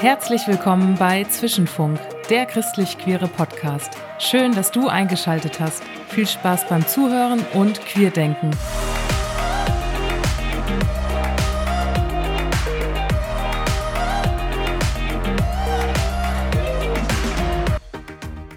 Herzlich 0.00 0.46
willkommen 0.46 0.96
bei 0.96 1.24
Zwischenfunk, 1.24 1.98
der 2.30 2.46
christlich-queere 2.46 3.28
Podcast. 3.28 3.92
Schön, 4.18 4.54
dass 4.54 4.70
du 4.70 4.88
eingeschaltet 4.88 5.60
hast. 5.60 5.82
Viel 6.08 6.26
Spaß 6.26 6.68
beim 6.68 6.86
Zuhören 6.86 7.44
und 7.52 7.80
Queerdenken. 7.80 8.50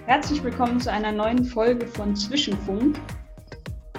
Herzlich 0.06 0.42
willkommen 0.42 0.80
zu 0.80 0.90
einer 0.90 1.12
neuen 1.12 1.44
Folge 1.44 1.86
von 1.86 2.16
Zwischenfunk. 2.16 2.98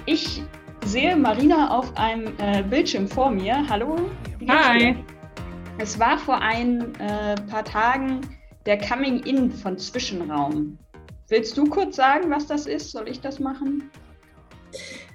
Ich 0.08 0.40
sehe 0.84 1.16
Marina 1.16 1.76
auf 1.76 1.96
einem 1.96 2.32
äh, 2.38 2.62
Bildschirm 2.62 3.08
vor 3.08 3.28
mir. 3.28 3.68
Hallo. 3.68 4.08
Hi. 4.48 4.78
Dir? 4.78 5.04
Es 5.78 5.98
war 5.98 6.16
vor 6.16 6.40
ein 6.40 6.94
äh, 7.00 7.34
paar 7.50 7.64
Tagen 7.64 8.20
der 8.66 8.78
Coming 8.78 9.24
In 9.24 9.50
von 9.50 9.76
Zwischenraum. 9.76 10.78
Willst 11.28 11.58
du 11.58 11.64
kurz 11.64 11.96
sagen, 11.96 12.30
was 12.30 12.46
das 12.46 12.66
ist? 12.66 12.92
Soll 12.92 13.08
ich 13.08 13.20
das 13.20 13.40
machen? 13.40 13.90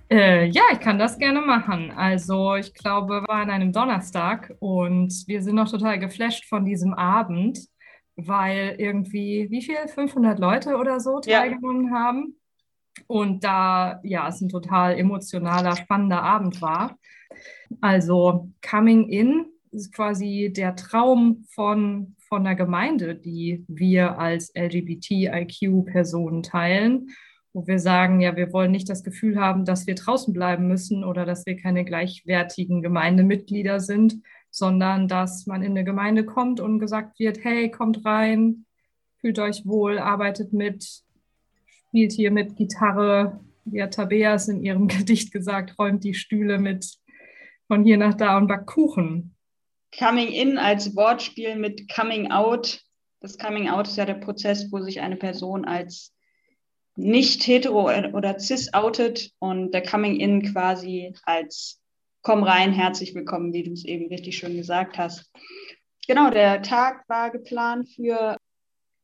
Äh, 0.10 0.48
ja, 0.48 0.64
ich 0.74 0.82
kann 0.82 1.00
das 1.00 1.18
gerne 1.18 1.40
machen. 1.40 1.94
Also 1.96 2.56
ich 2.56 2.74
glaube, 2.74 3.22
wir 3.22 3.28
waren 3.30 3.50
an 3.50 3.62
einem 3.62 3.72
Donnerstag 3.72 4.54
und 4.60 5.14
wir 5.26 5.42
sind 5.42 5.56
noch 5.56 5.72
total 5.72 6.00
geflasht 6.00 6.50
von 6.50 6.66
diesem 6.66 6.94
Abend, 6.94 7.60
weil 8.18 8.76
irgendwie, 8.78 9.48
wie 9.52 9.62
viel? 9.62 9.78
500 9.88 10.38
Leute 10.38 10.76
oder 10.76 11.00
so 11.00 11.22
teilgenommen 11.22 11.94
ja. 11.94 11.98
haben. 11.98 12.36
Und 13.08 13.44
da, 13.44 14.00
ja, 14.04 14.28
es 14.28 14.42
ein 14.42 14.50
total 14.50 14.98
emotionaler, 14.98 15.76
spannender 15.76 16.24
Abend 16.24 16.62
war. 16.62 16.98
Also 17.80 18.50
Coming 18.68 19.10
In 19.10 19.46
ist 19.72 19.94
quasi 19.94 20.52
der 20.56 20.76
Traum 20.76 21.46
von, 21.50 22.16
von 22.28 22.44
der 22.44 22.56
Gemeinde, 22.56 23.16
die 23.16 23.64
wir 23.68 24.20
als 24.20 24.52
LGBTIQ-Personen 24.56 26.44
teilen, 26.44 27.10
wo 27.54 27.68
wir 27.68 27.80
sagen, 27.80 28.22
ja, 28.22 28.36
wir 28.36 28.54
wollen 28.54 28.72
nicht 28.72 28.90
das 28.90 29.04
Gefühl 29.04 29.40
haben, 29.40 29.66
dass 29.66 29.88
wir 29.88 29.96
draußen 29.96 30.34
bleiben 30.34 30.68
müssen 30.68 31.04
oder 31.04 31.26
dass 31.26 31.46
wir 31.46 31.56
keine 31.56 31.84
gleichwertigen 31.84 32.82
Gemeindemitglieder 32.82 33.80
sind, 33.80 34.22
sondern 34.50 35.08
dass 35.08 35.48
man 35.48 35.64
in 35.64 35.72
eine 35.72 35.84
Gemeinde 35.84 36.26
kommt 36.26 36.60
und 36.60 36.80
gesagt 36.80 37.20
wird, 37.20 37.44
hey, 37.44 37.72
kommt 37.72 38.06
rein, 38.06 38.66
fühlt 39.20 39.40
euch 39.40 39.66
wohl, 39.66 40.00
arbeitet 40.00 40.54
mit, 40.54 41.04
spielt 41.92 42.14
hier 42.14 42.32
mit 42.32 42.56
Gitarre, 42.56 43.42
wie 43.66 43.84
hat 43.84 43.96
Tabeas 43.96 44.48
in 44.48 44.64
ihrem 44.64 44.88
Gedicht 44.88 45.34
gesagt, 45.34 45.78
räumt 45.78 46.06
die 46.06 46.14
Stühle 46.14 46.58
mit 46.58 46.90
von 47.68 47.84
hier 47.84 47.98
nach 47.98 48.14
da 48.14 48.38
und 48.38 48.48
backt 48.48 48.68
Kuchen. 48.68 49.36
Coming 50.00 50.30
in 50.30 50.58
als 50.58 50.96
Wortspiel 50.96 51.58
mit 51.58 51.94
Coming 51.94 52.32
out. 52.32 52.82
Das 53.20 53.38
Coming 53.38 53.68
out 53.68 53.90
ist 53.90 53.98
ja 53.98 54.06
der 54.06 54.14
Prozess, 54.14 54.72
wo 54.72 54.80
sich 54.80 55.02
eine 55.02 55.18
Person 55.18 55.66
als 55.66 56.14
nicht 56.96 57.46
hetero 57.46 57.90
oder 58.14 58.40
cis 58.40 58.74
outet 58.74 59.32
und 59.40 59.72
der 59.72 59.84
Coming 59.84 60.16
in 60.16 60.44
quasi 60.44 61.14
als 61.24 61.82
komm 62.22 62.44
rein, 62.44 62.72
herzlich 62.72 63.14
willkommen, 63.16 63.52
wie 63.52 63.64
du 63.64 63.74
es 63.74 63.84
eben 63.84 64.08
richtig 64.08 64.38
schön 64.38 64.56
gesagt 64.56 64.98
hast. 64.98 65.30
Genau, 66.08 66.30
der 66.30 66.62
Tag 66.62 67.04
war 67.10 67.32
geplant 67.32 67.90
für 67.90 68.38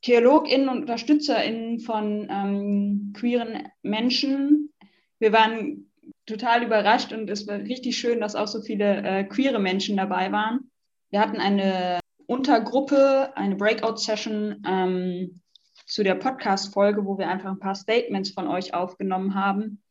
TheologInnen 0.01 0.69
und 0.69 0.81
UnterstützerInnen 0.81 1.79
von 1.79 2.27
ähm, 2.29 3.13
queeren 3.15 3.67
Menschen. 3.81 4.73
Wir 5.19 5.33
waren 5.33 5.91
total 6.25 6.63
überrascht 6.63 7.11
und 7.13 7.29
es 7.29 7.47
war 7.47 7.57
richtig 7.57 7.97
schön, 7.97 8.19
dass 8.19 8.35
auch 8.35 8.47
so 8.47 8.61
viele 8.61 9.01
äh, 9.03 9.23
queere 9.23 9.59
Menschen 9.59 9.97
dabei 9.97 10.31
waren. 10.31 10.71
Wir 11.09 11.19
hatten 11.19 11.37
eine 11.37 11.99
Untergruppe, 12.25 13.35
eine 13.35 13.55
Breakout-Session 13.55 14.63
ähm, 14.67 15.41
zu 15.85 16.03
der 16.03 16.15
Podcast-Folge, 16.15 17.05
wo 17.05 17.17
wir 17.17 17.29
einfach 17.29 17.49
ein 17.49 17.59
paar 17.59 17.75
Statements 17.75 18.31
von 18.31 18.47
euch 18.47 18.73
aufgenommen 18.73 19.35
haben. 19.35 19.81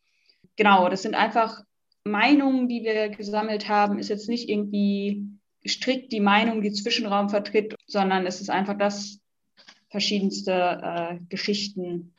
Genau, 0.56 0.88
das 0.88 1.02
sind 1.02 1.14
einfach 1.14 1.62
Meinungen, 2.04 2.68
die 2.68 2.84
wir 2.84 3.08
gesammelt 3.08 3.68
haben, 3.68 3.98
ist 3.98 4.10
jetzt 4.10 4.28
nicht 4.28 4.48
irgendwie 4.48 5.26
strikt 5.66 6.12
die 6.12 6.20
Meinung, 6.20 6.62
die 6.62 6.72
Zwischenraum 6.72 7.28
vertritt, 7.28 7.74
sondern 7.86 8.26
es 8.26 8.40
ist 8.40 8.50
einfach 8.50 8.78
das 8.78 9.20
verschiedenste 9.90 10.52
äh, 10.52 11.18
Geschichten. 11.28 12.14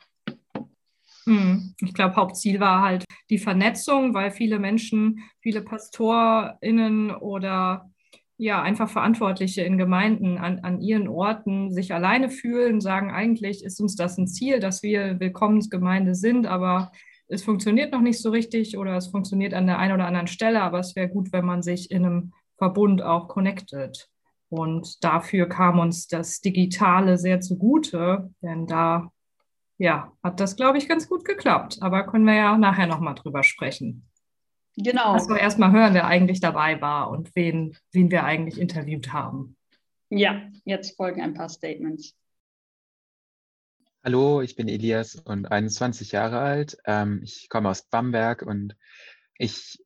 Hm, 1.24 1.74
ich 1.80 1.94
glaube, 1.94 2.16
Hauptziel 2.16 2.58
war 2.60 2.82
halt 2.82 3.04
die 3.28 3.38
Vernetzung, 3.38 4.14
weil 4.14 4.30
viele 4.30 4.58
Menschen, 4.58 5.22
viele 5.40 5.62
PastorInnen 5.62 7.10
oder 7.10 7.90
ja, 8.38 8.62
einfach 8.62 8.88
Verantwortliche 8.88 9.62
in 9.62 9.78
Gemeinden 9.78 10.38
an, 10.38 10.60
an 10.60 10.80
ihren 10.80 11.08
Orten 11.08 11.72
sich 11.72 11.92
alleine 11.92 12.30
fühlen, 12.30 12.80
sagen, 12.80 13.10
eigentlich 13.10 13.64
ist 13.64 13.80
uns 13.80 13.96
das 13.96 14.16
ein 14.16 14.28
Ziel, 14.28 14.60
dass 14.60 14.82
wir 14.84 15.18
Willkommensgemeinde 15.18 16.14
sind, 16.14 16.46
aber 16.46 16.92
es 17.26 17.42
funktioniert 17.42 17.92
noch 17.92 18.00
nicht 18.00 18.22
so 18.22 18.30
richtig 18.30 18.78
oder 18.78 18.96
es 18.96 19.08
funktioniert 19.08 19.54
an 19.54 19.66
der 19.66 19.78
einen 19.78 19.92
oder 19.92 20.06
anderen 20.06 20.28
Stelle, 20.28 20.62
aber 20.62 20.78
es 20.78 20.96
wäre 20.96 21.08
gut, 21.08 21.32
wenn 21.32 21.44
man 21.44 21.62
sich 21.62 21.90
in 21.90 22.06
einem 22.06 22.32
Verbund 22.56 23.02
auch 23.02 23.28
connectet. 23.28 24.08
Und 24.50 25.04
dafür 25.04 25.48
kam 25.48 25.78
uns 25.78 26.08
das 26.08 26.40
Digitale 26.40 27.18
sehr 27.18 27.40
zugute, 27.40 28.32
denn 28.40 28.66
da 28.66 29.10
ja, 29.78 30.12
hat 30.22 30.40
das, 30.40 30.56
glaube 30.56 30.78
ich, 30.78 30.88
ganz 30.88 31.08
gut 31.08 31.24
geklappt. 31.24 31.78
Aber 31.80 32.06
können 32.06 32.24
wir 32.24 32.34
ja 32.34 32.58
nachher 32.58 32.86
nochmal 32.86 33.14
drüber 33.14 33.42
sprechen. 33.42 34.08
Genau. 34.76 35.14
Wir 35.28 35.38
erstmal 35.38 35.72
hören, 35.72 35.94
wer 35.94 36.06
eigentlich 36.06 36.40
dabei 36.40 36.80
war 36.80 37.10
und 37.10 37.34
wen, 37.34 37.76
wen 37.92 38.10
wir 38.10 38.24
eigentlich 38.24 38.60
interviewt 38.60 39.12
haben. 39.12 39.56
Ja, 40.08 40.42
jetzt 40.64 40.96
folgen 40.96 41.20
ein 41.20 41.34
paar 41.34 41.48
Statements. 41.48 42.14
Hallo, 44.04 44.40
ich 44.40 44.56
bin 44.56 44.68
Elias 44.68 45.16
und 45.16 45.50
21 45.50 46.12
Jahre 46.12 46.38
alt. 46.38 46.78
Ähm, 46.86 47.20
ich 47.22 47.48
komme 47.48 47.68
aus 47.68 47.82
Bamberg 47.82 48.42
und 48.42 48.76
ich 49.36 49.84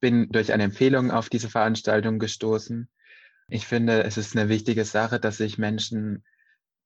bin 0.00 0.28
durch 0.30 0.52
eine 0.52 0.62
Empfehlung 0.62 1.10
auf 1.10 1.28
diese 1.28 1.50
Veranstaltung 1.50 2.18
gestoßen. 2.18 2.88
Ich 3.48 3.66
finde, 3.66 4.04
es 4.04 4.16
ist 4.16 4.36
eine 4.36 4.48
wichtige 4.48 4.84
Sache, 4.84 5.20
dass 5.20 5.36
sich 5.36 5.58
Menschen 5.58 6.24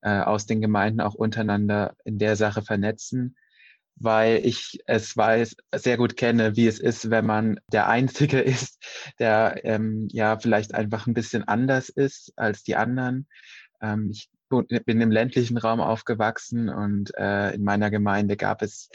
äh, 0.03 0.21
aus 0.21 0.47
den 0.47 0.61
Gemeinden 0.61 1.01
auch 1.01 1.15
untereinander 1.15 1.97
in 2.05 2.19
der 2.19 2.37
Sache 2.37 2.63
vernetzen 2.63 3.37
weil 4.01 4.41
ich 4.45 4.81
es 4.87 5.17
weiß, 5.17 5.57
sehr 5.75 5.97
gut 5.99 6.17
kenne, 6.17 6.57
wie 6.57 6.67
es 6.67 6.81
ist, 6.81 7.11
wenn 7.11 7.27
man 7.27 7.61
der 7.71 7.89
Einzige 7.89 8.41
ist, 8.41 8.83
der 9.19 9.61
ähm, 9.65 10.09
ja 10.11 10.39
vielleicht 10.39 10.75
einfach 10.75 11.07
ein 11.07 11.15
bisschen 11.15 11.47
anders 11.47 11.91
ist 11.91 12.33
als 12.37 12.65
die 12.65 12.77
anderen. 12.77 13.29
Ähm, 13.81 14.11
ich 14.11 14.31
bin 14.49 15.01
im 15.01 15.13
ländlichen 15.13 15.59
Raum 15.59 15.81
aufgewachsen 15.81 16.71
und 16.71 17.15
äh, 17.17 17.53
in 17.53 17.63
meiner 17.63 17.91
Gemeinde 17.91 18.37
gab 18.37 18.63
es 18.63 18.89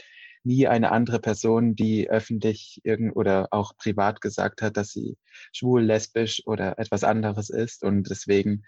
nie 0.46 0.66
eine 0.66 0.92
andere 0.92 1.18
Person, 1.18 1.74
die 1.76 2.08
öffentlich 2.08 2.80
irgend 2.84 3.16
oder 3.16 3.48
auch 3.50 3.76
privat 3.76 4.20
gesagt 4.20 4.62
hat, 4.62 4.76
dass 4.76 4.92
sie 4.92 5.18
schwul, 5.52 5.82
lesbisch 5.82 6.42
oder 6.46 6.78
etwas 6.78 7.04
anderes 7.04 7.50
ist. 7.50 7.82
Und 7.82 8.08
deswegen 8.08 8.64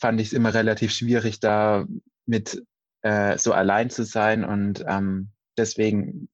fand 0.00 0.20
ich 0.20 0.28
es 0.28 0.32
immer 0.32 0.54
relativ 0.54 0.92
schwierig, 0.92 1.38
da 1.38 1.86
mit 2.26 2.62
äh, 3.02 3.38
so 3.38 3.52
allein 3.52 3.90
zu 3.90 4.04
sein 4.04 4.44
und 4.44 4.84
ähm, 4.88 5.30
deswegen 5.56 6.28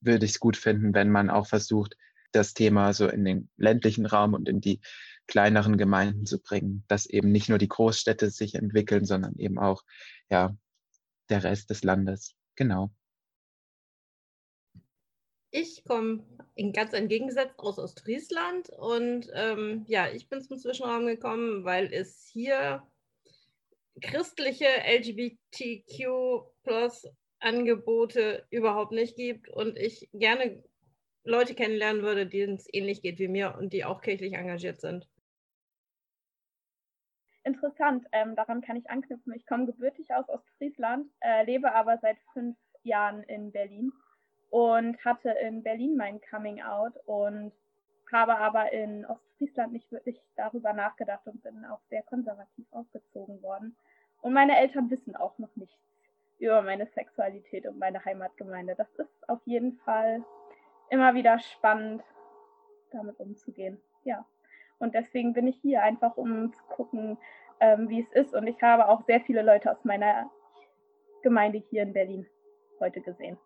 würde 0.00 0.24
ich 0.26 0.32
es 0.32 0.40
gut 0.40 0.56
finden, 0.56 0.94
wenn 0.94 1.10
man 1.10 1.30
auch 1.30 1.46
versucht, 1.46 1.96
das 2.32 2.54
Thema 2.54 2.92
so 2.92 3.08
in 3.08 3.24
den 3.24 3.48
ländlichen 3.56 4.06
Raum 4.06 4.34
und 4.34 4.48
in 4.48 4.60
die 4.60 4.80
kleineren 5.26 5.76
Gemeinden 5.76 6.26
zu 6.26 6.40
bringen, 6.40 6.84
dass 6.88 7.06
eben 7.06 7.32
nicht 7.32 7.48
nur 7.48 7.58
die 7.58 7.68
Großstädte 7.68 8.30
sich 8.30 8.54
entwickeln, 8.56 9.04
sondern 9.04 9.36
eben 9.36 9.58
auch 9.58 9.82
ja 10.28 10.56
der 11.28 11.44
Rest 11.44 11.70
des 11.70 11.82
Landes. 11.84 12.34
Genau. 12.56 12.92
Ich 15.56 15.84
komme 15.84 16.24
ganz 16.72 16.94
entgegengesetzt 16.94 17.54
aus 17.58 17.78
Ostfriesland 17.78 18.70
und 18.70 19.30
ähm, 19.34 19.84
ja, 19.86 20.08
ich 20.08 20.28
bin 20.28 20.42
zum 20.42 20.58
Zwischenraum 20.58 21.06
gekommen, 21.06 21.64
weil 21.64 21.94
es 21.94 22.28
hier 22.32 22.82
christliche 24.02 24.66
LGBTQ 24.66 26.42
Angebote 27.38 28.44
überhaupt 28.50 28.90
nicht 28.90 29.14
gibt 29.14 29.48
und 29.48 29.78
ich 29.78 30.10
gerne 30.12 30.60
Leute 31.22 31.54
kennenlernen 31.54 32.02
würde, 32.02 32.26
denen 32.26 32.56
es 32.56 32.66
ähnlich 32.72 33.00
geht 33.00 33.20
wie 33.20 33.28
mir 33.28 33.54
und 33.56 33.72
die 33.72 33.84
auch 33.84 34.00
kirchlich 34.00 34.32
engagiert 34.32 34.80
sind. 34.80 35.08
Interessant, 37.44 38.04
ähm, 38.10 38.34
daran 38.34 38.60
kann 38.60 38.74
ich 38.74 38.90
anknüpfen. 38.90 39.32
Ich 39.34 39.46
komme 39.46 39.66
gebürtig 39.66 40.12
aus 40.12 40.28
Ostfriesland, 40.28 41.08
äh, 41.20 41.44
lebe 41.44 41.72
aber 41.72 41.96
seit 41.98 42.16
fünf 42.32 42.56
Jahren 42.82 43.22
in 43.22 43.52
Berlin 43.52 43.92
und 44.54 45.04
hatte 45.04 45.30
in 45.30 45.64
Berlin 45.64 45.96
mein 45.96 46.20
Coming 46.30 46.62
Out 46.62 46.92
und 47.06 47.50
habe 48.12 48.38
aber 48.38 48.72
in 48.72 49.04
Ostfriesland 49.04 49.72
nicht 49.72 49.90
wirklich 49.90 50.22
darüber 50.36 50.72
nachgedacht 50.72 51.26
und 51.26 51.42
bin 51.42 51.64
auch 51.64 51.80
sehr 51.90 52.04
konservativ 52.04 52.64
aufgezogen 52.70 53.42
worden. 53.42 53.74
Und 54.22 54.32
meine 54.32 54.56
Eltern 54.56 54.88
wissen 54.90 55.16
auch 55.16 55.36
noch 55.38 55.56
nichts 55.56 55.74
über 56.38 56.62
meine 56.62 56.86
Sexualität 56.86 57.66
und 57.66 57.80
meine 57.80 58.04
Heimatgemeinde. 58.04 58.76
Das 58.76 58.86
ist 58.94 59.28
auf 59.28 59.40
jeden 59.44 59.72
Fall 59.78 60.22
immer 60.88 61.14
wieder 61.14 61.40
spannend, 61.40 62.04
damit 62.92 63.18
umzugehen. 63.18 63.80
Ja. 64.04 64.24
Und 64.78 64.94
deswegen 64.94 65.32
bin 65.32 65.48
ich 65.48 65.56
hier 65.62 65.82
einfach, 65.82 66.16
um 66.16 66.52
zu 66.52 66.62
gucken, 66.68 67.18
ähm, 67.58 67.88
wie 67.88 68.02
es 68.02 68.12
ist. 68.12 68.32
Und 68.32 68.46
ich 68.46 68.62
habe 68.62 68.86
auch 68.86 69.04
sehr 69.06 69.20
viele 69.20 69.42
Leute 69.42 69.72
aus 69.72 69.84
meiner 69.84 70.30
Gemeinde 71.24 71.58
hier 71.58 71.82
in 71.82 71.92
Berlin 71.92 72.28
heute 72.78 73.00
gesehen. 73.00 73.36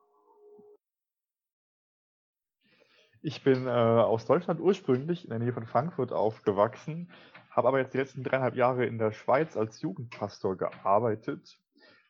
Ich 3.21 3.43
bin 3.43 3.67
äh, 3.67 3.71
aus 3.71 4.27
Deutschland 4.27 4.61
ursprünglich 4.61 5.25
in 5.25 5.31
der 5.31 5.41
Nähe 5.41 5.53
von 5.53 5.67
Frankfurt 5.67 6.13
aufgewachsen, 6.13 7.11
habe 7.51 7.69
aber 7.69 7.81
jetzt 7.81 7.93
die 7.93 7.99
letzten 7.99 8.23
dreieinhalb 8.23 8.55
Jahre 8.55 8.87
in 8.87 8.99
der 8.99 9.11
Schweiz 9.11 9.57
als 9.57 9.83
Jugendpastor 9.83 10.57
gearbeitet 10.57 11.59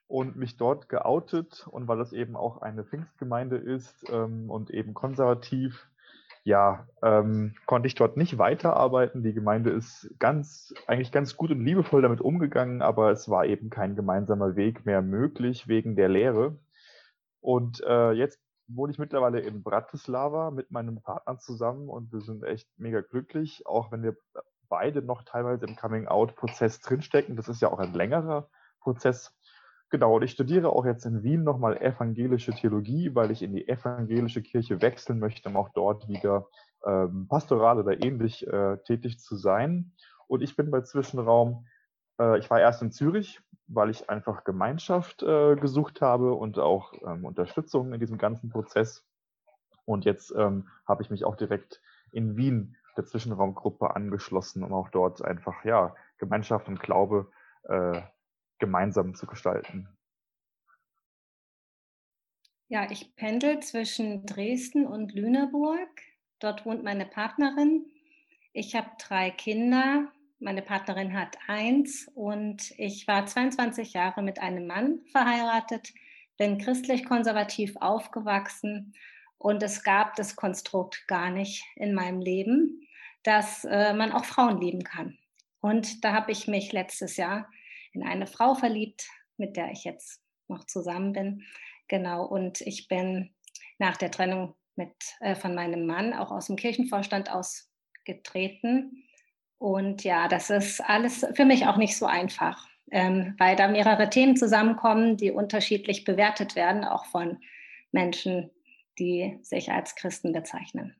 und 0.06 0.36
mich 0.36 0.58
dort 0.58 0.90
geoutet. 0.90 1.66
Und 1.70 1.88
weil 1.88 1.96
das 1.96 2.12
eben 2.12 2.36
auch 2.36 2.60
eine 2.60 2.84
Pfingstgemeinde 2.84 3.56
ist 3.56 4.04
ähm, 4.10 4.50
und 4.50 4.70
eben 4.70 4.92
konservativ, 4.92 5.88
ja, 6.44 6.86
ähm, 7.02 7.54
konnte 7.64 7.86
ich 7.86 7.94
dort 7.94 8.18
nicht 8.18 8.36
weiterarbeiten. 8.36 9.22
Die 9.22 9.32
Gemeinde 9.32 9.70
ist 9.70 10.14
ganz, 10.18 10.74
eigentlich 10.86 11.12
ganz 11.12 11.38
gut 11.38 11.50
und 11.50 11.64
liebevoll 11.64 12.02
damit 12.02 12.20
umgegangen, 12.20 12.82
aber 12.82 13.10
es 13.12 13.30
war 13.30 13.46
eben 13.46 13.70
kein 13.70 13.96
gemeinsamer 13.96 14.56
Weg 14.56 14.84
mehr 14.84 15.00
möglich 15.00 15.68
wegen 15.68 15.96
der 15.96 16.10
Lehre. 16.10 16.58
Und 17.40 17.82
äh, 17.86 18.12
jetzt 18.12 18.40
wohne 18.68 18.92
ich 18.92 18.98
mittlerweile 18.98 19.40
in 19.40 19.62
Bratislava 19.62 20.50
mit 20.50 20.70
meinem 20.70 21.00
Partner 21.02 21.38
zusammen 21.38 21.88
und 21.88 22.12
wir 22.12 22.20
sind 22.20 22.44
echt 22.44 22.68
mega 22.76 23.00
glücklich, 23.00 23.66
auch 23.66 23.90
wenn 23.90 24.02
wir 24.02 24.16
beide 24.68 25.02
noch 25.02 25.22
teilweise 25.24 25.66
im 25.66 25.76
Coming-out-Prozess 25.76 26.80
drinstecken. 26.80 27.36
Das 27.36 27.48
ist 27.48 27.62
ja 27.62 27.72
auch 27.72 27.78
ein 27.78 27.94
längerer 27.94 28.48
Prozess. 28.80 29.34
Genau, 29.90 30.16
und 30.16 30.22
ich 30.22 30.32
studiere 30.32 30.68
auch 30.68 30.84
jetzt 30.84 31.06
in 31.06 31.22
Wien 31.22 31.44
nochmal 31.44 31.78
evangelische 31.78 32.52
Theologie, 32.52 33.14
weil 33.14 33.30
ich 33.30 33.42
in 33.42 33.54
die 33.54 33.66
evangelische 33.66 34.42
Kirche 34.42 34.82
wechseln 34.82 35.18
möchte, 35.18 35.48
um 35.48 35.56
auch 35.56 35.70
dort 35.70 36.08
wieder 36.08 36.46
ähm, 36.84 37.26
pastoral 37.26 37.78
oder 37.78 38.02
ähnlich 38.04 38.46
äh, 38.46 38.76
tätig 38.84 39.18
zu 39.18 39.36
sein. 39.36 39.92
Und 40.26 40.42
ich 40.42 40.56
bin 40.56 40.70
bei 40.70 40.82
Zwischenraum, 40.82 41.66
äh, 42.20 42.38
ich 42.38 42.50
war 42.50 42.60
erst 42.60 42.82
in 42.82 42.92
Zürich, 42.92 43.40
weil 43.68 43.90
ich 43.90 44.08
einfach 44.10 44.44
Gemeinschaft 44.44 45.22
äh, 45.22 45.54
gesucht 45.56 46.00
habe 46.00 46.34
und 46.34 46.58
auch 46.58 46.92
ähm, 47.06 47.24
Unterstützung 47.24 47.92
in 47.92 48.00
diesem 48.00 48.18
ganzen 48.18 48.50
Prozess. 48.50 49.06
Und 49.84 50.04
jetzt 50.04 50.32
ähm, 50.36 50.68
habe 50.86 51.02
ich 51.02 51.10
mich 51.10 51.24
auch 51.24 51.36
direkt 51.36 51.80
in 52.10 52.36
Wien 52.36 52.76
der 52.96 53.04
Zwischenraumgruppe 53.04 53.94
angeschlossen, 53.94 54.64
um 54.64 54.72
auch 54.72 54.88
dort 54.88 55.22
einfach 55.22 55.64
ja 55.64 55.94
Gemeinschaft 56.18 56.66
und 56.68 56.80
Glaube 56.80 57.30
äh, 57.64 58.00
gemeinsam 58.58 59.14
zu 59.14 59.26
gestalten. 59.26 59.88
Ja, 62.68 62.90
ich 62.90 63.14
pendel 63.16 63.60
zwischen 63.60 64.26
Dresden 64.26 64.86
und 64.86 65.14
Lüneburg. 65.14 65.88
Dort 66.38 66.66
wohnt 66.66 66.84
meine 66.84 67.06
Partnerin. 67.06 67.86
Ich 68.52 68.74
habe 68.74 68.90
drei 68.98 69.30
Kinder. 69.30 70.12
Meine 70.40 70.62
Partnerin 70.62 71.18
hat 71.18 71.36
eins 71.48 72.08
und 72.14 72.72
ich 72.78 73.08
war 73.08 73.26
22 73.26 73.94
Jahre 73.94 74.22
mit 74.22 74.38
einem 74.40 74.68
Mann 74.68 75.00
verheiratet, 75.10 75.92
bin 76.36 76.58
christlich-konservativ 76.58 77.74
aufgewachsen 77.80 78.94
und 79.38 79.64
es 79.64 79.82
gab 79.82 80.14
das 80.14 80.36
Konstrukt 80.36 81.08
gar 81.08 81.30
nicht 81.30 81.64
in 81.74 81.92
meinem 81.92 82.20
Leben, 82.20 82.86
dass 83.24 83.64
äh, 83.64 83.92
man 83.94 84.12
auch 84.12 84.24
Frauen 84.24 84.60
lieben 84.60 84.84
kann. 84.84 85.18
Und 85.60 86.04
da 86.04 86.12
habe 86.12 86.30
ich 86.30 86.46
mich 86.46 86.72
letztes 86.72 87.16
Jahr 87.16 87.50
in 87.92 88.04
eine 88.04 88.28
Frau 88.28 88.54
verliebt, 88.54 89.08
mit 89.38 89.56
der 89.56 89.72
ich 89.72 89.82
jetzt 89.82 90.22
noch 90.46 90.64
zusammen 90.64 91.12
bin. 91.14 91.42
Genau, 91.88 92.24
und 92.24 92.60
ich 92.60 92.86
bin 92.86 93.34
nach 93.78 93.96
der 93.96 94.12
Trennung 94.12 94.54
mit, 94.76 94.94
äh, 95.18 95.34
von 95.34 95.56
meinem 95.56 95.84
Mann 95.84 96.12
auch 96.12 96.30
aus 96.30 96.46
dem 96.46 96.54
Kirchenvorstand 96.54 97.28
ausgetreten. 97.28 99.04
Und 99.58 100.04
ja, 100.04 100.28
das 100.28 100.50
ist 100.50 100.80
alles 100.80 101.26
für 101.34 101.44
mich 101.44 101.66
auch 101.66 101.76
nicht 101.76 101.96
so 101.96 102.06
einfach, 102.06 102.68
ähm, 102.90 103.34
weil 103.38 103.56
da 103.56 103.68
mehrere 103.68 104.08
Themen 104.08 104.36
zusammenkommen, 104.36 105.16
die 105.16 105.32
unterschiedlich 105.32 106.04
bewertet 106.04 106.54
werden, 106.54 106.84
auch 106.84 107.06
von 107.06 107.38
Menschen, 107.90 108.50
die 108.98 109.38
sich 109.42 109.72
als 109.72 109.96
Christen 109.96 110.32
bezeichnen. 110.32 110.94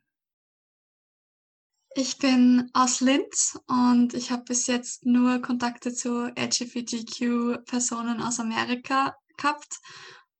Ich 1.95 2.19
bin 2.19 2.71
aus 2.75 3.01
Linz 3.01 3.59
und 3.67 4.15
ich 4.15 4.31
habe 4.31 4.45
bis 4.45 4.67
jetzt 4.67 5.07
nur 5.07 5.41
Kontakte 5.41 5.93
zu 5.93 6.29
LGBTQ-Personen 6.29 8.21
aus 8.21 8.39
Amerika 8.39 9.17
gehabt. 9.37 9.81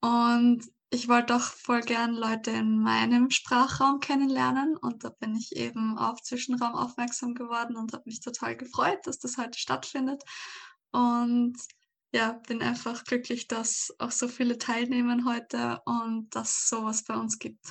Und 0.01 0.65
ich 0.91 1.09
wollte 1.09 1.35
doch 1.35 1.53
voll 1.53 1.83
gern 1.83 2.15
Leute 2.15 2.51
in 2.51 2.79
meinem 2.79 3.31
Sprachraum 3.31 4.01
kennenlernen. 4.01 4.77
Und 4.77 5.05
da 5.05 5.11
bin 5.11 5.37
ich 5.37 5.55
eben 5.57 5.99
auf 5.99 6.23
Zwischenraum 6.23 6.75
aufmerksam 6.75 7.35
geworden 7.35 7.77
und 7.77 7.93
habe 7.93 8.05
mich 8.07 8.21
total 8.21 8.57
gefreut, 8.57 8.99
dass 9.05 9.19
das 9.19 9.37
heute 9.37 9.59
stattfindet. 9.59 10.23
Und 10.91 11.57
ja, 12.13 12.41
bin 12.47 12.63
einfach 12.63 13.05
glücklich, 13.05 13.49
dass 13.49 13.95
auch 13.99 14.11
so 14.11 14.29
viele 14.29 14.57
teilnehmen 14.57 15.29
heute 15.29 15.83
und 15.85 16.35
dass 16.35 16.69
sowas 16.69 17.05
bei 17.05 17.15
uns 17.15 17.39
gibt. 17.39 17.67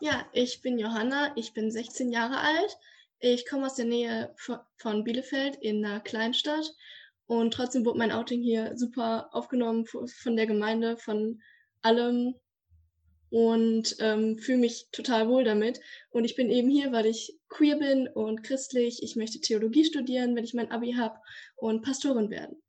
Ja, 0.00 0.26
ich 0.32 0.62
bin 0.62 0.78
Johanna, 0.78 1.32
ich 1.36 1.54
bin 1.54 1.70
16 1.70 2.10
Jahre 2.10 2.38
alt. 2.38 2.76
Ich 3.20 3.48
komme 3.48 3.66
aus 3.66 3.76
der 3.76 3.84
Nähe 3.84 4.34
von 4.76 5.04
Bielefeld 5.04 5.56
in 5.56 5.84
einer 5.84 6.00
Kleinstadt 6.00 6.74
und 7.26 7.54
trotzdem 7.54 7.84
wurde 7.84 7.98
mein 7.98 8.12
Outing 8.12 8.42
hier 8.42 8.76
super 8.76 9.28
aufgenommen 9.32 9.86
von 9.86 10.36
der 10.36 10.46
Gemeinde, 10.46 10.96
von 10.96 11.40
allem 11.82 12.34
und 13.30 13.96
ähm, 13.98 14.38
fühle 14.38 14.58
mich 14.58 14.88
total 14.92 15.28
wohl 15.28 15.42
damit. 15.42 15.80
Und 16.10 16.24
ich 16.24 16.36
bin 16.36 16.50
eben 16.50 16.70
hier, 16.70 16.92
weil 16.92 17.06
ich 17.06 17.36
queer 17.48 17.76
bin 17.78 18.06
und 18.06 18.44
christlich. 18.44 19.02
Ich 19.02 19.16
möchte 19.16 19.40
Theologie 19.40 19.84
studieren, 19.84 20.36
wenn 20.36 20.44
ich 20.44 20.54
mein 20.54 20.70
Abi 20.70 20.92
habe 20.92 21.18
und 21.56 21.82
Pastorin 21.82 22.30
werden. 22.30 22.62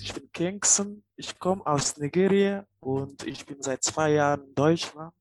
Ich 0.00 0.12
bin 0.14 0.32
Kingston, 0.32 1.04
ich 1.16 1.38
komme 1.38 1.64
aus 1.66 1.98
Nigeria 1.98 2.66
und 2.80 3.24
ich 3.26 3.44
bin 3.44 3.62
seit 3.62 3.84
zwei 3.84 4.12
Jahren 4.12 4.44
in 4.48 4.54
Deutschland. 4.54 5.14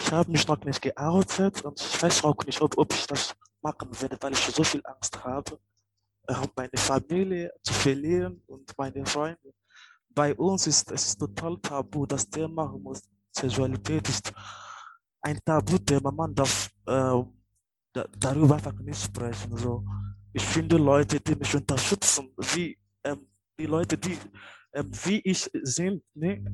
Ich 0.00 0.10
habe 0.10 0.30
mich 0.30 0.48
noch 0.48 0.64
nicht 0.64 0.80
geoutet 0.82 1.62
und 1.62 1.78
ich 1.80 2.02
weiß 2.02 2.24
auch 2.24 2.44
nicht, 2.46 2.60
ob, 2.62 2.76
ob 2.78 2.92
ich 2.92 3.06
das 3.06 3.36
machen 3.62 3.88
werde, 4.00 4.16
weil 4.20 4.32
ich 4.32 4.40
so 4.40 4.64
viel 4.64 4.82
Angst 4.84 5.22
habe, 5.24 5.58
äh, 6.26 6.34
meine 6.56 6.76
Familie 6.76 7.52
zu 7.62 7.72
verlieren 7.72 8.42
und 8.46 8.76
meine 8.76 9.04
Freunde. 9.06 9.54
Bei 10.10 10.34
uns 10.34 10.66
ist 10.66 10.90
es 10.90 11.16
total 11.16 11.56
tabu, 11.58 12.06
das 12.06 12.28
Thema 12.28 12.74
Sexualität 13.30 14.08
ist 14.08 14.32
ein 15.22 15.38
Tabuthema, 15.44 16.10
man 16.10 16.34
darf 16.34 16.70
äh, 16.86 17.22
darüber 18.18 18.54
einfach 18.56 18.74
nicht 18.74 19.02
sprechen. 19.02 19.56
So. 19.56 19.84
Ich 20.32 20.44
finde 20.44 20.76
Leute, 20.76 21.20
die 21.20 21.34
mich 21.34 21.54
unterstützen, 21.54 22.34
wie 22.36 22.76
ähm, 23.04 23.26
die 23.58 23.66
Leute, 23.66 23.96
die 23.96 24.18
äh, 24.72 24.84
wie 25.04 25.20
ich 25.20 25.50
sind, 25.62 26.02
ne? 26.14 26.44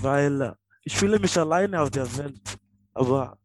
weil 0.00 0.54
ich 0.82 0.96
fühle 0.96 1.18
mich 1.18 1.38
alleine 1.38 1.80
auf 1.80 1.90
der 1.90 2.16
Welt. 2.16 2.58
Aber 2.94 3.38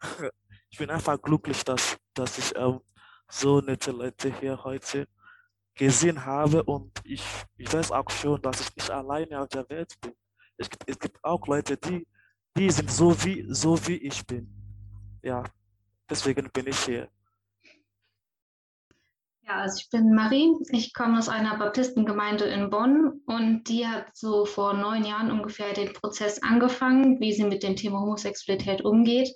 ich 0.70 0.78
bin 0.78 0.90
einfach 0.90 1.20
glücklich, 1.20 1.64
dass, 1.64 1.98
dass 2.14 2.38
ich 2.38 2.56
ähm, 2.56 2.80
so 3.28 3.60
nette 3.60 3.90
Leute 3.90 4.32
hier 4.40 4.62
heute 4.64 5.06
gesehen 5.74 6.24
habe 6.24 6.62
und 6.64 6.92
ich, 7.04 7.22
ich 7.56 7.72
weiß 7.72 7.90
auch 7.92 8.08
schon, 8.10 8.40
dass 8.42 8.60
ich 8.60 8.74
nicht 8.76 8.90
alleine 8.90 9.40
auf 9.40 9.48
der 9.48 9.68
Welt 9.68 9.94
bin. 10.00 10.12
Es 10.56 10.68
gibt, 10.68 10.88
es 10.88 10.98
gibt 10.98 11.24
auch 11.24 11.46
Leute, 11.46 11.76
die, 11.76 12.06
die 12.56 12.70
sind 12.70 12.90
so 12.90 13.12
wie, 13.24 13.46
so 13.48 13.78
wie 13.86 13.96
ich 13.96 14.26
bin. 14.26 14.48
Ja, 15.22 15.42
deswegen 16.08 16.50
bin 16.52 16.66
ich 16.66 16.78
hier. 16.80 17.08
Ja, 19.42 19.56
also 19.56 19.78
ich 19.80 19.90
bin 19.90 20.14
Marie. 20.14 20.54
Ich 20.70 20.92
komme 20.92 21.18
aus 21.18 21.28
einer 21.28 21.56
Baptistengemeinde 21.56 22.44
in 22.44 22.70
Bonn 22.70 23.22
und 23.26 23.64
die 23.64 23.86
hat 23.86 24.14
so 24.14 24.44
vor 24.44 24.74
neun 24.74 25.04
Jahren 25.04 25.32
ungefähr 25.32 25.72
den 25.72 25.92
Prozess 25.92 26.42
angefangen, 26.42 27.20
wie 27.20 27.32
sie 27.32 27.44
mit 27.44 27.62
dem 27.62 27.74
Thema 27.74 28.00
Homosexualität 28.00 28.84
umgeht. 28.84 29.34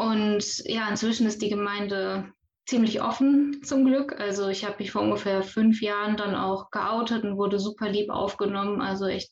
Und 0.00 0.64
ja, 0.64 0.88
inzwischen 0.88 1.26
ist 1.26 1.42
die 1.42 1.50
Gemeinde 1.50 2.32
ziemlich 2.64 3.02
offen 3.02 3.62
zum 3.62 3.84
Glück. 3.84 4.18
Also 4.18 4.48
ich 4.48 4.64
habe 4.64 4.76
mich 4.78 4.92
vor 4.92 5.02
ungefähr 5.02 5.42
fünf 5.42 5.82
Jahren 5.82 6.16
dann 6.16 6.34
auch 6.34 6.70
geoutet 6.70 7.22
und 7.24 7.36
wurde 7.36 7.58
super 7.58 7.90
lieb 7.90 8.08
aufgenommen. 8.08 8.80
Also 8.80 9.04
echt 9.04 9.30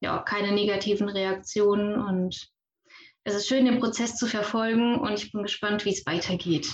ja 0.00 0.18
keine 0.18 0.52
negativen 0.52 1.08
Reaktionen 1.08 1.94
und 1.94 2.50
es 3.24 3.34
ist 3.34 3.48
schön, 3.48 3.64
den 3.64 3.78
Prozess 3.78 4.16
zu 4.16 4.26
verfolgen 4.26 4.98
und 4.98 5.14
ich 5.14 5.32
bin 5.32 5.42
gespannt, 5.42 5.86
wie 5.86 5.92
es 5.92 6.04
weitergeht. 6.04 6.70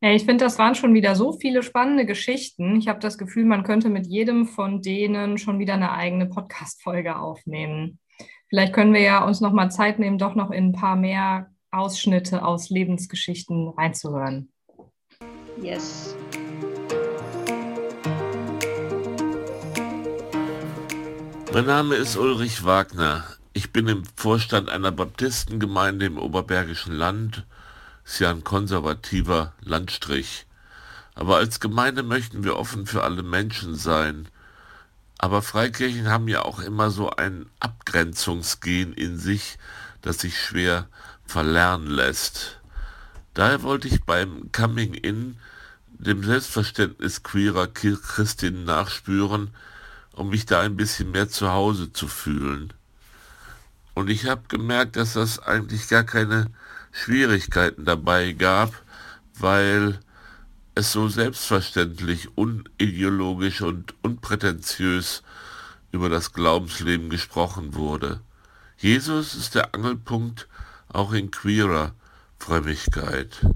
Ich 0.00 0.24
finde, 0.24 0.44
das 0.44 0.58
waren 0.58 0.74
schon 0.74 0.94
wieder 0.94 1.14
so 1.14 1.32
viele 1.32 1.62
spannende 1.62 2.06
Geschichten. 2.06 2.76
Ich 2.76 2.88
habe 2.88 3.00
das 3.00 3.18
Gefühl, 3.18 3.44
man 3.44 3.64
könnte 3.64 3.90
mit 3.90 4.06
jedem 4.06 4.46
von 4.46 4.80
denen 4.80 5.36
schon 5.36 5.58
wieder 5.58 5.74
eine 5.74 5.92
eigene 5.92 6.26
Podcast-Folge 6.26 7.16
aufnehmen. 7.16 7.98
Vielleicht 8.48 8.74
können 8.74 8.94
wir 8.94 9.00
ja 9.00 9.24
uns 9.24 9.40
noch 9.40 9.52
mal 9.52 9.70
Zeit 9.70 9.98
nehmen, 9.98 10.18
doch 10.18 10.36
noch 10.36 10.52
in 10.52 10.68
ein 10.68 10.72
paar 10.72 10.94
mehr 10.94 11.50
Ausschnitte 11.72 12.44
aus 12.44 12.70
Lebensgeschichten 12.70 13.70
reinzuhören. 13.70 14.52
Yes. 15.60 16.14
Mein 21.52 21.66
Name 21.66 21.96
ist 21.96 22.16
Ulrich 22.16 22.64
Wagner. 22.64 23.24
Ich 23.52 23.72
bin 23.72 23.88
im 23.88 24.04
Vorstand 24.14 24.68
einer 24.68 24.92
Baptistengemeinde 24.92 26.06
im 26.06 26.18
Oberbergischen 26.18 26.92
Land. 26.92 27.46
Ist 28.04 28.20
ja 28.20 28.30
ein 28.30 28.44
konservativer 28.44 29.54
Landstrich. 29.60 30.46
Aber 31.16 31.36
als 31.36 31.58
Gemeinde 31.58 32.04
möchten 32.04 32.44
wir 32.44 32.56
offen 32.56 32.86
für 32.86 33.02
alle 33.02 33.24
Menschen 33.24 33.74
sein. 33.74 34.28
Aber 35.18 35.42
Freikirchen 35.42 36.08
haben 36.08 36.28
ja 36.28 36.42
auch 36.42 36.58
immer 36.58 36.90
so 36.90 37.10
ein 37.10 37.46
Abgrenzungsgen 37.60 38.92
in 38.92 39.18
sich, 39.18 39.58
das 40.02 40.18
sich 40.18 40.40
schwer 40.40 40.88
verlernen 41.24 41.88
lässt. 41.88 42.60
Daher 43.34 43.62
wollte 43.62 43.88
ich 43.88 44.04
beim 44.04 44.50
Coming 44.52 44.94
In 44.94 45.36
dem 45.98 46.22
Selbstverständnis 46.22 47.22
queerer 47.22 47.66
Christinnen 47.66 48.64
nachspüren, 48.64 49.50
um 50.12 50.28
mich 50.28 50.46
da 50.46 50.60
ein 50.60 50.76
bisschen 50.76 51.10
mehr 51.10 51.28
zu 51.28 51.50
Hause 51.50 51.92
zu 51.92 52.08
fühlen. 52.08 52.72
Und 53.94 54.10
ich 54.10 54.26
habe 54.26 54.42
gemerkt, 54.48 54.96
dass 54.96 55.14
das 55.14 55.38
eigentlich 55.38 55.88
gar 55.88 56.04
keine 56.04 56.46
Schwierigkeiten 56.92 57.84
dabei 57.84 58.32
gab, 58.32 58.72
weil 59.38 59.98
es 60.76 60.92
so 60.92 61.08
selbstverständlich, 61.08 62.36
unideologisch 62.36 63.62
und 63.62 63.94
unprätentiös 64.02 65.22
über 65.90 66.10
das 66.10 66.34
Glaubensleben 66.34 67.08
gesprochen 67.08 67.74
wurde. 67.74 68.20
Jesus 68.76 69.34
ist 69.34 69.54
der 69.54 69.74
Angelpunkt 69.74 70.48
auch 70.88 71.14
in 71.14 71.30
queerer 71.30 71.94
Frömmigkeit. 72.38 73.46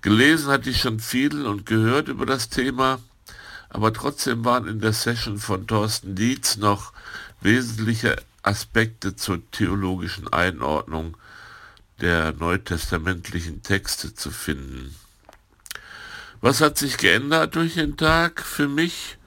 Gelesen 0.00 0.50
hatte 0.50 0.70
ich 0.70 0.80
schon 0.80 0.98
viel 0.98 1.46
und 1.46 1.66
gehört 1.66 2.08
über 2.08 2.26
das 2.26 2.48
Thema, 2.48 2.98
aber 3.68 3.92
trotzdem 3.92 4.44
waren 4.44 4.66
in 4.66 4.80
der 4.80 4.94
Session 4.94 5.38
von 5.38 5.68
Thorsten 5.68 6.16
Dietz 6.16 6.56
noch 6.56 6.92
wesentliche 7.40 8.16
Aspekte 8.42 9.14
zur 9.14 9.48
theologischen 9.52 10.26
Einordnung 10.32 11.16
der 12.00 12.32
neutestamentlichen 12.32 13.62
Texte 13.62 14.16
zu 14.16 14.32
finden. 14.32 14.96
Was 16.40 16.60
hat 16.60 16.78
sich 16.78 16.98
geändert 16.98 17.56
durch 17.56 17.74
den 17.74 17.96
Tag 17.96 18.42
für 18.42 18.68
mich? 18.68 19.18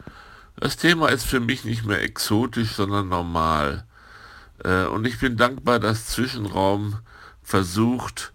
Das 0.55 0.77
Thema 0.77 1.09
ist 1.09 1.25
für 1.25 1.41
mich 1.41 1.65
nicht 1.65 1.85
mehr 1.85 2.01
exotisch, 2.01 2.71
sondern 2.71 3.09
normal. 3.09 3.85
Äh, 4.63 4.85
und 4.85 5.05
ich 5.05 5.19
bin 5.19 5.35
dankbar, 5.35 5.79
dass 5.79 6.07
Zwischenraum 6.07 6.99
versucht, 7.43 8.31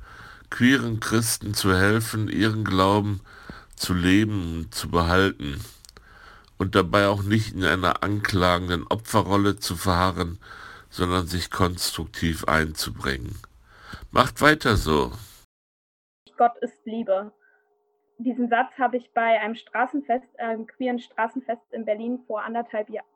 queeren 0.51 1.01
Christen 1.01 1.55
zu 1.55 1.75
helfen, 1.75 2.29
ihren 2.29 2.65
Glauben 2.65 3.21
zu 3.77 3.95
leben 3.95 4.69
zu 4.71 4.91
behalten 4.91 5.59
und 6.59 6.75
dabei 6.75 7.09
auch 7.09 7.23
nicht 7.23 7.55
in 7.55 7.65
einer 7.65 8.03
anklagenden 8.03 8.87
Opferrolle 8.87 9.59
zu 9.59 9.77
verharren, 9.77 10.39
sondern 10.91 11.27
sich 11.27 11.51
konstruktiv 11.51 12.45
einzubringen. 12.45 13.39
Macht 14.11 14.43
weiter 14.43 14.77
so. 14.77 15.13
Gott 16.37 16.53
ist 16.61 16.85
Liebe. 16.85 17.33
Diesen 18.19 18.49
Satz 18.49 18.79
habe 18.79 18.97
ich 18.97 19.13
bei 19.13 19.41
einem 19.41 19.55
Straßenfest, 19.55 20.41
einem 20.41 20.67
queeren 20.67 20.99
Straßenfest 20.99 21.73
in 21.73 21.85
Berlin 21.85 22.21
vor 22.27 22.43
anderthalb 22.43 22.89
Jahren, 22.89 23.07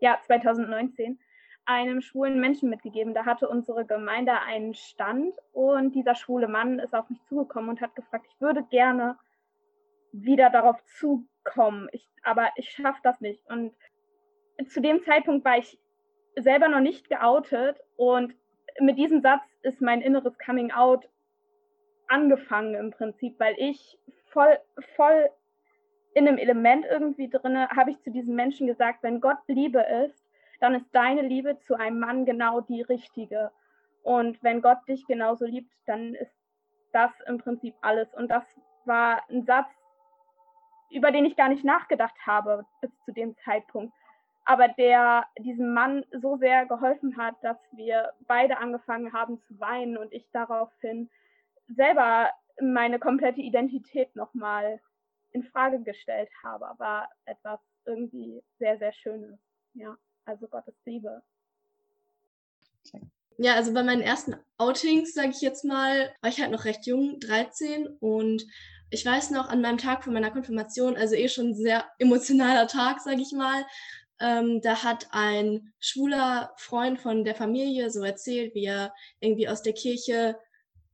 ja, 0.00 0.18
2019, 0.20 1.18
einem 1.64 2.00
schwulen 2.00 2.40
Menschen 2.40 2.68
mitgegeben. 2.68 3.14
Da 3.14 3.24
hatte 3.24 3.48
unsere 3.48 3.86
Gemeinde 3.86 4.40
einen 4.40 4.74
Stand 4.74 5.34
und 5.52 5.94
dieser 5.94 6.16
schwule 6.16 6.48
Mann 6.48 6.80
ist 6.80 6.94
auf 6.94 7.08
mich 7.08 7.22
zugekommen 7.24 7.70
und 7.70 7.80
hat 7.80 7.94
gefragt, 7.94 8.26
ich 8.28 8.40
würde 8.40 8.64
gerne 8.64 9.16
wieder 10.12 10.50
darauf 10.50 10.82
zukommen, 10.84 11.88
ich, 11.92 12.08
aber 12.22 12.50
ich 12.56 12.70
schaffe 12.70 13.00
das 13.02 13.20
nicht. 13.20 13.46
Und 13.48 13.74
zu 14.68 14.80
dem 14.80 15.02
Zeitpunkt 15.04 15.44
war 15.44 15.58
ich 15.58 15.78
selber 16.36 16.68
noch 16.68 16.80
nicht 16.80 17.08
geoutet 17.08 17.80
und 17.96 18.34
mit 18.80 18.98
diesem 18.98 19.20
Satz 19.20 19.42
ist 19.62 19.80
mein 19.80 20.00
inneres 20.00 20.38
Coming 20.38 20.72
Out 20.72 21.08
angefangen 22.08 22.74
im 22.74 22.90
Prinzip, 22.90 23.38
weil 23.38 23.54
ich 23.58 23.98
voll, 24.32 24.58
voll 24.96 25.30
in 26.14 26.28
einem 26.28 26.38
Element 26.38 26.84
irgendwie 26.84 27.28
drinne 27.28 27.68
habe 27.70 27.90
ich 27.90 28.00
zu 28.02 28.10
diesem 28.10 28.34
Menschen 28.34 28.66
gesagt, 28.66 29.02
wenn 29.02 29.20
Gott 29.20 29.38
Liebe 29.46 29.80
ist, 29.80 30.22
dann 30.60 30.74
ist 30.74 30.86
deine 30.92 31.22
Liebe 31.22 31.58
zu 31.60 31.74
einem 31.74 31.98
Mann 31.98 32.24
genau 32.24 32.60
die 32.60 32.82
richtige. 32.82 33.50
Und 34.02 34.42
wenn 34.42 34.62
Gott 34.62 34.78
dich 34.88 35.06
genauso 35.06 35.44
liebt, 35.44 35.72
dann 35.86 36.14
ist 36.14 36.34
das 36.92 37.10
im 37.26 37.38
Prinzip 37.38 37.74
alles. 37.80 38.12
Und 38.14 38.30
das 38.30 38.44
war 38.84 39.22
ein 39.30 39.44
Satz, 39.44 39.68
über 40.90 41.10
den 41.10 41.24
ich 41.24 41.36
gar 41.36 41.48
nicht 41.48 41.64
nachgedacht 41.64 42.14
habe 42.26 42.66
bis 42.80 42.90
zu 43.04 43.12
dem 43.12 43.36
Zeitpunkt. 43.38 43.94
Aber 44.44 44.68
der 44.68 45.24
diesem 45.38 45.72
Mann 45.72 46.04
so 46.20 46.36
sehr 46.36 46.66
geholfen 46.66 47.16
hat, 47.16 47.36
dass 47.42 47.56
wir 47.72 48.12
beide 48.26 48.58
angefangen 48.58 49.12
haben 49.12 49.40
zu 49.42 49.58
weinen 49.58 49.96
und 49.96 50.12
ich 50.12 50.28
daraufhin 50.32 51.08
selber 51.68 52.30
meine 52.60 52.98
komplette 52.98 53.40
Identität 53.40 54.14
nochmal 54.16 54.80
in 55.30 55.42
Frage 55.44 55.82
gestellt 55.82 56.30
habe, 56.42 56.66
war 56.78 57.08
etwas 57.24 57.60
irgendwie 57.84 58.42
sehr, 58.58 58.78
sehr 58.78 58.92
Schönes. 58.92 59.38
Ja 59.74 59.96
also 60.24 60.46
Gottes 60.48 60.74
Liebe. 60.84 61.22
Ja, 63.38 63.54
also 63.54 63.72
bei 63.72 63.82
meinen 63.82 64.02
ersten 64.02 64.36
Outings, 64.58 65.14
sage 65.14 65.30
ich 65.30 65.40
jetzt 65.40 65.64
mal, 65.64 66.14
war 66.20 66.30
ich 66.30 66.40
halt 66.40 66.50
noch 66.50 66.64
recht 66.64 66.86
jung, 66.86 67.18
13 67.20 67.86
und 67.98 68.44
ich 68.90 69.06
weiß 69.06 69.30
noch 69.30 69.48
an 69.48 69.62
meinem 69.62 69.78
Tag 69.78 70.04
von 70.04 70.12
meiner 70.12 70.30
Konfirmation, 70.30 70.96
also 70.96 71.14
eh 71.14 71.28
schon 71.28 71.48
ein 71.48 71.54
sehr 71.54 71.84
emotionaler 71.98 72.66
Tag, 72.66 73.00
sage 73.00 73.22
ich 73.22 73.32
mal, 73.32 73.64
ähm, 74.20 74.60
da 74.60 74.84
hat 74.84 75.08
ein 75.12 75.72
schwuler 75.80 76.52
Freund 76.56 77.00
von 77.00 77.24
der 77.24 77.34
Familie 77.34 77.90
so 77.90 78.02
erzählt, 78.02 78.54
wie 78.54 78.66
er 78.66 78.94
irgendwie 79.20 79.48
aus 79.48 79.62
der 79.62 79.72
Kirche, 79.72 80.38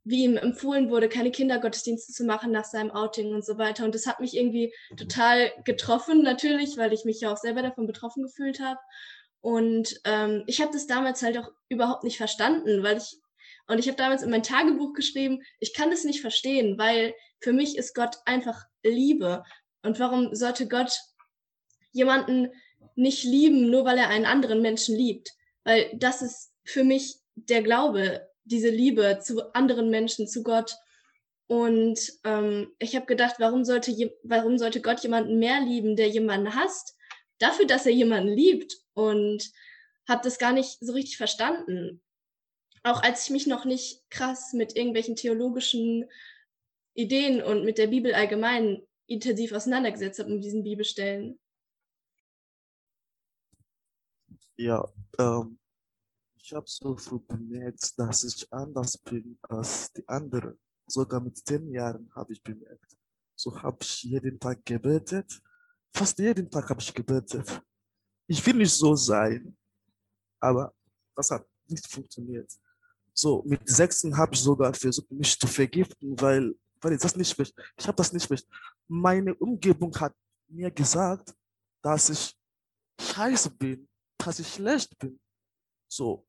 wie 0.03 0.23
ihm 0.23 0.37
empfohlen 0.37 0.89
wurde, 0.89 1.09
keine 1.09 1.31
Kindergottesdienste 1.31 2.13
zu 2.13 2.23
machen 2.23 2.51
nach 2.51 2.65
seinem 2.65 2.91
Outing 2.91 3.33
und 3.33 3.45
so 3.45 3.57
weiter. 3.57 3.85
Und 3.85 3.93
das 3.95 4.07
hat 4.07 4.19
mich 4.19 4.35
irgendwie 4.35 4.73
total 4.97 5.51
getroffen, 5.65 6.23
natürlich, 6.23 6.77
weil 6.77 6.93
ich 6.93 7.05
mich 7.05 7.21
ja 7.21 7.31
auch 7.31 7.37
selber 7.37 7.61
davon 7.61 7.85
betroffen 7.85 8.23
gefühlt 8.23 8.59
habe. 8.59 8.79
Und 9.41 9.99
ähm, 10.05 10.43
ich 10.47 10.61
habe 10.61 10.71
das 10.71 10.87
damals 10.87 11.21
halt 11.21 11.37
auch 11.37 11.49
überhaupt 11.69 12.03
nicht 12.03 12.17
verstanden, 12.17 12.83
weil 12.83 12.97
ich, 12.97 13.17
und 13.67 13.79
ich 13.79 13.87
habe 13.87 13.97
damals 13.97 14.23
in 14.23 14.31
mein 14.31 14.43
Tagebuch 14.43 14.93
geschrieben, 14.93 15.43
ich 15.59 15.73
kann 15.73 15.91
das 15.91 16.03
nicht 16.03 16.21
verstehen, 16.21 16.77
weil 16.77 17.13
für 17.39 17.53
mich 17.53 17.77
ist 17.77 17.95
Gott 17.95 18.17
einfach 18.25 18.65
Liebe. 18.83 19.43
Und 19.83 19.99
warum 19.99 20.33
sollte 20.35 20.67
Gott 20.67 20.99
jemanden 21.91 22.49
nicht 22.95 23.23
lieben, 23.23 23.69
nur 23.69 23.85
weil 23.85 23.97
er 23.97 24.09
einen 24.09 24.25
anderen 24.25 24.61
Menschen 24.61 24.95
liebt? 24.95 25.31
Weil 25.63 25.89
das 25.95 26.21
ist 26.21 26.51
für 26.63 26.83
mich 26.83 27.15
der 27.35 27.61
Glaube, 27.61 28.28
diese 28.49 28.69
Liebe 28.69 29.19
zu 29.21 29.53
anderen 29.53 29.89
Menschen, 29.89 30.27
zu 30.27 30.43
Gott. 30.43 30.75
Und 31.47 31.99
ähm, 32.23 32.71
ich 32.79 32.95
habe 32.95 33.05
gedacht, 33.05 33.35
warum 33.39 33.63
sollte, 33.65 33.91
warum 34.23 34.57
sollte 34.57 34.81
Gott 34.81 34.99
jemanden 35.01 35.39
mehr 35.39 35.61
lieben, 35.61 35.95
der 35.95 36.07
jemanden 36.07 36.55
hasst, 36.55 36.95
dafür, 37.39 37.65
dass 37.65 37.85
er 37.85 37.93
jemanden 37.93 38.33
liebt? 38.33 38.79
und 38.99 39.51
habe 40.07 40.21
das 40.23 40.37
gar 40.37 40.53
nicht 40.53 40.79
so 40.79 40.93
richtig 40.93 41.17
verstanden. 41.17 42.01
Auch 42.83 43.01
als 43.01 43.25
ich 43.25 43.29
mich 43.29 43.47
noch 43.47 43.65
nicht 43.65 44.09
krass 44.09 44.53
mit 44.53 44.75
irgendwelchen 44.75 45.15
theologischen 45.15 46.09
Ideen 46.93 47.41
und 47.41 47.63
mit 47.65 47.77
der 47.77 47.87
Bibel 47.87 48.13
allgemein 48.13 48.81
intensiv 49.07 49.51
auseinandergesetzt 49.53 50.19
habe 50.19 50.31
mit 50.31 50.43
diesen 50.43 50.63
Bibelstellen. 50.63 51.39
Ja, 54.55 54.91
ähm, 55.17 55.57
ich 56.41 56.53
habe 56.53 56.65
so 56.67 56.95
früh 56.97 57.19
bemerkt, 57.19 57.97
dass 57.97 58.23
ich 58.23 58.51
anders 58.51 58.97
bin 58.97 59.37
als 59.43 59.91
die 59.93 60.07
anderen. 60.07 60.57
Sogar 60.87 61.19
mit 61.19 61.37
zehn 61.37 61.69
Jahren 61.71 62.09
habe 62.15 62.33
ich 62.33 62.41
bemerkt. 62.41 62.97
So 63.35 63.55
habe 63.61 63.77
ich 63.81 64.03
jeden 64.03 64.39
Tag 64.39 64.65
gebetet. 64.65 65.41
Fast 65.93 66.17
jeden 66.19 66.49
Tag 66.49 66.69
habe 66.69 66.81
ich 66.81 66.93
gebetet. 66.93 67.61
Ich 68.27 68.45
will 68.45 68.55
nicht 68.55 68.73
so 68.73 68.95
sein, 68.95 69.55
aber 70.39 70.73
das 71.15 71.31
hat 71.31 71.47
nicht 71.67 71.87
funktioniert. 71.87 72.51
So, 73.13 73.43
mit 73.43 73.67
sechsten 73.67 74.15
habe 74.15 74.33
ich 74.33 74.41
sogar 74.41 74.73
versucht, 74.73 75.11
mich 75.11 75.37
zu 75.37 75.47
vergiften, 75.47 76.19
weil, 76.21 76.55
weil 76.81 76.93
ich 76.93 77.01
das 77.01 77.15
nicht 77.15 77.37
möchte. 77.37 77.61
Ich 77.77 77.87
habe 77.87 77.95
das 77.95 78.13
nicht 78.13 78.29
möchte. 78.29 78.47
Meine 78.87 79.35
Umgebung 79.35 79.95
hat 79.99 80.15
mir 80.47 80.71
gesagt, 80.71 81.35
dass 81.81 82.09
ich 82.09 82.35
scheiße 83.01 83.51
bin, 83.51 83.87
dass 84.17 84.39
ich 84.39 84.47
schlecht 84.47 84.97
bin. 84.97 85.19
So, 85.91 86.25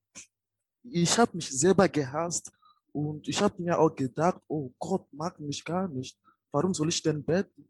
ich 0.83 1.19
habe 1.19 1.37
mich 1.37 1.51
selber 1.51 1.89
gehasst 1.89 2.51
und 2.93 3.27
ich 3.29 3.41
habe 3.41 3.63
mir 3.63 3.79
auch 3.79 3.95
gedacht, 3.95 4.41
oh 4.49 4.71
Gott 4.79 5.07
mag 5.13 5.39
mich 5.41 5.65
gar 5.65 5.89
nicht. 5.89 6.19
Warum 6.51 6.75
soll 6.75 6.89
ich 6.89 7.03
denn 7.03 7.23
beten? 7.23 7.69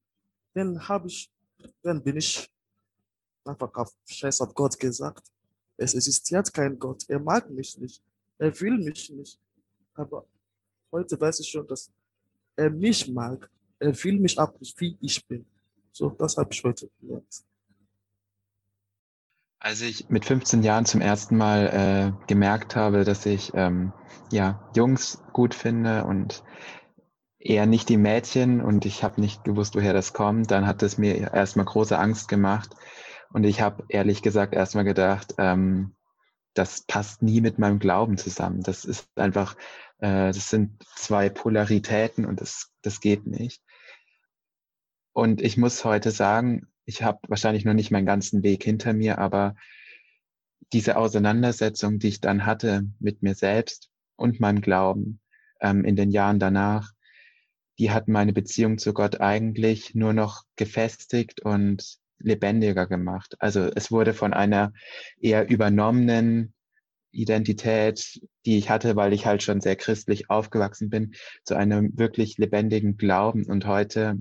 Dann 0.54 0.88
habe 0.88 1.08
ich, 1.08 1.30
dann 1.82 2.02
bin 2.02 2.16
ich 2.16 2.50
einfach 3.44 3.74
auf 3.74 3.94
Scheiß 4.06 4.40
auf 4.40 4.54
Gott 4.54 4.78
gesagt. 4.78 5.30
Es 5.76 5.94
existiert 5.94 6.52
kein 6.52 6.78
Gott. 6.78 7.04
Er 7.08 7.18
mag 7.18 7.50
mich 7.50 7.76
nicht. 7.78 8.02
Er 8.38 8.58
will 8.60 8.78
mich 8.78 9.10
nicht. 9.10 9.38
Aber 9.94 10.26
heute 10.92 11.20
weiß 11.20 11.40
ich 11.40 11.48
schon, 11.48 11.66
dass 11.66 11.90
er 12.56 12.70
mich 12.70 13.08
mag. 13.08 13.50
äh, 13.78 13.94
fühle 13.94 14.18
mich 14.18 14.38
ab, 14.38 14.54
wie 14.60 14.96
ich 15.00 15.26
bin. 15.26 15.46
So, 15.92 16.10
das 16.10 16.36
habe 16.36 16.52
ich 16.52 16.62
heute 16.62 16.90
gelernt. 17.00 17.44
Als 19.62 19.82
ich 19.82 20.08
mit 20.08 20.24
15 20.24 20.62
Jahren 20.62 20.86
zum 20.86 21.02
ersten 21.02 21.36
Mal 21.36 22.14
äh, 22.16 22.26
gemerkt 22.26 22.76
habe, 22.76 23.04
dass 23.04 23.26
ich 23.26 23.52
ähm, 23.54 23.92
ja, 24.32 24.66
Jungs 24.74 25.22
gut 25.34 25.54
finde 25.54 26.04
und 26.04 26.42
eher 27.38 27.66
nicht 27.66 27.90
die 27.90 27.98
Mädchen 27.98 28.62
und 28.62 28.86
ich 28.86 29.04
habe 29.04 29.20
nicht 29.20 29.44
gewusst, 29.44 29.74
woher 29.74 29.92
das 29.92 30.14
kommt, 30.14 30.50
dann 30.50 30.66
hat 30.66 30.82
es 30.82 30.96
mir 30.96 31.34
erstmal 31.34 31.66
große 31.66 31.98
Angst 31.98 32.28
gemacht 32.28 32.70
und 33.32 33.44
ich 33.44 33.60
habe 33.60 33.84
ehrlich 33.88 34.22
gesagt 34.22 34.54
erstmal 34.54 34.84
gedacht, 34.84 35.34
ähm, 35.36 35.94
das 36.54 36.82
passt 36.86 37.22
nie 37.22 37.42
mit 37.42 37.58
meinem 37.58 37.78
Glauben 37.78 38.16
zusammen. 38.16 38.62
Das 38.62 38.86
ist 38.86 39.08
einfach, 39.14 39.56
äh, 39.98 40.32
das 40.32 40.48
sind 40.48 40.82
zwei 40.96 41.28
Polaritäten 41.28 42.24
und 42.24 42.40
das, 42.40 42.70
das 42.80 43.00
geht 43.00 43.26
nicht. 43.26 43.62
Und 45.12 45.42
ich 45.42 45.58
muss 45.58 45.84
heute 45.84 46.10
sagen, 46.10 46.69
ich 46.84 47.02
habe 47.02 47.18
wahrscheinlich 47.28 47.64
noch 47.64 47.74
nicht 47.74 47.90
meinen 47.90 48.06
ganzen 48.06 48.42
Weg 48.42 48.64
hinter 48.64 48.92
mir, 48.92 49.18
aber 49.18 49.54
diese 50.72 50.96
Auseinandersetzung, 50.96 51.98
die 51.98 52.08
ich 52.08 52.20
dann 52.20 52.46
hatte 52.46 52.84
mit 52.98 53.22
mir 53.22 53.34
selbst 53.34 53.90
und 54.16 54.40
meinem 54.40 54.60
Glauben 54.60 55.20
ähm, 55.60 55.84
in 55.84 55.96
den 55.96 56.10
Jahren 56.10 56.38
danach, 56.38 56.92
die 57.78 57.90
hat 57.90 58.08
meine 58.08 58.32
Beziehung 58.32 58.78
zu 58.78 58.92
Gott 58.92 59.20
eigentlich 59.20 59.94
nur 59.94 60.12
noch 60.12 60.44
gefestigt 60.56 61.40
und 61.40 61.98
lebendiger 62.18 62.86
gemacht. 62.86 63.36
Also 63.38 63.70
es 63.74 63.90
wurde 63.90 64.12
von 64.12 64.34
einer 64.34 64.72
eher 65.18 65.48
übernommenen 65.48 66.52
Identität, 67.12 68.20
die 68.44 68.58
ich 68.58 68.70
hatte, 68.70 68.96
weil 68.96 69.12
ich 69.12 69.26
halt 69.26 69.42
schon 69.42 69.60
sehr 69.60 69.76
christlich 69.76 70.30
aufgewachsen 70.30 70.90
bin, 70.90 71.14
zu 71.44 71.56
einem 71.56 71.98
wirklich 71.98 72.38
lebendigen 72.38 72.96
Glauben. 72.96 73.46
Und 73.46 73.66
heute 73.66 74.18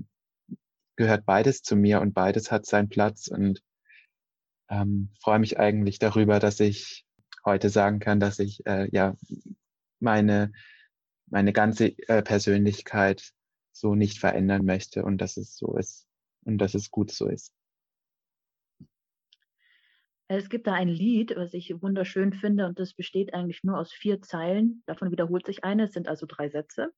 gehört 1.00 1.26
beides 1.26 1.62
zu 1.62 1.78
mir 1.78 2.02
und 2.02 2.14
beides 2.14 2.52
hat 2.52 2.66
seinen 2.66 2.90
Platz 2.90 3.28
und 3.28 3.64
ähm, 4.70 5.10
freue 5.22 5.40
mich 5.40 5.58
eigentlich 5.58 5.98
darüber, 5.98 6.40
dass 6.40 6.60
ich 6.60 7.06
heute 7.46 7.70
sagen 7.70 8.00
kann, 8.00 8.20
dass 8.20 8.38
ich 8.38 8.66
äh, 8.68 8.90
ja 8.92 9.16
meine 10.02 10.52
meine 11.28 11.54
ganze 11.54 11.98
äh, 12.10 12.22
Persönlichkeit 12.22 13.32
so 13.72 13.96
nicht 13.96 14.20
verändern 14.20 14.66
möchte 14.66 15.06
und 15.06 15.20
dass 15.22 15.38
es 15.38 15.56
so 15.56 15.78
ist 15.78 16.06
und 16.44 16.58
dass 16.58 16.74
es 16.74 16.92
gut 16.92 17.12
so 17.12 17.30
ist. 17.30 17.54
Es 20.28 20.50
gibt 20.50 20.68
da 20.68 20.74
ein 20.74 20.90
Lied, 20.90 21.34
was 21.38 21.54
ich 21.54 21.82
wunderschön 21.82 22.34
finde, 22.34 22.66
und 22.66 22.78
das 22.78 22.94
besteht 22.94 23.34
eigentlich 23.34 23.64
nur 23.64 23.78
aus 23.80 23.94
vier 23.94 24.22
Zeilen. 24.22 24.84
Davon 24.86 25.12
wiederholt 25.12 25.46
sich 25.46 25.64
eine, 25.64 25.86
es 25.86 25.94
sind 25.94 26.10
also 26.10 26.26
drei 26.28 26.50
Sätze. 26.50 26.92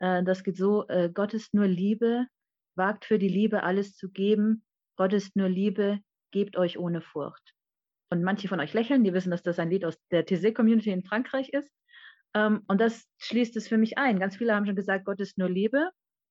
Äh, 0.00 0.24
das 0.24 0.42
geht 0.42 0.56
so, 0.56 0.88
äh, 0.88 1.08
Gott 1.14 1.34
ist 1.34 1.54
nur 1.54 1.68
Liebe, 1.68 2.26
wagt 2.78 3.04
für 3.04 3.18
die 3.18 3.28
Liebe 3.28 3.62
alles 3.62 3.94
zu 3.94 4.10
geben. 4.10 4.64
Gott 4.96 5.12
ist 5.12 5.36
nur 5.36 5.48
Liebe, 5.48 5.98
gebt 6.32 6.56
euch 6.56 6.78
ohne 6.78 7.02
Furcht. 7.02 7.52
Und 8.10 8.22
manche 8.22 8.48
von 8.48 8.60
euch 8.60 8.72
lächeln, 8.72 9.04
die 9.04 9.12
wissen, 9.12 9.30
dass 9.30 9.42
das 9.42 9.58
ein 9.58 9.70
Lied 9.70 9.84
aus 9.84 9.98
der 10.10 10.24
TC-Community 10.24 10.90
in 10.90 11.04
Frankreich 11.04 11.50
ist. 11.50 11.70
Ähm, 12.34 12.62
und 12.66 12.80
das 12.80 13.06
schließt 13.18 13.54
es 13.56 13.68
für 13.68 13.76
mich 13.76 13.98
ein. 13.98 14.18
Ganz 14.18 14.36
viele 14.36 14.54
haben 14.54 14.64
schon 14.64 14.76
gesagt, 14.76 15.04
Gott 15.04 15.20
ist 15.20 15.36
nur 15.36 15.50
Liebe. 15.50 15.90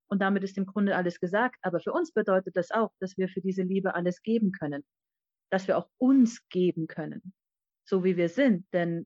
Und 0.10 0.22
damit 0.22 0.44
ist 0.44 0.58
im 0.58 0.66
Grunde 0.66 0.96
alles 0.96 1.20
gesagt. 1.20 1.58
Aber 1.62 1.80
für 1.80 1.92
uns 1.92 2.12
bedeutet 2.12 2.56
das 2.56 2.72
auch, 2.72 2.92
dass 3.00 3.18
wir 3.18 3.30
für 3.30 3.42
diese 3.42 3.62
Liebe 3.62 3.94
alles 3.94 4.24
geben 4.24 4.52
können 4.52 4.84
dass 5.50 5.68
wir 5.68 5.78
auch 5.78 5.90
uns 5.98 6.48
geben 6.50 6.88
können, 6.88 7.34
so 7.86 8.04
wie 8.04 8.18
wir 8.18 8.30
sind. 8.30 8.66
Denn 8.74 9.06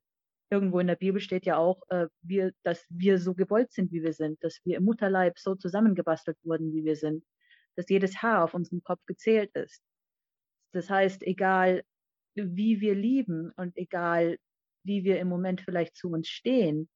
irgendwo 0.52 0.80
in 0.80 0.88
der 0.88 0.96
Bibel 0.96 1.22
steht 1.22 1.46
ja 1.46 1.58
auch, 1.58 1.82
äh, 1.90 2.08
wir, 2.22 2.52
dass 2.64 2.86
wir 2.90 3.18
so 3.18 3.34
gewollt 3.34 3.72
sind, 3.72 3.92
wie 3.92 4.04
wir 4.04 4.14
sind, 4.14 4.44
dass 4.44 4.60
wir 4.66 4.78
im 4.78 4.84
Mutterleib 4.84 5.40
so 5.40 5.56
zusammengebastelt 5.56 6.38
wurden, 6.44 6.74
wie 6.74 6.84
wir 6.84 6.96
sind, 6.96 7.24
dass 7.76 7.90
jedes 7.90 8.22
Haar 8.22 8.44
auf 8.44 8.54
unserem 8.54 8.84
Kopf 8.84 9.02
gezählt 9.06 9.56
ist. 9.56 9.82
Das 10.74 10.90
heißt, 10.90 11.24
egal 11.24 11.84
wie 12.36 12.82
wir 12.82 12.96
lieben 12.96 13.52
und 13.56 13.78
egal 13.78 14.38
wie 14.84 15.04
wir 15.04 15.20
im 15.20 15.30
Moment 15.30 15.62
vielleicht 15.62 15.96
zu 15.96 16.10
uns 16.10 16.28
stehen, 16.28 16.90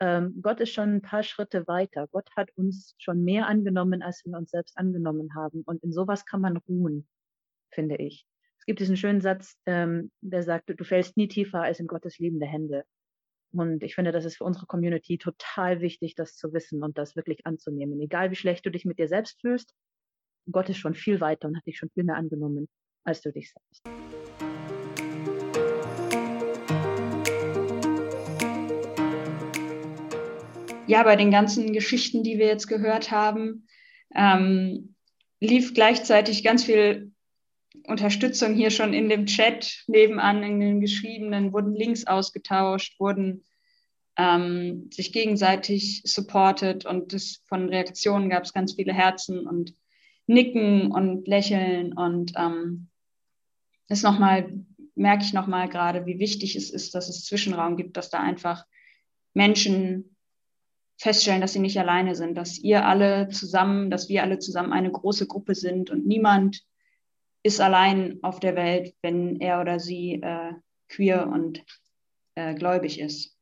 ähm, 0.00 0.40
Gott 0.42 0.60
ist 0.60 0.72
schon 0.72 0.96
ein 0.96 1.02
paar 1.02 1.22
Schritte 1.22 1.66
weiter. 1.66 2.06
Gott 2.08 2.28
hat 2.36 2.50
uns 2.56 2.94
schon 2.98 3.24
mehr 3.24 3.46
angenommen, 3.46 4.02
als 4.02 4.24
wir 4.24 4.36
uns 4.36 4.50
selbst 4.50 4.76
angenommen 4.76 5.34
haben. 5.34 5.62
Und 5.66 5.82
in 5.82 5.92
sowas 5.92 6.24
kann 6.24 6.40
man 6.40 6.56
ruhen, 6.56 7.08
finde 7.70 7.96
ich 7.96 8.26
gibt 8.68 8.80
diesen 8.80 8.98
schönen 8.98 9.22
Satz, 9.22 9.56
ähm, 9.64 10.12
der 10.20 10.42
sagt, 10.42 10.68
du 10.68 10.84
fällst 10.84 11.16
nie 11.16 11.26
tiefer 11.26 11.62
als 11.62 11.80
in 11.80 11.86
Gottes 11.86 12.18
liebende 12.18 12.44
Hände. 12.44 12.84
Und 13.50 13.82
ich 13.82 13.94
finde, 13.94 14.12
das 14.12 14.26
ist 14.26 14.36
für 14.36 14.44
unsere 14.44 14.66
Community 14.66 15.16
total 15.16 15.80
wichtig, 15.80 16.14
das 16.14 16.36
zu 16.36 16.52
wissen 16.52 16.82
und 16.82 16.98
das 16.98 17.16
wirklich 17.16 17.46
anzunehmen. 17.46 17.98
Egal 18.00 18.30
wie 18.30 18.36
schlecht 18.36 18.66
du 18.66 18.70
dich 18.70 18.84
mit 18.84 18.98
dir 18.98 19.08
selbst 19.08 19.40
fühlst, 19.40 19.74
Gott 20.50 20.68
ist 20.68 20.78
schon 20.78 20.94
viel 20.94 21.20
weiter 21.20 21.48
und 21.48 21.56
hat 21.56 21.66
dich 21.66 21.78
schon 21.78 21.90
viel 21.90 22.04
mehr 22.04 22.16
angenommen, 22.16 22.68
als 23.04 23.22
du 23.22 23.32
dich 23.32 23.52
selbst. 23.52 23.82
Ja, 30.86 31.02
bei 31.02 31.16
den 31.16 31.30
ganzen 31.30 31.72
Geschichten, 31.72 32.22
die 32.22 32.38
wir 32.38 32.46
jetzt 32.46 32.66
gehört 32.66 33.10
haben, 33.10 33.66
ähm, 34.14 34.94
lief 35.40 35.74
gleichzeitig 35.74 36.42
ganz 36.44 36.64
viel 36.64 37.12
Unterstützung 37.86 38.54
hier 38.54 38.70
schon 38.70 38.92
in 38.92 39.08
dem 39.08 39.26
Chat 39.26 39.84
nebenan, 39.86 40.42
in 40.42 40.60
den 40.60 40.80
geschriebenen, 40.80 41.52
wurden 41.52 41.74
Links 41.74 42.06
ausgetauscht, 42.06 42.98
wurden 42.98 43.44
ähm, 44.16 44.90
sich 44.92 45.12
gegenseitig 45.12 46.02
supportet 46.04 46.84
und 46.84 47.12
das, 47.12 47.42
von 47.46 47.68
Reaktionen 47.68 48.28
gab 48.28 48.44
es 48.44 48.52
ganz 48.52 48.74
viele 48.74 48.92
Herzen 48.92 49.46
und 49.46 49.74
Nicken 50.26 50.90
und 50.92 51.26
Lächeln 51.26 51.92
und 51.94 52.32
ähm, 52.36 52.88
ist 53.88 54.02
nochmal, 54.02 54.52
merke 54.94 55.24
ich 55.24 55.32
nochmal 55.32 55.68
gerade, 55.68 56.04
wie 56.04 56.18
wichtig 56.18 56.56
es 56.56 56.70
ist, 56.70 56.94
dass 56.94 57.08
es 57.08 57.24
Zwischenraum 57.24 57.76
gibt, 57.76 57.96
dass 57.96 58.10
da 58.10 58.20
einfach 58.20 58.66
Menschen 59.32 60.16
feststellen, 60.98 61.40
dass 61.40 61.52
sie 61.52 61.60
nicht 61.60 61.78
alleine 61.78 62.14
sind, 62.14 62.34
dass 62.34 62.58
ihr 62.58 62.84
alle 62.84 63.28
zusammen, 63.28 63.88
dass 63.88 64.08
wir 64.08 64.22
alle 64.22 64.38
zusammen 64.38 64.72
eine 64.72 64.90
große 64.90 65.26
Gruppe 65.26 65.54
sind 65.54 65.90
und 65.90 66.06
niemand 66.06 66.62
ist 67.48 67.60
allein 67.60 68.18
auf 68.22 68.40
der 68.40 68.54
Welt, 68.54 68.94
wenn 69.02 69.40
er 69.40 69.60
oder 69.60 69.80
sie 69.80 70.20
äh, 70.22 70.52
queer 70.88 71.26
und 71.26 71.64
äh, 72.34 72.54
gläubig 72.54 73.00
ist. 73.00 73.34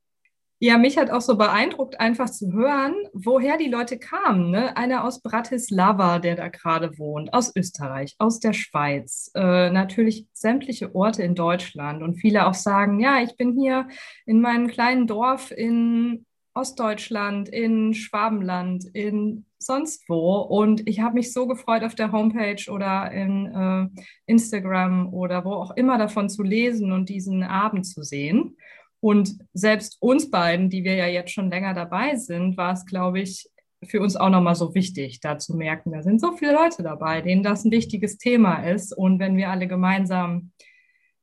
Ja, 0.59 0.79
mich 0.79 0.97
hat 0.97 1.11
auch 1.11 1.21
so 1.21 1.37
beeindruckt, 1.37 1.99
einfach 1.99 2.31
zu 2.31 2.51
hören, 2.51 2.95
woher 3.13 3.57
die 3.57 3.69
Leute 3.69 3.99
kamen. 3.99 4.49
Ne? 4.49 4.75
Einer 4.75 5.03
aus 5.03 5.21
Bratislava, 5.21 6.17
der 6.17 6.35
da 6.35 6.47
gerade 6.47 6.97
wohnt, 6.97 7.31
aus 7.31 7.55
Österreich, 7.55 8.15
aus 8.17 8.39
der 8.39 8.53
Schweiz, 8.53 9.29
äh, 9.35 9.69
natürlich 9.69 10.25
sämtliche 10.33 10.95
Orte 10.95 11.21
in 11.21 11.35
Deutschland. 11.35 12.01
Und 12.01 12.15
viele 12.15 12.47
auch 12.47 12.55
sagen, 12.55 12.99
ja, 12.99 13.21
ich 13.21 13.35
bin 13.35 13.53
hier 13.59 13.87
in 14.25 14.41
meinem 14.41 14.67
kleinen 14.67 15.05
Dorf 15.05 15.51
in 15.51 16.25
Ostdeutschland, 16.57 17.49
in 17.49 17.93
Schwabenland, 17.93 18.85
in 18.93 19.45
sonst 19.59 20.07
wo. 20.09 20.37
Und 20.37 20.87
ich 20.87 20.99
habe 20.99 21.15
mich 21.15 21.33
so 21.33 21.47
gefreut, 21.47 21.83
auf 21.83 21.95
der 21.95 22.11
Homepage 22.11 22.69
oder 22.69 23.11
in 23.11 23.45
äh, 23.47 24.01
Instagram 24.25 25.13
oder 25.13 25.45
wo 25.45 25.53
auch 25.53 25.71
immer 25.71 25.97
davon 25.97 26.29
zu 26.29 26.43
lesen 26.43 26.91
und 26.91 27.09
diesen 27.09 27.43
Abend 27.43 27.85
zu 27.85 28.03
sehen. 28.03 28.57
Und 28.99 29.37
selbst 29.53 29.97
uns 30.01 30.31
beiden, 30.31 30.69
die 30.69 30.83
wir 30.83 30.95
ja 30.95 31.07
jetzt 31.07 31.31
schon 31.31 31.49
länger 31.49 31.73
dabei 31.73 32.15
sind, 32.15 32.57
war 32.57 32.73
es, 32.73 32.85
glaube 32.85 33.19
ich, 33.19 33.49
für 33.85 34.01
uns 34.01 34.15
auch 34.15 34.29
nochmal 34.29 34.55
so 34.55 34.73
wichtig, 34.73 35.19
da 35.19 35.37
zu 35.37 35.55
merken, 35.55 35.91
da 35.91 36.01
sind 36.01 36.19
so 36.19 36.31
viele 36.31 36.53
Leute 36.53 36.81
dabei, 36.81 37.21
denen 37.21 37.43
das 37.43 37.63
ein 37.63 37.71
wichtiges 37.71 38.17
Thema 38.17 38.63
ist. 38.67 38.91
Und 38.91 39.19
wenn 39.19 39.37
wir 39.37 39.49
alle 39.51 39.67
gemeinsam 39.67 40.51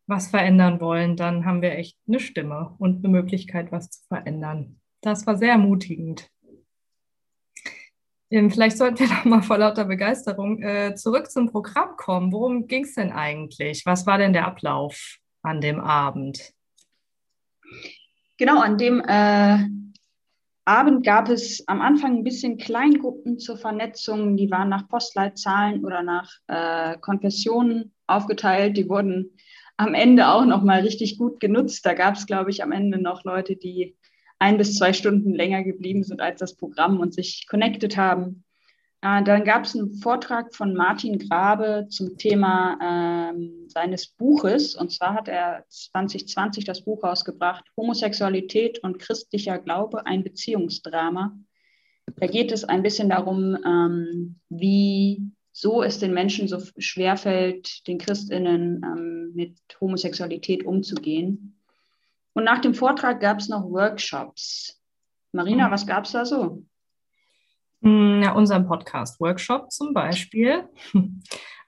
was 0.06 0.28
verändern 0.28 0.80
wollen, 0.80 1.16
dann 1.16 1.44
haben 1.44 1.62
wir 1.62 1.72
echt 1.72 1.98
eine 2.06 2.20
Stimme 2.20 2.74
und 2.78 3.04
eine 3.04 3.12
Möglichkeit, 3.12 3.72
was 3.72 3.90
zu 3.90 4.06
verändern. 4.06 4.80
Das 5.04 5.26
war 5.26 5.36
sehr 5.36 5.50
ermutigend. 5.50 6.30
Ähm, 8.30 8.50
vielleicht 8.50 8.78
sollten 8.78 9.00
wir 9.00 9.06
doch 9.08 9.24
mal 9.26 9.42
vor 9.42 9.58
lauter 9.58 9.84
Begeisterung 9.84 10.62
äh, 10.62 10.94
zurück 10.94 11.30
zum 11.30 11.50
Programm 11.50 11.96
kommen. 11.96 12.32
Worum 12.32 12.66
ging 12.66 12.84
es 12.84 12.94
denn 12.94 13.12
eigentlich? 13.12 13.84
Was 13.84 14.06
war 14.06 14.16
denn 14.16 14.32
der 14.32 14.46
Ablauf 14.46 15.18
an 15.42 15.60
dem 15.60 15.78
Abend? 15.78 16.54
Genau, 18.38 18.60
an 18.60 18.78
dem 18.78 19.00
äh, 19.06 19.58
Abend 20.64 21.04
gab 21.04 21.28
es 21.28 21.68
am 21.68 21.82
Anfang 21.82 22.16
ein 22.16 22.24
bisschen 22.24 22.56
Kleingruppen 22.56 23.38
zur 23.38 23.58
Vernetzung. 23.58 24.38
Die 24.38 24.50
waren 24.50 24.70
nach 24.70 24.88
Postleitzahlen 24.88 25.84
oder 25.84 26.02
nach 26.02 26.32
äh, 26.46 26.96
Konfessionen 26.98 27.92
aufgeteilt. 28.06 28.78
Die 28.78 28.88
wurden 28.88 29.36
am 29.76 29.92
Ende 29.92 30.28
auch 30.28 30.46
noch 30.46 30.62
mal 30.62 30.80
richtig 30.80 31.18
gut 31.18 31.40
genutzt. 31.40 31.84
Da 31.84 31.92
gab 31.92 32.14
es, 32.14 32.24
glaube 32.24 32.48
ich, 32.48 32.62
am 32.62 32.72
Ende 32.72 32.98
noch 32.98 33.24
Leute, 33.24 33.54
die 33.54 33.98
ein 34.44 34.58
bis 34.58 34.76
zwei 34.76 34.92
Stunden 34.92 35.34
länger 35.34 35.64
geblieben 35.64 36.04
sind 36.04 36.20
als 36.20 36.38
das 36.38 36.54
Programm 36.54 37.00
und 37.00 37.14
sich 37.14 37.46
connected 37.48 37.96
haben. 37.96 38.44
Äh, 39.00 39.24
dann 39.24 39.42
gab 39.44 39.64
es 39.64 39.74
einen 39.74 39.94
Vortrag 39.94 40.54
von 40.54 40.74
Martin 40.74 41.18
Grabe 41.18 41.86
zum 41.88 42.18
Thema 42.18 42.78
ähm, 42.82 43.66
seines 43.68 44.08
Buches. 44.08 44.74
Und 44.74 44.92
zwar 44.92 45.14
hat 45.14 45.28
er 45.28 45.64
2020 45.70 46.66
das 46.66 46.84
Buch 46.84 47.02
rausgebracht, 47.02 47.64
Homosexualität 47.74 48.80
und 48.80 48.98
christlicher 48.98 49.58
Glaube, 49.58 50.04
ein 50.04 50.22
Beziehungsdrama. 50.22 51.34
Da 52.16 52.26
geht 52.26 52.52
es 52.52 52.64
ein 52.64 52.82
bisschen 52.82 53.08
darum, 53.08 53.56
ähm, 53.64 54.40
wie 54.50 55.22
so 55.52 55.82
es 55.82 56.00
den 56.00 56.12
Menschen 56.12 56.48
so 56.48 56.58
schwerfällt, 56.76 57.88
den 57.88 57.96
Christinnen 57.96 58.82
ähm, 58.84 59.32
mit 59.34 59.56
Homosexualität 59.80 60.66
umzugehen. 60.66 61.53
Und 62.34 62.44
nach 62.44 62.60
dem 62.60 62.74
Vortrag 62.74 63.20
gab 63.20 63.38
es 63.38 63.48
noch 63.48 63.64
Workshops. 63.64 64.80
Marina, 65.32 65.70
was 65.70 65.86
gab 65.86 66.04
es 66.04 66.12
da 66.12 66.24
so? 66.24 66.64
Ja, 67.80 68.32
unseren 68.32 68.66
Podcast-Workshop 68.66 69.70
zum 69.70 69.92
Beispiel. 69.94 70.68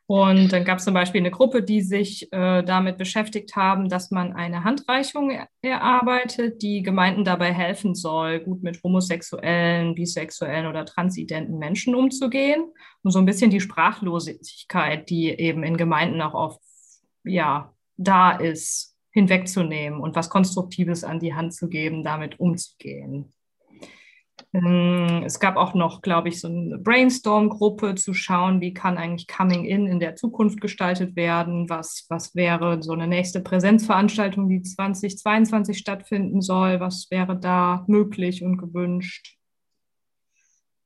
Und 0.08 0.52
dann 0.52 0.64
gab 0.64 0.78
es 0.78 0.84
zum 0.84 0.94
Beispiel 0.94 1.20
eine 1.20 1.32
Gruppe, 1.32 1.64
die 1.64 1.82
sich 1.82 2.32
äh, 2.32 2.62
damit 2.62 2.96
beschäftigt 2.96 3.56
haben, 3.56 3.88
dass 3.88 4.12
man 4.12 4.34
eine 4.34 4.62
Handreichung 4.62 5.30
er 5.30 5.48
erarbeitet, 5.62 6.62
die 6.62 6.82
Gemeinden 6.82 7.24
dabei 7.24 7.52
helfen 7.52 7.96
soll, 7.96 8.38
gut 8.38 8.62
mit 8.62 8.80
homosexuellen, 8.84 9.96
bisexuellen 9.96 10.68
oder 10.68 10.86
transidenten 10.86 11.58
Menschen 11.58 11.96
umzugehen 11.96 12.72
und 13.02 13.10
so 13.10 13.18
ein 13.18 13.26
bisschen 13.26 13.50
die 13.50 13.60
Sprachlosigkeit, 13.60 15.10
die 15.10 15.28
eben 15.30 15.64
in 15.64 15.76
Gemeinden 15.76 16.22
auch 16.22 16.34
oft 16.34 16.60
ja, 17.24 17.74
da 17.96 18.30
ist, 18.30 18.95
hinwegzunehmen 19.16 19.98
und 19.98 20.14
was 20.14 20.28
Konstruktives 20.28 21.02
an 21.02 21.20
die 21.20 21.34
Hand 21.34 21.54
zu 21.54 21.70
geben, 21.70 22.04
damit 22.04 22.38
umzugehen. 22.38 23.32
Ähm, 24.52 25.22
es 25.24 25.40
gab 25.40 25.56
auch 25.56 25.72
noch, 25.72 26.02
glaube 26.02 26.28
ich, 26.28 26.38
so 26.38 26.48
eine 26.48 26.76
Brainstorm-Gruppe 26.76 27.94
zu 27.94 28.12
schauen, 28.12 28.60
wie 28.60 28.74
kann 28.74 28.98
eigentlich 28.98 29.26
Coming 29.26 29.64
In 29.64 29.86
in 29.86 30.00
der 30.00 30.16
Zukunft 30.16 30.60
gestaltet 30.60 31.16
werden, 31.16 31.70
was, 31.70 32.04
was 32.10 32.34
wäre 32.34 32.82
so 32.82 32.92
eine 32.92 33.06
nächste 33.06 33.40
Präsenzveranstaltung, 33.40 34.50
die 34.50 34.60
2022 34.60 35.78
stattfinden 35.78 36.42
soll, 36.42 36.78
was 36.78 37.10
wäre 37.10 37.40
da 37.40 37.86
möglich 37.88 38.44
und 38.44 38.58
gewünscht. 38.58 39.38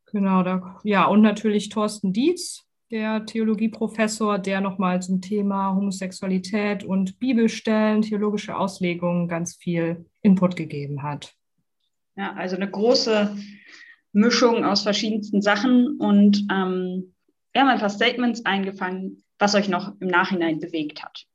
Genau, 0.07 0.45
da, 0.45 0.79
ja, 0.85 1.07
und 1.07 1.21
natürlich 1.23 1.69
Thorsten 1.69 2.13
Dietz, 2.13 2.70
der 2.91 3.25
Theologieprofessor, 3.25 4.39
der 4.39 4.61
nochmal 4.61 5.01
zum 5.01 5.21
Thema 5.21 5.75
Homosexualität 5.75 6.83
und 6.83 7.19
Bibelstellen, 7.21 8.03
theologische 8.03 8.57
Auslegungen 8.57 9.29
ganz 9.29 9.55
viel 9.55 10.07
Input 10.23 10.57
gegeben 10.57 11.03
hat. 11.03 11.35
Ja, 12.17 12.33
also 12.35 12.57
eine 12.57 12.69
große 12.69 13.37
Mischung 14.13 14.65
aus 14.65 14.83
verschiedensten 14.83 15.41
Sachen 15.41 15.99
und 15.99 16.47
ähm, 16.51 17.15
wir 17.53 17.63
haben 17.63 17.69
ein 17.69 17.79
paar 17.79 17.91
Statements 17.91 18.45
eingefangen, 18.45 19.23
was 19.39 19.55
euch 19.55 19.69
noch 19.69 19.95
im 20.01 20.09
Nachhinein 20.09 20.59
bewegt 20.59 21.03
hat. 21.03 21.27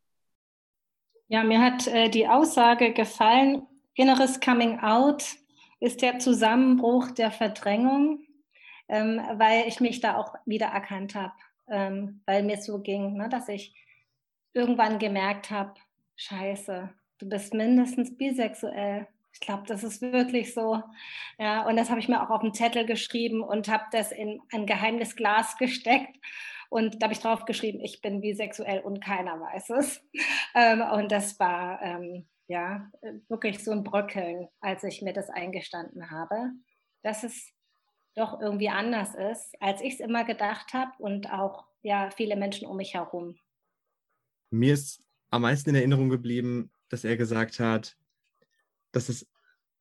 Ja, 1.27 1.43
mir 1.43 1.61
hat 1.61 1.87
äh, 1.87 2.09
die 2.09 2.27
Aussage 2.27 2.93
gefallen, 2.93 3.63
inneres 3.93 4.39
Coming 4.39 4.79
Out 4.79 5.23
ist 5.79 6.01
der 6.01 6.19
Zusammenbruch 6.19 7.11
der 7.11 7.31
Verdrängung, 7.31 8.19
ähm, 8.87 9.21
weil 9.33 9.67
ich 9.67 9.79
mich 9.79 9.99
da 9.99 10.17
auch 10.17 10.35
wieder 10.45 10.67
erkannt 10.67 11.15
habe, 11.15 11.33
ähm, 11.67 12.21
weil 12.25 12.43
mir 12.43 12.57
so 12.57 12.79
ging, 12.79 13.15
ne, 13.17 13.29
dass 13.29 13.49
ich 13.49 13.75
irgendwann 14.53 14.99
gemerkt 14.99 15.51
habe, 15.51 15.73
scheiße, 16.15 16.89
du 17.19 17.29
bist 17.29 17.53
mindestens 17.53 18.17
bisexuell. 18.17 19.07
Ich 19.33 19.41
glaube, 19.41 19.63
das 19.67 19.83
ist 19.83 20.01
wirklich 20.01 20.53
so. 20.53 20.81
Ja, 21.37 21.67
und 21.67 21.75
das 21.75 21.89
habe 21.89 21.99
ich 21.99 22.07
mir 22.07 22.23
auch 22.23 22.29
auf 22.29 22.41
den 22.41 22.53
Zettel 22.53 22.85
geschrieben 22.85 23.43
und 23.43 23.67
habe 23.67 23.83
das 23.91 24.11
in 24.11 24.41
ein 24.53 24.65
geheimes 24.65 25.15
Glas 25.15 25.57
gesteckt. 25.59 26.17
Und 26.69 27.01
da 27.01 27.05
habe 27.05 27.13
ich 27.13 27.19
drauf 27.19 27.45
geschrieben, 27.45 27.79
ich 27.81 28.01
bin 28.01 28.21
bisexuell 28.21 28.79
und 28.79 29.03
keiner 29.03 29.39
weiß 29.39 29.69
es. 29.71 30.01
Ähm, 30.57 30.81
und 30.81 31.11
das 31.11 31.37
war 31.37 31.81
ähm, 31.81 32.29
ja 32.47 32.89
wirklich 33.27 33.61
so 33.61 33.71
ein 33.71 33.83
Bröckeln, 33.83 34.47
als 34.61 34.85
ich 34.85 35.01
mir 35.01 35.11
das 35.11 35.29
eingestanden 35.29 36.11
habe, 36.11 36.51
dass 37.03 37.23
es 37.23 37.51
doch 38.15 38.39
irgendwie 38.39 38.69
anders 38.69 39.13
ist, 39.13 39.55
als 39.59 39.81
ich 39.81 39.95
es 39.95 39.99
immer 39.99 40.23
gedacht 40.23 40.73
habe 40.73 40.91
und 40.99 41.29
auch 41.31 41.65
ja 41.81 42.09
viele 42.11 42.35
Menschen 42.35 42.67
um 42.67 42.77
mich 42.77 42.93
herum. 42.93 43.35
Mir 44.51 44.73
ist 44.73 45.03
am 45.29 45.41
meisten 45.41 45.69
in 45.69 45.75
Erinnerung 45.75 46.09
geblieben, 46.09 46.71
dass 46.89 47.03
er 47.03 47.17
gesagt 47.17 47.59
hat, 47.59 47.97
dass 48.91 49.09
es 49.09 49.27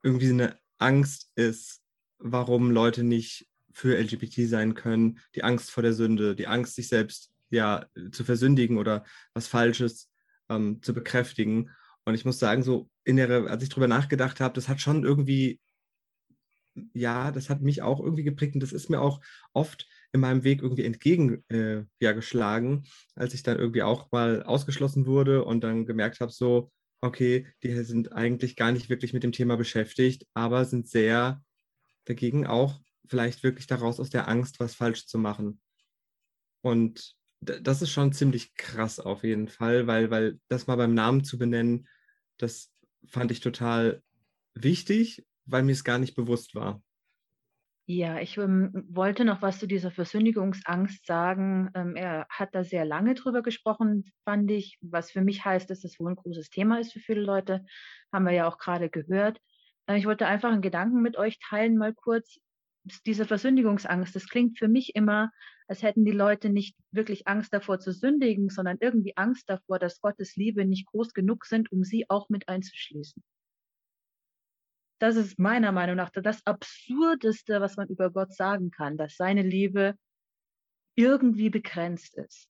irgendwie 0.03 0.31
eine 0.31 0.59
Angst 0.79 1.31
ist, 1.37 1.83
warum 2.19 2.71
Leute 2.71 3.05
nicht 3.05 3.47
für 3.73 3.97
LGBT 3.99 4.49
sein 4.49 4.75
können, 4.75 5.21
die 5.35 5.45
Angst 5.45 5.71
vor 5.71 5.83
der 5.83 5.93
Sünde, 5.93 6.35
die 6.35 6.47
Angst, 6.47 6.75
sich 6.75 6.89
selbst 6.89 7.33
ja 7.51 7.87
zu 8.13 8.25
versündigen 8.25 8.79
oder 8.79 9.05
was 9.33 9.47
Falsches 9.47 10.11
ähm, 10.49 10.83
zu 10.83 10.95
bekräftigen. 10.95 11.71
Und 12.05 12.15
ich 12.15 12.25
muss 12.25 12.39
sagen, 12.39 12.63
so 12.63 12.91
in 13.05 13.17
der, 13.17 13.31
als 13.31 13.63
ich 13.63 13.69
darüber 13.69 13.89
nachgedacht 13.89 14.41
habe, 14.41 14.55
das 14.55 14.69
hat 14.69 14.81
schon 14.81 15.05
irgendwie, 15.05 15.61
ja, 16.93 17.31
das 17.31 17.51
hat 17.51 17.63
mich 17.63 17.83
auch 17.83 18.01
irgendwie 18.01 18.25
geprägt 18.25 18.55
und 18.55 18.63
das 18.63 18.73
ist 18.73 18.91
mir 18.91 19.01
auch 19.01 19.21
oft 19.53 19.89
in 20.13 20.21
meinem 20.21 20.45
Weg 20.45 20.63
irgendwie 20.63 20.85
entgegengeschlagen, 20.85 22.73
äh, 22.73 22.87
ja, 22.87 22.91
als 23.15 23.35
ich 23.35 23.43
dann 23.43 23.59
irgendwie 23.59 23.83
auch 23.83 24.11
mal 24.11 24.43
ausgeschlossen 24.43 25.07
wurde 25.07 25.45
und 25.45 25.63
dann 25.63 25.87
gemerkt 25.87 26.21
habe, 26.21 26.33
so, 26.33 26.71
okay, 27.01 27.47
die 27.63 27.75
sind 27.85 28.13
eigentlich 28.13 28.57
gar 28.57 28.73
nicht 28.73 28.89
wirklich 28.89 29.13
mit 29.13 29.23
dem 29.23 29.33
Thema 29.33 29.57
beschäftigt, 29.57 30.27
aber 30.35 30.65
sind 30.65 30.89
sehr 30.89 31.43
dagegen 32.07 32.47
auch 32.47 32.81
vielleicht 33.07 33.43
wirklich 33.43 33.67
daraus 33.67 34.01
aus 34.01 34.11
der 34.11 34.29
Angst, 34.29 34.61
was 34.61 34.75
falsch 34.75 35.07
zu 35.07 35.19
machen. 35.19 35.61
Und 36.63 37.15
das 37.41 37.83
ist 37.83 37.91
schon 37.91 38.13
ziemlich 38.13 38.55
krass 38.55 38.99
auf 38.99 39.23
jeden 39.23 39.49
Fall, 39.49 39.87
weil, 39.87 40.11
weil 40.11 40.41
das 40.49 40.67
mal 40.67 40.77
beim 40.77 40.95
Namen 40.95 41.25
zu 41.25 41.39
benennen, 41.39 41.89
das 42.39 42.73
fand 43.07 43.31
ich 43.31 43.41
total 43.41 44.03
wichtig, 44.55 45.27
weil 45.47 45.63
mir 45.63 45.73
es 45.73 45.85
gar 45.85 45.99
nicht 45.99 46.15
bewusst 46.15 46.55
war. 46.55 46.83
Ja, 47.87 48.19
ich 48.19 48.39
ähm, 48.39 48.73
wollte 48.89 49.27
noch 49.27 49.43
was 49.43 49.59
zu 49.59 49.67
dieser 49.67 49.91
Versündigungsangst 49.91 51.05
sagen. 51.07 51.71
Ähm, 51.75 51.97
er 51.97 52.27
hat 52.31 52.55
da 52.55 52.65
sehr 52.65 52.87
lange 52.87 53.13
drüber 53.15 53.43
gesprochen, 53.43 54.11
fand 54.25 54.51
ich, 54.51 54.79
was 54.81 55.11
für 55.11 55.21
mich 55.21 55.45
heißt, 55.45 55.69
dass 55.69 55.83
das 55.83 56.01
wohl 56.01 56.13
ein 56.13 56.17
großes 56.17 56.49
Thema 56.49 56.81
ist 56.81 56.95
für 56.95 57.01
viele 57.01 57.21
Leute. 57.21 57.67
Haben 58.11 58.25
wir 58.25 58.33
ja 58.33 58.49
auch 58.49 58.57
gerade 58.57 58.89
gehört. 58.89 59.39
Äh, 59.87 59.99
ich 59.99 60.07
wollte 60.07 60.27
einfach 60.27 60.51
einen 60.51 60.63
Gedanken 60.63 61.03
mit 61.03 61.19
euch 61.19 61.39
teilen, 61.41 61.77
mal 61.77 61.93
kurz. 61.95 62.39
Diese 63.07 63.27
Versündigungsangst, 63.27 64.15
das 64.17 64.29
klingt 64.29 64.59
für 64.59 64.69
mich 64.69 64.95
immer, 64.95 65.31
als 65.69 65.83
hätten 65.83 66.05
die 66.07 66.13
Leute 66.13 66.49
nicht 66.51 66.77
wirklich 66.91 67.29
Angst 67.29 67.53
davor 67.53 67.81
zu 67.81 67.93
sündigen, 67.93 68.49
sondern 68.49 68.79
irgendwie 68.81 69.17
Angst 69.17 69.49
davor, 69.51 69.79
dass 69.79 70.01
Gottes 70.01 70.37
Liebe 70.37 70.65
nicht 70.65 70.87
groß 70.87 71.13
genug 71.13 71.45
sind, 71.47 71.71
um 71.73 71.85
sie 71.85 72.09
auch 72.09 72.31
mit 72.31 72.49
einzuschließen 72.49 73.23
das 74.99 75.17
ist 75.17 75.39
meiner 75.39 75.73
Meinung 75.73 75.97
nach 75.97 76.11
das 76.11 76.47
Absurdeste, 76.47 77.61
was 77.61 77.77
man 77.77 77.89
über 77.89 78.11
Gott 78.11 78.33
sagen 78.35 78.71
kann, 78.71 78.97
dass 78.97 79.17
seine 79.17 79.43
Liebe 79.43 79.97
irgendwie 80.97 81.51
begrenzt 81.51 82.17
ist. 82.17 82.49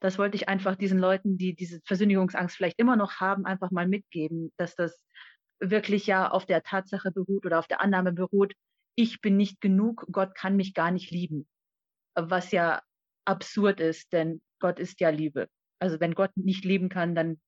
Das 0.00 0.18
wollte 0.18 0.36
ich 0.36 0.48
einfach 0.48 0.76
diesen 0.76 0.98
Leuten, 0.98 1.36
die 1.36 1.54
diese 1.54 1.80
Versündigungsangst 1.84 2.56
vielleicht 2.56 2.78
immer 2.78 2.96
noch 2.96 3.20
haben, 3.20 3.44
einfach 3.44 3.70
mal 3.70 3.86
mitgeben, 3.86 4.50
dass 4.56 4.74
das 4.74 5.04
wirklich 5.60 6.06
ja 6.06 6.30
auf 6.30 6.46
der 6.46 6.62
Tatsache 6.62 7.10
beruht 7.10 7.44
oder 7.44 7.58
auf 7.58 7.66
der 7.66 7.82
Annahme 7.82 8.12
beruht, 8.12 8.54
ich 8.96 9.20
bin 9.20 9.36
nicht 9.36 9.60
genug, 9.60 10.06
Gott 10.10 10.34
kann 10.34 10.56
mich 10.56 10.72
gar 10.72 10.90
nicht 10.90 11.10
lieben. 11.10 11.46
Was 12.14 12.50
ja 12.50 12.82
absurd 13.26 13.80
ist, 13.80 14.12
denn 14.12 14.40
Gott 14.58 14.78
ist 14.78 15.00
ja 15.00 15.10
Liebe. 15.10 15.48
Also 15.78 16.00
wenn 16.00 16.14
Gott 16.14 16.34
nicht 16.36 16.64
lieben 16.64 16.88
kann, 16.88 17.14
dann 17.14 17.40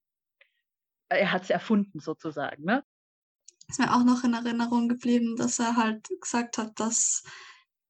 er 1.08 1.32
hat 1.32 1.42
es 1.42 1.50
erfunden 1.50 2.00
sozusagen. 2.00 2.64
Ne? 2.64 2.82
Ist 3.72 3.78
mir 3.78 3.94
auch 3.94 4.04
noch 4.04 4.22
in 4.22 4.34
Erinnerung 4.34 4.86
geblieben, 4.86 5.34
dass 5.36 5.58
er 5.58 5.76
halt 5.76 6.06
gesagt 6.20 6.58
hat, 6.58 6.78
dass 6.78 7.22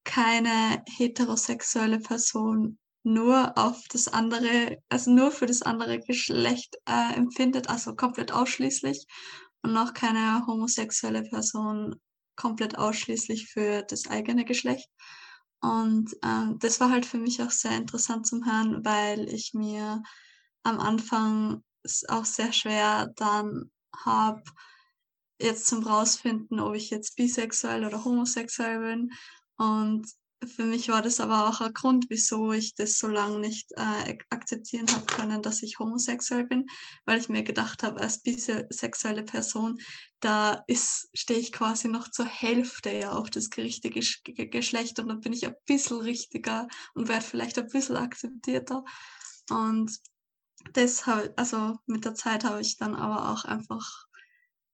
keine 0.05 0.85
heterosexuelle 0.87 1.99
Person 1.99 2.79
nur 3.03 3.59
auf 3.59 3.83
das 3.91 4.07
andere, 4.07 4.79
also 4.89 5.11
nur 5.11 5.33
für 5.33 5.47
das 5.47 5.63
andere 5.63 5.99
Geschlecht 5.99 6.77
äh, 6.89 7.15
empfindet, 7.17 7.69
also 7.69 7.97
komplett 7.97 8.31
ausschließlich 8.31 9.07
und 9.63 9.77
auch 9.77 9.93
keine 9.93 10.47
homosexuelle 10.47 11.25
Person 11.25 11.97
komplett 12.37 12.79
ausschließlich 12.79 13.49
für 13.49 13.83
das 13.83 14.07
eigene 14.07 14.45
Geschlecht. 14.45 14.89
Und 15.61 16.17
ähm, 16.23 16.61
das 16.61 16.79
war 16.79 16.91
halt 16.91 17.07
für 17.07 17.19
mich 17.19 17.43
auch 17.43 17.51
sehr 17.51 17.77
interessant 17.77 18.25
zum 18.29 18.47
Hören, 18.47 18.85
weil 18.85 19.29
ich 19.29 19.53
mir 19.53 20.01
am 20.63 20.79
Anfang 20.79 21.65
auch 22.07 22.25
sehr 22.25 22.53
schwer 22.53 23.13
dann 23.17 23.73
habe, 23.97 24.45
jetzt 25.43 25.67
zum 25.67 25.83
rausfinden, 25.85 26.61
ob 26.61 26.75
ich 26.75 26.91
jetzt 26.91 27.17
bisexuell 27.17 27.85
oder 27.85 28.05
homosexuell 28.05 28.81
bin. 28.81 29.13
Und 29.57 30.07
für 30.47 30.65
mich 30.65 30.89
war 30.89 31.03
das 31.03 31.21
aber 31.21 31.49
auch 31.49 31.61
ein 31.61 31.73
Grund, 31.73 32.07
wieso 32.09 32.53
ich 32.53 32.75
das 32.75 32.99
so 32.99 33.07
lange 33.07 33.39
nicht 33.39 33.71
äh, 33.73 34.19
akzeptieren 34.31 34.89
habe 34.91 35.07
können, 35.07 35.43
dass 35.43 35.63
ich 35.63 35.79
homosexuell 35.79 36.45
bin, 36.45 36.67
weil 37.05 37.19
ich 37.19 37.29
mir 37.29 37.43
gedacht 37.43 37.83
habe, 37.83 38.01
als 38.01 38.23
bisexuelle 38.23 39.23
Person, 39.23 39.79
da 40.21 40.65
stehe 41.15 41.39
ich 41.39 41.53
quasi 41.53 41.89
noch 41.89 42.11
zur 42.11 42.27
Hälfte 42.27 42.91
ja 42.91 43.13
auf 43.13 43.31
das 43.31 43.51
richtige 43.57 44.01
Geschlecht 44.49 44.99
und 44.99 45.09
dann 45.09 45.21
bin 45.21 45.33
ich 45.33 45.47
ein 45.47 45.55
bisschen 45.67 46.01
richtiger 46.01 46.69
und 46.95 47.09
werde 47.09 47.25
vielleicht 47.25 47.59
ein 47.59 47.69
bisschen 47.69 47.97
akzeptierter. 47.97 48.85
Und 49.51 49.97
das 50.73 51.07
habe, 51.07 51.33
also 51.37 51.79
mit 51.87 52.05
der 52.05 52.15
Zeit 52.15 52.45
habe 52.45 52.61
ich 52.61 52.77
dann 52.77 52.95
aber 52.95 53.31
auch 53.31 53.45
einfach 53.45 54.07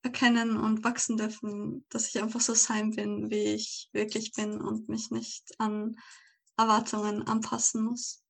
erkennen 0.02 0.56
und 0.56 0.84
wachsen 0.84 1.16
dürfen, 1.16 1.84
dass 1.88 2.08
ich 2.08 2.22
einfach 2.22 2.40
so 2.40 2.54
sein 2.54 2.90
bin, 2.90 3.30
wie 3.30 3.54
ich 3.54 3.88
wirklich 3.92 4.32
bin 4.32 4.60
und 4.60 4.88
mich 4.88 5.10
nicht 5.10 5.54
an 5.58 5.96
Erwartungen 6.56 7.26
anpassen 7.26 7.84
muss. 7.84 8.22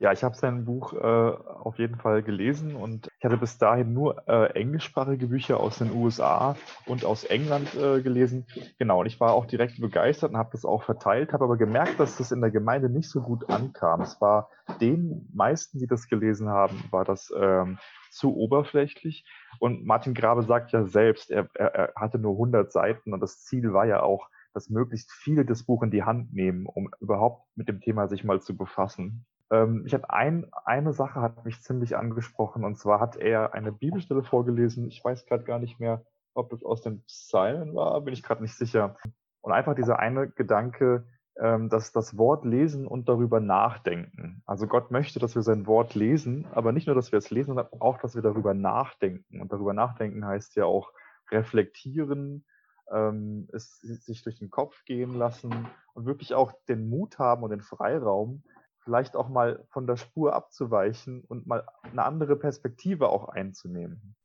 Ja, 0.00 0.12
ich 0.12 0.24
habe 0.24 0.34
sein 0.34 0.64
Buch 0.64 0.94
äh, 0.94 0.96
auf 0.96 1.78
jeden 1.78 1.96
Fall 1.96 2.22
gelesen 2.22 2.74
und 2.74 3.08
ich 3.18 3.24
hatte 3.26 3.36
bis 3.36 3.58
dahin 3.58 3.92
nur 3.92 4.26
äh, 4.26 4.46
englischsprachige 4.58 5.26
Bücher 5.26 5.60
aus 5.60 5.76
den 5.76 5.92
USA 5.92 6.56
und 6.86 7.04
aus 7.04 7.24
England 7.24 7.74
äh, 7.74 8.00
gelesen. 8.00 8.46
Genau, 8.78 9.00
und 9.00 9.06
ich 9.06 9.20
war 9.20 9.34
auch 9.34 9.44
direkt 9.44 9.78
begeistert 9.78 10.30
und 10.30 10.38
habe 10.38 10.52
das 10.52 10.64
auch 10.64 10.84
verteilt, 10.84 11.34
habe 11.34 11.44
aber 11.44 11.58
gemerkt, 11.58 12.00
dass 12.00 12.16
das 12.16 12.32
in 12.32 12.40
der 12.40 12.50
Gemeinde 12.50 12.88
nicht 12.88 13.10
so 13.10 13.20
gut 13.20 13.50
ankam. 13.50 14.00
Es 14.00 14.18
war 14.22 14.48
den 14.80 15.28
meisten, 15.34 15.78
die 15.78 15.86
das 15.86 16.08
gelesen 16.08 16.48
haben, 16.48 16.82
war 16.90 17.04
das 17.04 17.30
ähm, 17.38 17.78
zu 18.10 18.34
oberflächlich. 18.34 19.26
Und 19.58 19.84
Martin 19.84 20.14
Grabe 20.14 20.44
sagt 20.44 20.72
ja 20.72 20.86
selbst, 20.86 21.30
er, 21.30 21.50
er, 21.52 21.74
er 21.74 21.92
hatte 21.94 22.18
nur 22.18 22.32
100 22.32 22.72
Seiten 22.72 23.12
und 23.12 23.20
das 23.20 23.42
Ziel 23.42 23.74
war 23.74 23.84
ja 23.84 24.02
auch, 24.02 24.30
dass 24.54 24.70
möglichst 24.70 25.12
viele 25.12 25.44
das 25.44 25.64
Buch 25.64 25.82
in 25.82 25.90
die 25.90 26.04
Hand 26.04 26.32
nehmen, 26.32 26.64
um 26.64 26.88
überhaupt 27.00 27.46
mit 27.54 27.68
dem 27.68 27.82
Thema 27.82 28.08
sich 28.08 28.24
mal 28.24 28.40
zu 28.40 28.56
befassen. 28.56 29.26
Ähm, 29.50 29.84
ich 29.86 29.94
habe 29.94 30.10
ein, 30.10 30.46
eine 30.64 30.92
Sache 30.92 31.20
hat 31.20 31.44
mich 31.44 31.60
ziemlich 31.62 31.96
angesprochen 31.96 32.64
und 32.64 32.78
zwar 32.78 33.00
hat 33.00 33.16
er 33.16 33.54
eine 33.54 33.72
Bibelstelle 33.72 34.22
vorgelesen. 34.22 34.88
Ich 34.88 35.04
weiß 35.04 35.26
gerade 35.26 35.44
gar 35.44 35.58
nicht 35.58 35.80
mehr, 35.80 36.04
ob 36.34 36.50
das 36.50 36.62
aus 36.62 36.82
den 36.82 37.02
Psalmen 37.04 37.74
war, 37.74 38.00
bin 38.00 38.14
ich 38.14 38.22
gerade 38.22 38.42
nicht 38.42 38.54
sicher. 38.54 38.96
Und 39.40 39.52
einfach 39.52 39.74
dieser 39.74 39.98
eine 39.98 40.28
Gedanke, 40.28 41.06
ähm, 41.38 41.68
dass 41.68 41.92
das 41.92 42.16
Wort 42.18 42.44
lesen 42.44 42.86
und 42.86 43.08
darüber 43.08 43.40
nachdenken. 43.40 44.42
Also 44.46 44.66
Gott 44.66 44.90
möchte, 44.90 45.18
dass 45.18 45.34
wir 45.34 45.42
sein 45.42 45.66
Wort 45.66 45.94
lesen, 45.94 46.46
aber 46.52 46.72
nicht 46.72 46.86
nur, 46.86 46.94
dass 46.94 47.12
wir 47.12 47.18
es 47.18 47.30
lesen, 47.30 47.54
sondern 47.54 47.68
auch, 47.80 47.98
dass 47.98 48.14
wir 48.14 48.22
darüber 48.22 48.54
nachdenken. 48.54 49.40
Und 49.40 49.52
darüber 49.52 49.72
nachdenken 49.72 50.24
heißt 50.24 50.56
ja 50.56 50.66
auch 50.66 50.92
reflektieren, 51.30 52.44
ähm, 52.92 53.48
es 53.52 53.80
sich 53.80 54.22
durch 54.22 54.38
den 54.38 54.50
Kopf 54.50 54.84
gehen 54.84 55.14
lassen 55.14 55.68
und 55.94 56.06
wirklich 56.06 56.34
auch 56.34 56.52
den 56.68 56.88
Mut 56.88 57.18
haben 57.18 57.42
und 57.42 57.50
den 57.50 57.62
Freiraum, 57.62 58.42
vielleicht 58.82 59.16
auch 59.16 59.28
mal 59.28 59.64
von 59.70 59.86
der 59.86 59.96
Spur 59.96 60.34
abzuweichen 60.34 61.22
und 61.28 61.46
mal 61.46 61.64
eine 61.82 62.04
andere 62.04 62.36
Perspektive 62.36 63.08
auch 63.08 63.28
einzunehmen. 63.28 64.16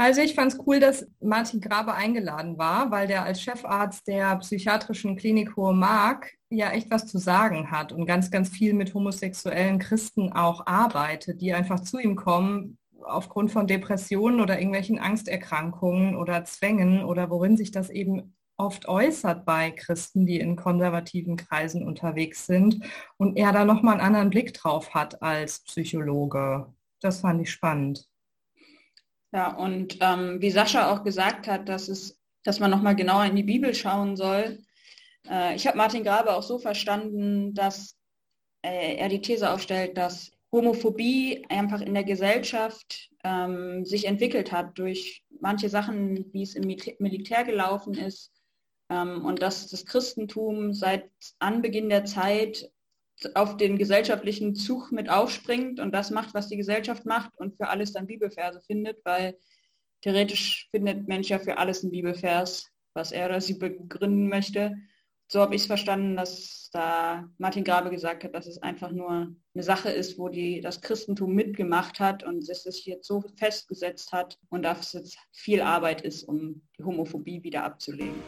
Also 0.00 0.20
ich 0.20 0.36
fand 0.36 0.52
es 0.52 0.60
cool, 0.64 0.78
dass 0.78 1.08
Martin 1.20 1.60
Grabe 1.60 1.92
eingeladen 1.92 2.56
war, 2.56 2.92
weil 2.92 3.08
der 3.08 3.24
als 3.24 3.42
Chefarzt 3.42 4.06
der 4.06 4.36
psychiatrischen 4.36 5.16
Klinik 5.16 5.56
Hohe 5.56 5.74
Mark 5.74 6.34
ja 6.50 6.70
echt 6.70 6.88
was 6.92 7.08
zu 7.08 7.18
sagen 7.18 7.72
hat 7.72 7.92
und 7.92 8.06
ganz, 8.06 8.30
ganz 8.30 8.48
viel 8.48 8.74
mit 8.74 8.94
homosexuellen 8.94 9.80
Christen 9.80 10.32
auch 10.32 10.66
arbeitet, 10.66 11.40
die 11.40 11.52
einfach 11.52 11.80
zu 11.80 11.98
ihm 11.98 12.14
kommen 12.14 12.78
aufgrund 13.02 13.50
von 13.50 13.66
Depressionen 13.66 14.40
oder 14.40 14.58
irgendwelchen 14.58 15.00
Angsterkrankungen 15.00 16.14
oder 16.16 16.44
Zwängen 16.44 17.04
oder 17.04 17.28
worin 17.30 17.56
sich 17.56 17.72
das 17.72 17.90
eben 17.90 18.36
oft 18.58 18.88
äußert 18.88 19.44
bei 19.44 19.70
Christen, 19.70 20.26
die 20.26 20.40
in 20.40 20.56
konservativen 20.56 21.36
Kreisen 21.36 21.86
unterwegs 21.86 22.46
sind 22.46 22.84
und 23.16 23.36
er 23.36 23.52
da 23.52 23.64
nochmal 23.64 23.94
einen 23.94 24.06
anderen 24.06 24.30
Blick 24.30 24.52
drauf 24.52 24.94
hat 24.94 25.22
als 25.22 25.60
Psychologe. 25.64 26.66
Das 27.00 27.20
fand 27.20 27.40
ich 27.40 27.50
spannend. 27.50 28.06
Ja, 29.32 29.54
und 29.54 29.98
ähm, 30.00 30.40
wie 30.40 30.50
Sascha 30.50 30.90
auch 30.90 31.04
gesagt 31.04 31.46
hat, 31.46 31.68
dass, 31.68 31.88
es, 31.88 32.18
dass 32.42 32.60
man 32.60 32.70
nochmal 32.70 32.96
genauer 32.96 33.26
in 33.26 33.36
die 33.36 33.42
Bibel 33.42 33.74
schauen 33.74 34.16
soll. 34.16 34.58
Äh, 35.28 35.54
ich 35.54 35.66
habe 35.66 35.76
Martin 35.76 36.02
Grabe 36.02 36.34
auch 36.34 36.42
so 36.42 36.58
verstanden, 36.58 37.54
dass 37.54 37.96
äh, 38.62 38.96
er 38.96 39.08
die 39.08 39.20
These 39.20 39.50
aufstellt, 39.50 39.96
dass 39.96 40.32
Homophobie 40.50 41.44
einfach 41.50 41.82
in 41.82 41.94
der 41.94 42.04
Gesellschaft 42.04 43.10
ähm, 43.22 43.84
sich 43.84 44.06
entwickelt 44.06 44.50
hat 44.50 44.78
durch 44.78 45.24
manche 45.40 45.68
Sachen, 45.68 46.32
wie 46.32 46.42
es 46.42 46.54
im 46.54 46.64
Militär 46.98 47.44
gelaufen 47.44 47.94
ist, 47.94 48.32
und 48.88 49.42
dass 49.42 49.68
das 49.68 49.84
Christentum 49.84 50.72
seit 50.72 51.10
Anbeginn 51.38 51.90
der 51.90 52.04
Zeit 52.04 52.70
auf 53.34 53.56
den 53.56 53.78
gesellschaftlichen 53.78 54.54
Zug 54.54 54.92
mit 54.92 55.10
aufspringt 55.10 55.80
und 55.80 55.92
das 55.92 56.10
macht, 56.10 56.34
was 56.34 56.48
die 56.48 56.56
Gesellschaft 56.56 57.04
macht 57.04 57.36
und 57.36 57.56
für 57.56 57.68
alles 57.68 57.92
dann 57.92 58.06
Bibelverse 58.06 58.60
findet, 58.60 59.04
weil 59.04 59.36
theoretisch 60.02 60.68
findet 60.70 61.08
Mensch 61.08 61.28
ja 61.28 61.38
für 61.38 61.58
alles 61.58 61.82
einen 61.82 61.90
Bibelvers, 61.90 62.68
was 62.94 63.12
er 63.12 63.26
oder 63.26 63.40
sie 63.40 63.54
begründen 63.54 64.28
möchte. 64.28 64.76
So 65.30 65.40
habe 65.40 65.54
ich 65.54 65.62
es 65.62 65.66
verstanden, 65.66 66.16
dass 66.16 66.70
da 66.72 67.28
Martin 67.36 67.64
Grabe 67.64 67.90
gesagt 67.90 68.24
hat, 68.24 68.34
dass 68.34 68.46
es 68.46 68.62
einfach 68.62 68.92
nur 68.92 69.34
eine 69.54 69.62
Sache 69.62 69.90
ist, 69.90 70.18
wo 70.18 70.30
die, 70.30 70.60
das 70.60 70.80
Christentum 70.80 71.34
mitgemacht 71.34 72.00
hat 72.00 72.22
und 72.24 72.48
es 72.48 72.62
sich 72.62 72.86
jetzt 72.86 73.06
so 73.06 73.22
festgesetzt 73.36 74.12
hat 74.12 74.38
und 74.48 74.62
dass 74.62 74.80
es 74.80 74.92
jetzt 74.94 75.18
viel 75.32 75.60
Arbeit 75.60 76.00
ist, 76.00 76.22
um 76.22 76.62
die 76.78 76.84
Homophobie 76.84 77.42
wieder 77.42 77.64
abzulegen. 77.64 78.22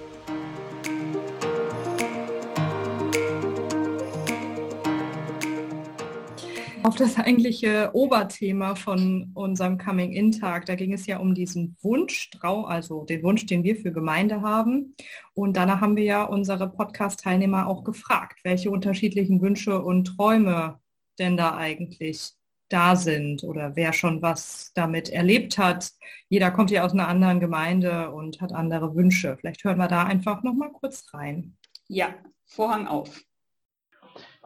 Auf 6.83 6.97
das 6.97 7.19
eigentliche 7.19 7.91
Oberthema 7.93 8.75
von 8.75 9.31
unserem 9.35 9.79
Coming-In-Tag. 9.79 10.67
Da 10.67 10.75
ging 10.75 10.93
es 10.93 11.07
ja 11.07 11.19
um 11.19 11.35
diesen 11.35 11.77
Wunsch, 11.83 12.31
also 12.41 13.05
den 13.05 13.23
Wunsch, 13.23 13.47
den 13.47 13.65
wir 13.65 13.77
für 13.77 13.93
Gemeinde 13.93 14.41
haben. 14.41 14.95
Und 15.35 15.57
danach 15.57 15.81
haben 15.81 15.97
wir 15.97 16.05
ja 16.05 16.25
unsere 16.25 16.71
Podcast-Teilnehmer 16.71 17.67
auch 17.67 17.85
gefragt, 17.85 18.41
welche 18.45 18.71
unterschiedlichen 18.71 19.41
Wünsche 19.43 19.83
und 19.83 20.17
Träume 20.17 20.81
denn 21.19 21.37
da 21.37 21.57
eigentlich 21.57 22.33
da 22.69 22.97
sind 22.97 23.43
oder 23.45 23.77
wer 23.77 23.93
schon 23.93 24.23
was 24.23 24.73
damit 24.75 25.11
erlebt 25.11 25.59
hat. 25.59 25.91
Jeder 26.29 26.51
kommt 26.51 26.71
ja 26.71 26.85
aus 26.85 26.93
einer 26.93 27.09
anderen 27.09 27.41
Gemeinde 27.41 28.11
und 28.11 28.41
hat 28.41 28.53
andere 28.53 28.95
Wünsche. 28.95 29.37
Vielleicht 29.39 29.65
hören 29.65 29.79
wir 29.79 29.89
da 29.89 30.05
einfach 30.05 30.43
noch 30.43 30.55
mal 30.55 30.71
kurz 30.71 31.13
rein. 31.13 31.57
Ja, 31.89 32.15
Vorhang 32.47 32.87
auf. 32.87 33.21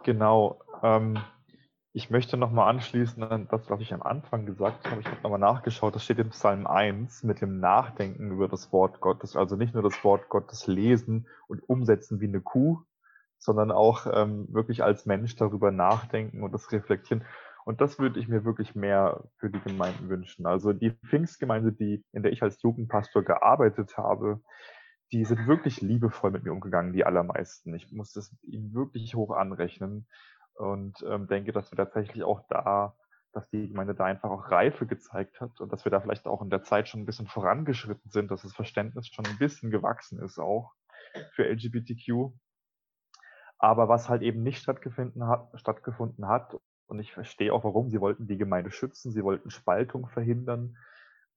Genau. 0.02 0.60
Ähm, 0.82 1.18
ich 1.96 2.10
möchte 2.10 2.36
nochmal 2.36 2.68
anschließen 2.70 3.22
an 3.22 3.46
das, 3.48 3.70
was 3.70 3.80
ich 3.80 3.94
am 3.94 4.02
Anfang 4.02 4.46
gesagt 4.46 4.90
habe. 4.90 5.00
Ich 5.00 5.06
habe 5.06 5.22
nochmal 5.22 5.38
nachgeschaut. 5.38 5.94
Das 5.94 6.02
steht 6.02 6.18
im 6.18 6.30
Psalm 6.30 6.66
1 6.66 7.22
mit 7.22 7.40
dem 7.40 7.60
Nachdenken 7.60 8.32
über 8.32 8.48
das 8.48 8.72
Wort 8.72 9.00
Gottes. 9.00 9.36
Also 9.36 9.54
nicht 9.54 9.74
nur 9.74 9.82
das 9.84 10.02
Wort 10.02 10.28
Gottes 10.28 10.66
lesen 10.66 11.28
und 11.46 11.62
umsetzen 11.68 12.20
wie 12.20 12.26
eine 12.26 12.40
Kuh, 12.40 12.80
sondern 13.38 13.70
auch 13.70 14.08
ähm, 14.12 14.48
wirklich 14.52 14.82
als 14.82 15.06
Mensch 15.06 15.36
darüber 15.36 15.70
nachdenken 15.70 16.42
und 16.42 16.50
das 16.50 16.72
reflektieren. 16.72 17.24
Und 17.64 17.80
das 17.80 18.00
würde 18.00 18.18
ich 18.18 18.26
mir 18.26 18.44
wirklich 18.44 18.74
mehr 18.74 19.22
für 19.36 19.48
die 19.48 19.60
Gemeinden 19.60 20.08
wünschen. 20.08 20.46
Also 20.46 20.72
die 20.72 20.90
Pfingstgemeinde, 21.06 21.70
die, 21.70 22.02
in 22.10 22.24
der 22.24 22.32
ich 22.32 22.42
als 22.42 22.60
Jugendpastor 22.60 23.22
gearbeitet 23.22 23.96
habe, 23.96 24.40
die 25.12 25.24
sind 25.24 25.46
wirklich 25.46 25.80
liebevoll 25.80 26.32
mit 26.32 26.42
mir 26.42 26.52
umgegangen, 26.52 26.92
die 26.92 27.06
allermeisten. 27.06 27.72
Ich 27.72 27.92
muss 27.92 28.12
das 28.12 28.34
ihnen 28.42 28.74
wirklich 28.74 29.14
hoch 29.14 29.30
anrechnen 29.30 30.08
und 30.54 31.04
ähm, 31.08 31.26
denke, 31.26 31.52
dass 31.52 31.70
wir 31.70 31.76
tatsächlich 31.76 32.24
auch 32.24 32.46
da, 32.48 32.96
dass 33.32 33.48
die 33.50 33.68
Gemeinde 33.68 33.94
da 33.94 34.04
einfach 34.04 34.30
auch 34.30 34.50
Reife 34.50 34.86
gezeigt 34.86 35.40
hat 35.40 35.60
und 35.60 35.72
dass 35.72 35.84
wir 35.84 35.90
da 35.90 36.00
vielleicht 36.00 36.26
auch 36.26 36.42
in 36.42 36.50
der 36.50 36.62
Zeit 36.62 36.88
schon 36.88 37.00
ein 37.00 37.06
bisschen 37.06 37.26
vorangeschritten 37.26 38.10
sind, 38.10 38.30
dass 38.30 38.42
das 38.42 38.54
Verständnis 38.54 39.08
schon 39.08 39.26
ein 39.26 39.38
bisschen 39.38 39.70
gewachsen 39.70 40.20
ist 40.20 40.38
auch 40.38 40.72
für 41.32 41.44
LGBTQ. 41.48 42.32
Aber 43.58 43.88
was 43.88 44.08
halt 44.08 44.22
eben 44.22 44.42
nicht 44.42 44.62
stattgefunden 44.62 45.26
hat, 45.26 45.48
stattgefunden 45.54 46.28
hat, 46.28 46.56
und 46.86 46.98
ich 46.98 47.12
verstehe 47.12 47.52
auch 47.52 47.64
warum, 47.64 47.90
sie 47.90 48.00
wollten 48.00 48.26
die 48.26 48.36
Gemeinde 48.36 48.70
schützen, 48.70 49.12
sie 49.12 49.24
wollten 49.24 49.50
Spaltung 49.50 50.08
verhindern, 50.08 50.76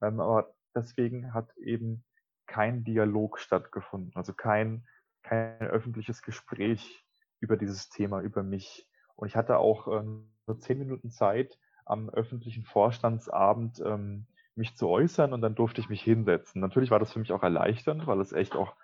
ähm, 0.01 0.19
aber 0.19 0.53
deswegen 0.75 1.33
hat 1.33 1.55
eben 1.57 2.03
kein 2.47 2.83
Dialog 2.83 3.39
stattgefunden, 3.39 4.11
also 4.15 4.33
kein, 4.33 4.85
kein 5.23 5.61
öffentliches 5.61 6.21
Gespräch 6.21 7.05
über 7.39 7.57
dieses 7.57 7.89
Thema, 7.89 8.21
über 8.21 8.43
mich. 8.43 8.86
Und 9.17 9.27
ich 9.27 9.35
hatte 9.35 9.57
auch 9.57 9.87
ähm, 9.87 10.29
nur 10.45 10.59
zehn 10.59 10.79
Minuten 10.79 11.09
Zeit 11.09 11.59
am 11.85 12.09
öffentlichen 12.09 12.63
Vorstandsabend 12.63 13.81
ähm, 13.85 14.27
mich 14.55 14.75
zu 14.75 14.87
äußern 14.87 15.33
und 15.33 15.41
dann 15.41 15.55
durfte 15.55 15.81
ich 15.81 15.89
mich 15.89 16.01
hinsetzen. 16.01 16.61
Natürlich 16.61 16.91
war 16.91 16.99
das 16.99 17.11
für 17.11 17.19
mich 17.19 17.33
auch 17.33 17.43
erleichternd, 17.43 18.07
weil 18.07 18.21
es 18.21 18.31
echt 18.31 18.55
auch 18.55 18.75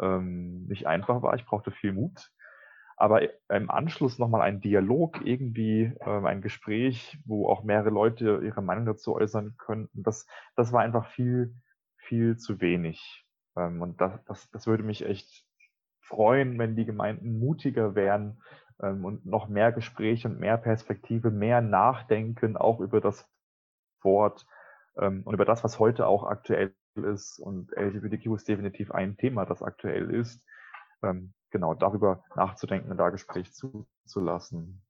ähm, 0.00 0.66
nicht 0.66 0.86
einfach 0.86 1.22
war. 1.22 1.34
Ich 1.34 1.44
brauchte 1.44 1.70
viel 1.70 1.92
Mut. 1.92 2.30
Aber 2.96 3.22
im 3.48 3.70
Anschluss 3.70 4.18
nochmal 4.18 4.42
ein 4.42 4.60
Dialog, 4.60 5.24
irgendwie 5.24 5.94
ähm, 6.04 6.26
ein 6.26 6.42
Gespräch, 6.42 7.18
wo 7.24 7.48
auch 7.48 7.62
mehrere 7.62 7.88
Leute 7.88 8.40
ihre 8.44 8.60
Meinung 8.60 8.84
dazu 8.84 9.14
äußern 9.14 9.54
könnten, 9.56 10.02
das, 10.02 10.26
das 10.54 10.72
war 10.72 10.82
einfach 10.82 11.06
viel, 11.06 11.54
viel 11.96 12.36
zu 12.36 12.60
wenig. 12.60 13.24
Ähm, 13.56 13.80
und 13.80 14.00
das, 14.00 14.22
das, 14.26 14.50
das 14.50 14.66
würde 14.66 14.82
mich 14.82 15.06
echt 15.06 15.46
freuen, 16.00 16.58
wenn 16.58 16.76
die 16.76 16.84
Gemeinden 16.84 17.38
mutiger 17.38 17.94
wären, 17.94 18.42
und 18.80 19.26
noch 19.26 19.48
mehr 19.48 19.72
Gespräche 19.72 20.28
und 20.28 20.40
mehr 20.40 20.56
Perspektive, 20.56 21.30
mehr 21.30 21.60
Nachdenken 21.60 22.56
auch 22.56 22.80
über 22.80 23.00
das 23.00 23.28
Wort 24.02 24.46
ähm, 24.98 25.22
und 25.24 25.34
über 25.34 25.44
das, 25.44 25.62
was 25.64 25.78
heute 25.78 26.06
auch 26.06 26.24
aktuell 26.24 26.74
ist. 26.94 27.38
Und 27.38 27.70
LGBTQ 27.76 28.34
ist 28.34 28.48
definitiv 28.48 28.90
ein 28.90 29.16
Thema, 29.16 29.44
das 29.44 29.62
aktuell 29.62 30.10
ist. 30.10 30.44
Ähm, 31.02 31.32
genau, 31.50 31.74
darüber 31.74 32.24
nachzudenken 32.34 32.90
und 32.90 32.96
da 32.96 33.10
Gespräch 33.10 33.52
zuzulassen. 33.52 34.82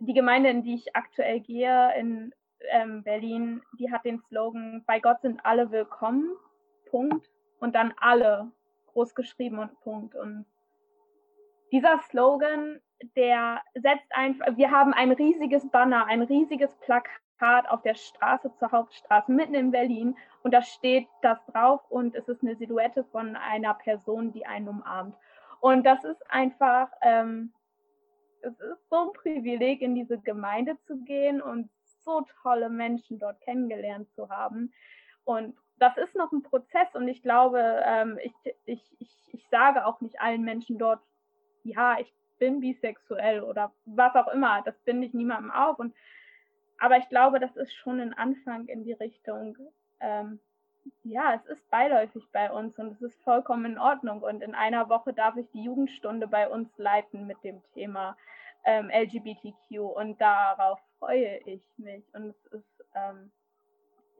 Die 0.00 0.14
Gemeinde, 0.14 0.50
in 0.50 0.62
die 0.62 0.74
ich 0.74 0.96
aktuell 0.96 1.40
gehe, 1.40 1.94
in 1.98 2.32
ähm, 2.70 3.02
Berlin, 3.02 3.62
die 3.78 3.90
hat 3.90 4.04
den 4.04 4.20
Slogan, 4.28 4.82
bei 4.86 5.00
Gott 5.00 5.20
sind 5.20 5.44
alle 5.44 5.70
willkommen, 5.70 6.36
Punkt. 6.88 7.30
Und 7.58 7.74
dann 7.74 7.92
alle, 7.98 8.50
groß 8.86 9.14
geschrieben 9.14 9.58
und 9.58 9.78
Punkt. 9.80 10.14
Und 10.14 10.46
dieser 11.72 11.98
Slogan, 12.00 12.80
der 13.16 13.60
setzt 13.74 14.10
einfach, 14.10 14.56
wir 14.56 14.70
haben 14.70 14.92
ein 14.92 15.12
riesiges 15.12 15.68
Banner, 15.70 16.06
ein 16.06 16.22
riesiges 16.22 16.74
Plakat 16.76 17.68
auf 17.68 17.82
der 17.82 17.94
Straße 17.94 18.52
zur 18.58 18.72
Hauptstraße 18.72 19.32
mitten 19.32 19.54
in 19.54 19.70
Berlin 19.70 20.16
und 20.42 20.52
da 20.52 20.62
steht 20.62 21.08
das 21.22 21.38
drauf 21.46 21.80
und 21.88 22.14
es 22.14 22.28
ist 22.28 22.42
eine 22.42 22.56
Silhouette 22.56 23.04
von 23.04 23.36
einer 23.36 23.74
Person, 23.74 24.32
die 24.32 24.46
einen 24.46 24.68
umarmt. 24.68 25.16
Und 25.60 25.84
das 25.84 26.04
ist 26.04 26.30
einfach, 26.30 26.90
ähm, 27.02 27.52
es 28.42 28.58
ist 28.58 28.88
so 28.88 28.96
ein 28.96 29.12
Privileg, 29.12 29.82
in 29.82 29.94
diese 29.94 30.18
Gemeinde 30.18 30.78
zu 30.86 30.96
gehen 31.04 31.42
und 31.42 31.70
so 32.02 32.24
tolle 32.42 32.70
Menschen 32.70 33.18
dort 33.18 33.40
kennengelernt 33.42 34.10
zu 34.14 34.30
haben. 34.30 34.72
Und 35.24 35.56
das 35.78 35.96
ist 35.96 36.14
noch 36.14 36.32
ein 36.32 36.42
Prozess 36.42 36.94
und 36.94 37.08
ich 37.08 37.22
glaube, 37.22 37.82
ähm, 37.84 38.18
ich, 38.22 38.32
ich, 38.64 38.96
ich, 38.98 39.30
ich 39.32 39.48
sage 39.50 39.86
auch 39.86 40.00
nicht 40.00 40.20
allen 40.20 40.42
Menschen 40.42 40.78
dort, 40.78 41.00
ja, 41.64 41.98
ich 41.98 42.12
bin 42.38 42.60
bisexuell 42.60 43.42
oder 43.42 43.72
was 43.84 44.14
auch 44.14 44.28
immer, 44.28 44.62
das 44.62 44.74
bin 44.84 45.02
ich 45.02 45.12
niemandem 45.14 45.50
auf. 45.50 45.78
Und, 45.78 45.94
aber 46.78 46.96
ich 46.96 47.08
glaube, 47.08 47.38
das 47.38 47.54
ist 47.56 47.72
schon 47.74 48.00
ein 48.00 48.14
Anfang 48.14 48.66
in 48.66 48.84
die 48.84 48.94
Richtung, 48.94 49.56
ähm, 50.00 50.40
ja, 51.04 51.34
es 51.34 51.46
ist 51.46 51.70
beiläufig 51.70 52.26
bei 52.32 52.50
uns 52.50 52.78
und 52.78 52.92
es 52.92 53.02
ist 53.02 53.22
vollkommen 53.22 53.72
in 53.72 53.78
Ordnung. 53.78 54.22
Und 54.22 54.42
in 54.42 54.54
einer 54.54 54.88
Woche 54.88 55.12
darf 55.12 55.36
ich 55.36 55.46
die 55.52 55.62
Jugendstunde 55.62 56.26
bei 56.26 56.48
uns 56.48 56.68
leiten 56.78 57.26
mit 57.26 57.42
dem 57.44 57.62
Thema 57.74 58.16
ähm, 58.64 58.90
LGBTQ 58.90 59.78
und 59.78 60.20
darauf 60.20 60.80
freue 60.98 61.38
ich 61.44 61.62
mich. 61.76 62.04
Und 62.14 62.30
es 62.30 62.52
ist, 62.52 62.84
ähm, 62.94 63.30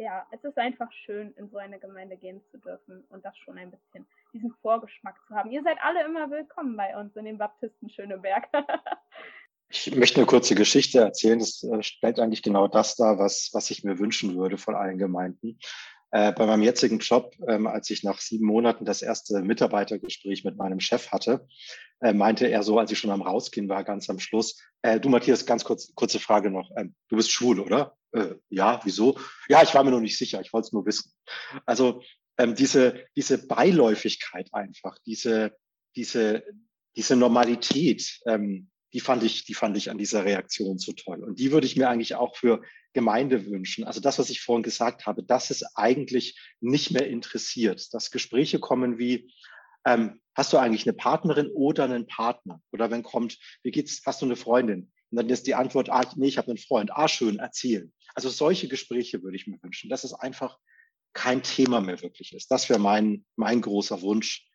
ja, 0.00 0.26
es 0.30 0.42
ist 0.44 0.56
einfach 0.56 0.90
schön, 1.04 1.34
in 1.36 1.50
so 1.50 1.58
eine 1.58 1.78
Gemeinde 1.78 2.16
gehen 2.16 2.40
zu 2.50 2.56
dürfen 2.56 3.04
und 3.10 3.22
das 3.22 3.36
schon 3.36 3.58
ein 3.58 3.70
bisschen, 3.70 4.06
diesen 4.32 4.54
Vorgeschmack 4.62 5.16
zu 5.28 5.34
haben. 5.34 5.50
Ihr 5.50 5.62
seid 5.62 5.76
alle 5.82 6.04
immer 6.04 6.30
willkommen 6.30 6.74
bei 6.74 6.96
uns 6.98 7.14
in 7.16 7.26
den 7.26 7.36
Baptisten 7.36 7.90
Schöneberg. 7.90 8.48
ich 9.68 9.94
möchte 9.94 10.16
eine 10.16 10.26
kurze 10.26 10.54
Geschichte 10.54 11.00
erzählen. 11.00 11.38
Das 11.38 11.62
äh, 11.62 11.82
stellt 11.82 12.18
eigentlich 12.18 12.42
genau 12.42 12.66
das 12.66 12.96
dar, 12.96 13.18
was, 13.18 13.50
was 13.52 13.70
ich 13.70 13.84
mir 13.84 13.98
wünschen 13.98 14.36
würde 14.38 14.56
von 14.56 14.74
allen 14.74 14.96
Gemeinden. 14.96 15.58
Äh, 16.12 16.32
bei 16.32 16.46
meinem 16.46 16.62
jetzigen 16.62 16.98
Job, 17.00 17.36
ähm, 17.46 17.66
als 17.66 17.90
ich 17.90 18.02
nach 18.02 18.20
sieben 18.20 18.46
Monaten 18.46 18.86
das 18.86 19.02
erste 19.02 19.42
Mitarbeitergespräch 19.42 20.44
mit 20.44 20.56
meinem 20.56 20.80
Chef 20.80 21.12
hatte, 21.12 21.46
äh, 22.00 22.14
meinte 22.14 22.46
er 22.46 22.62
so, 22.62 22.78
als 22.78 22.90
ich 22.90 22.98
schon 22.98 23.10
am 23.10 23.22
Rausgehen 23.22 23.68
war, 23.68 23.84
ganz 23.84 24.08
am 24.08 24.18
Schluss, 24.18 24.58
äh, 24.80 24.98
du 24.98 25.10
Matthias, 25.10 25.44
ganz 25.44 25.62
kurz, 25.62 25.94
kurze 25.94 26.20
Frage 26.20 26.50
noch, 26.50 26.70
ähm, 26.78 26.94
du 27.08 27.16
bist 27.16 27.30
schwul, 27.30 27.60
oder? 27.60 27.98
Äh, 28.12 28.34
ja, 28.48 28.80
wieso? 28.84 29.18
Ja, 29.48 29.62
ich 29.62 29.74
war 29.74 29.84
mir 29.84 29.90
noch 29.90 30.00
nicht 30.00 30.18
sicher, 30.18 30.40
ich 30.40 30.52
wollte 30.52 30.66
es 30.66 30.72
nur 30.72 30.86
wissen. 30.86 31.12
Also 31.66 32.02
ähm, 32.38 32.54
diese, 32.54 33.04
diese 33.16 33.46
Beiläufigkeit 33.46 34.48
einfach, 34.52 34.96
diese, 35.06 35.56
diese, 35.96 36.42
diese 36.96 37.16
Normalität, 37.16 38.20
ähm, 38.26 38.70
die 38.92 39.00
fand 39.00 39.22
ich, 39.22 39.44
die 39.44 39.54
fand 39.54 39.76
ich 39.76 39.90
an 39.90 39.98
dieser 39.98 40.24
Reaktion 40.24 40.78
so 40.78 40.92
toll. 40.92 41.22
Und 41.22 41.38
die 41.38 41.52
würde 41.52 41.66
ich 41.66 41.76
mir 41.76 41.88
eigentlich 41.88 42.16
auch 42.16 42.36
für 42.36 42.62
Gemeinde 42.92 43.46
wünschen. 43.46 43.84
Also 43.84 44.00
das, 44.00 44.18
was 44.18 44.30
ich 44.30 44.40
vorhin 44.40 44.64
gesagt 44.64 45.06
habe, 45.06 45.22
das 45.22 45.50
ist 45.50 45.64
eigentlich 45.76 46.40
nicht 46.60 46.90
mehr 46.90 47.06
interessiert. 47.06 47.94
Dass 47.94 48.10
Gespräche 48.10 48.58
kommen 48.58 48.98
wie, 48.98 49.32
ähm, 49.84 50.20
hast 50.34 50.52
du 50.52 50.58
eigentlich 50.58 50.86
eine 50.86 50.94
Partnerin 50.94 51.50
oder 51.54 51.84
einen 51.84 52.06
Partner? 52.06 52.60
Oder 52.72 52.90
wenn 52.90 53.02
kommt, 53.02 53.38
wie 53.62 53.70
geht's, 53.70 54.02
hast 54.04 54.22
du 54.22 54.26
eine 54.26 54.36
Freundin? 54.36 54.90
Und 55.10 55.16
dann 55.16 55.28
ist 55.28 55.46
die 55.46 55.54
Antwort, 55.54 55.90
ah, 55.90 56.02
nee, 56.16 56.28
ich 56.28 56.38
habe 56.38 56.48
einen 56.48 56.58
Freund. 56.58 56.90
Ah, 56.92 57.08
schön, 57.08 57.38
erzählen. 57.38 57.92
Also 58.14 58.28
solche 58.28 58.68
Gespräche 58.68 59.22
würde 59.22 59.36
ich 59.36 59.46
mir 59.46 59.62
wünschen, 59.62 59.90
dass 59.90 60.04
es 60.04 60.14
einfach 60.14 60.58
kein 61.12 61.42
Thema 61.42 61.80
mehr 61.80 62.00
wirklich 62.02 62.32
ist. 62.32 62.50
Das 62.50 62.68
wäre 62.68 62.78
mein, 62.78 63.24
mein 63.36 63.60
großer 63.60 64.00
Wunsch, 64.02 64.50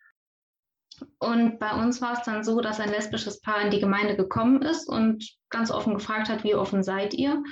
und 1.19 1.59
bei 1.59 1.71
uns 1.71 2.01
war 2.01 2.13
es 2.13 2.23
dann 2.23 2.43
so, 2.43 2.61
dass 2.61 2.79
ein 2.79 2.89
lesbisches 2.89 3.41
Paar 3.41 3.61
in 3.61 3.71
die 3.71 3.79
Gemeinde 3.79 4.15
gekommen 4.15 4.61
ist 4.61 4.87
und 4.87 5.29
ganz 5.49 5.71
offen 5.71 5.93
gefragt 5.95 6.29
hat, 6.29 6.43
wie 6.43 6.55
offen 6.55 6.83
seid 6.83 7.13
ihr? 7.13 7.43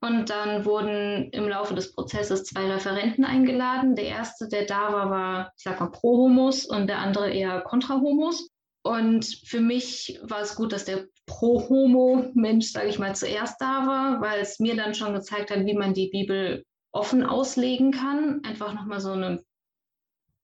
Und 0.00 0.30
dann 0.30 0.64
wurden 0.64 1.30
im 1.32 1.46
Laufe 1.46 1.74
des 1.74 1.94
Prozesses 1.94 2.44
zwei 2.44 2.72
Referenten 2.72 3.24
eingeladen. 3.24 3.96
Der 3.96 4.06
erste, 4.06 4.48
der 4.48 4.64
da 4.64 4.92
war, 4.92 5.10
war, 5.10 5.52
ich 5.58 5.62
sag 5.62 5.78
mal, 5.78 5.90
pro 5.90 6.16
Homos 6.16 6.64
und 6.64 6.86
der 6.86 7.00
andere 7.00 7.30
eher 7.30 7.60
kontra 7.60 8.00
Homos. 8.00 8.50
Und 8.82 9.26
für 9.44 9.60
mich 9.60 10.18
war 10.22 10.40
es 10.40 10.54
gut, 10.54 10.72
dass 10.72 10.86
der 10.86 11.06
Pro-Homo-Mensch, 11.30 12.72
sage 12.72 12.88
ich 12.88 12.98
mal, 12.98 13.14
zuerst 13.14 13.60
da 13.60 13.86
war, 13.86 14.20
weil 14.20 14.40
es 14.40 14.58
mir 14.58 14.74
dann 14.74 14.94
schon 14.94 15.14
gezeigt 15.14 15.50
hat, 15.50 15.64
wie 15.64 15.74
man 15.74 15.94
die 15.94 16.08
Bibel 16.08 16.64
offen 16.92 17.24
auslegen 17.24 17.92
kann. 17.92 18.42
Einfach 18.44 18.74
nochmal 18.74 19.00
so 19.00 19.12
eine 19.12 19.40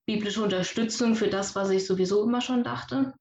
biblische 0.07 0.43
Unterstützung 0.43 1.17
für 1.17 1.27
das, 1.27 1.57
was 1.57 1.71
ich 1.71 1.87
sowieso 1.87 2.23
immer 2.23 2.41
schon 2.41 2.63
dachte. 2.63 3.15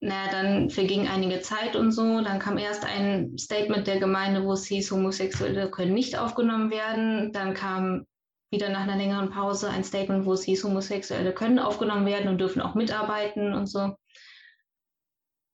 Naja, 0.00 0.30
dann 0.30 0.70
verging 0.70 1.08
einige 1.08 1.40
Zeit 1.40 1.74
und 1.74 1.90
so. 1.90 2.20
Dann 2.22 2.38
kam 2.38 2.58
erst 2.58 2.84
ein 2.84 3.36
Statement 3.36 3.86
der 3.88 3.98
Gemeinde, 3.98 4.44
wo 4.44 4.52
es 4.52 4.66
hieß, 4.66 4.92
Homosexuelle 4.92 5.68
können 5.68 5.94
nicht 5.94 6.16
aufgenommen 6.16 6.70
werden. 6.70 7.32
Dann 7.32 7.54
kam 7.54 8.06
wieder 8.52 8.68
nach 8.68 8.82
einer 8.82 8.96
längeren 8.96 9.30
Pause 9.30 9.68
ein 9.68 9.82
Statement, 9.82 10.26
wo 10.26 10.34
es 10.34 10.44
hieß, 10.44 10.62
Homosexuelle 10.62 11.32
können 11.34 11.58
aufgenommen 11.58 12.06
werden 12.06 12.28
und 12.28 12.38
dürfen 12.38 12.62
auch 12.62 12.76
mitarbeiten 12.76 13.52
und 13.52 13.66
so. 13.66 13.96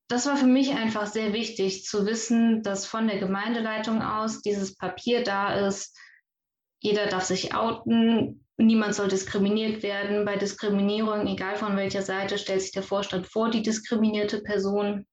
Das 0.09 0.25
war 0.25 0.38
für 0.38 0.47
mich 0.47 0.75
einfach 0.75 1.07
sehr 1.07 1.35
wichtig 1.35 1.85
zu 1.85 2.07
wissen, 2.07 2.62
dass 2.62 2.87
von 2.87 3.07
der 3.07 3.18
Gemeindeleitung 3.18 4.01
aus 4.03 4.40
dieses 4.40 4.75
Papier 4.75 5.23
da 5.23 5.66
ist. 5.66 5.94
Jeder 6.81 7.07
darf 7.09 7.25
sich 7.25 7.55
outen, 7.55 8.47
niemand 8.57 8.94
soll 8.94 9.09
diskriminiert 9.09 9.83
werden. 9.83 10.25
Bei 10.25 10.37
Diskriminierung, 10.37 11.27
egal 11.27 11.57
von 11.57 11.77
welcher 11.77 12.03
Seite, 12.03 12.38
stellt 12.38 12.62
sich 12.62 12.73
der 12.73 12.83
Vorstand 12.83 13.27
vor 13.27 13.51
die 13.51 13.62
diskriminierte 13.62 14.40
Person. 14.40 15.07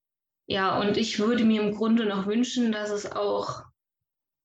Ja, 0.47 0.79
und 0.79 0.95
ich 0.95 1.19
würde 1.19 1.43
mir 1.43 1.61
im 1.61 1.75
Grunde 1.75 2.05
noch 2.05 2.25
wünschen, 2.25 2.71
dass 2.71 2.89
es 2.89 3.11
auch, 3.11 3.63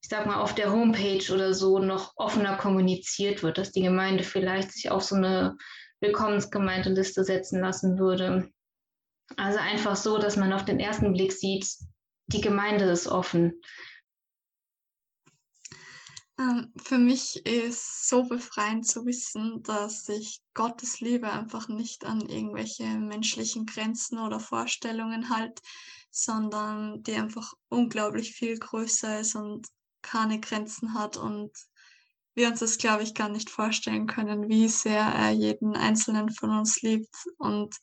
ich 0.03 0.09
sag 0.09 0.27
mal, 0.27 0.41
auf 0.41 0.55
der 0.57 0.73
Homepage 0.73 1.33
oder 1.33 1.55
so 1.55 1.79
noch 1.79 2.15
offener 2.17 2.57
kommuniziert 2.57 3.45
wird, 3.45 3.59
dass 3.59 3.71
die 3.71 3.83
Gemeinde 3.83 4.25
vielleicht 4.25 4.73
sich 4.73 4.91
auf 4.91 5.05
so 5.05 5.15
eine 5.15 5.57
Willkommensgemeindeliste 6.01 7.23
setzen 7.23 7.61
lassen 7.61 7.99
würde. 7.99 8.51
Also 9.37 9.59
einfach 9.59 9.97
so, 9.97 10.19
dass 10.19 10.37
man 10.37 10.53
auf 10.53 10.65
den 10.65 10.81
ersten 10.81 11.13
Blick 11.13 11.33
sieht, 11.33 11.67
die 12.27 12.41
Gemeinde 12.41 12.85
ist 12.85 13.07
offen. 13.07 13.61
Ähm, 16.39 16.73
für 16.83 16.99
mich 16.99 17.45
ist 17.45 18.09
so 18.09 18.25
befreiend 18.25 18.87
zu 18.87 19.05
wissen, 19.05 19.63
dass 19.63 20.05
sich 20.07 20.41
Gottes 20.55 21.01
Liebe 21.01 21.31
einfach 21.31 21.69
nicht 21.69 22.05
an 22.05 22.21
irgendwelche 22.21 22.85
menschlichen 22.85 23.67
Grenzen 23.67 24.19
oder 24.19 24.41
Vorstellungen 24.41 25.29
halt, 25.29 25.61
sondern 26.11 27.03
die 27.03 27.15
einfach 27.15 27.53
unglaublich 27.69 28.33
viel 28.33 28.59
größer 28.59 29.21
ist 29.21 29.35
und 29.35 29.69
keine 30.03 30.41
Grenzen 30.41 30.95
hat 30.95 31.17
und 31.17 31.51
wir 32.35 32.49
uns 32.49 32.61
das, 32.61 32.79
glaube 32.79 33.03
ich, 33.03 33.15
gar 33.15 33.29
nicht 33.29 33.51
vorstellen 33.51 34.07
können, 34.07 34.49
wie 34.49 34.69
sehr 34.69 35.03
er 35.03 35.31
jeden 35.31 35.77
einzelnen 35.77 36.31
von 36.31 36.51
uns 36.51 36.81
liebt. 36.81 37.15
Und 37.39 37.77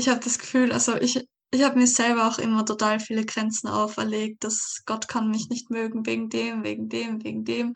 ich 0.00 0.08
habe 0.08 0.20
das 0.20 0.38
Gefühl, 0.38 0.72
also 0.72 0.96
ich, 0.96 1.28
ich 1.50 1.62
habe 1.62 1.78
mir 1.78 1.86
selber 1.86 2.26
auch 2.26 2.38
immer 2.38 2.64
total 2.64 3.00
viele 3.00 3.26
Grenzen 3.26 3.68
auferlegt, 3.68 4.44
dass 4.44 4.82
Gott 4.86 5.08
kann 5.08 5.30
mich 5.30 5.50
nicht 5.50 5.68
mögen 5.68 6.06
wegen 6.06 6.30
dem, 6.30 6.64
wegen 6.64 6.88
dem, 6.88 7.22
wegen 7.22 7.44
dem. 7.44 7.74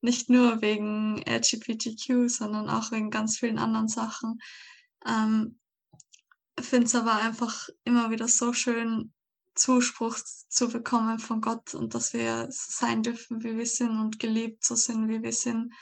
Nicht 0.00 0.30
nur 0.30 0.62
wegen 0.62 1.22
LGBTQ, 1.26 2.28
sondern 2.28 2.70
auch 2.70 2.92
wegen 2.92 3.10
ganz 3.10 3.38
vielen 3.38 3.58
anderen 3.58 3.88
Sachen. 3.88 4.38
Ähm, 5.06 5.58
finde 6.58 6.86
es 6.86 6.94
aber 6.94 7.16
einfach 7.16 7.68
immer 7.84 8.10
wieder 8.10 8.26
so 8.26 8.54
schön, 8.54 9.12
Zuspruch 9.54 10.16
zu 10.48 10.68
bekommen 10.68 11.18
von 11.18 11.40
Gott 11.42 11.74
und 11.74 11.94
dass 11.94 12.14
wir 12.14 12.46
sein 12.50 13.02
dürfen, 13.02 13.42
wie 13.42 13.56
wir 13.56 13.66
sind 13.66 13.98
und 13.98 14.18
geliebt 14.18 14.64
so 14.64 14.76
sind, 14.76 15.08
wie 15.08 15.22
wir 15.22 15.32
sind, 15.32 15.74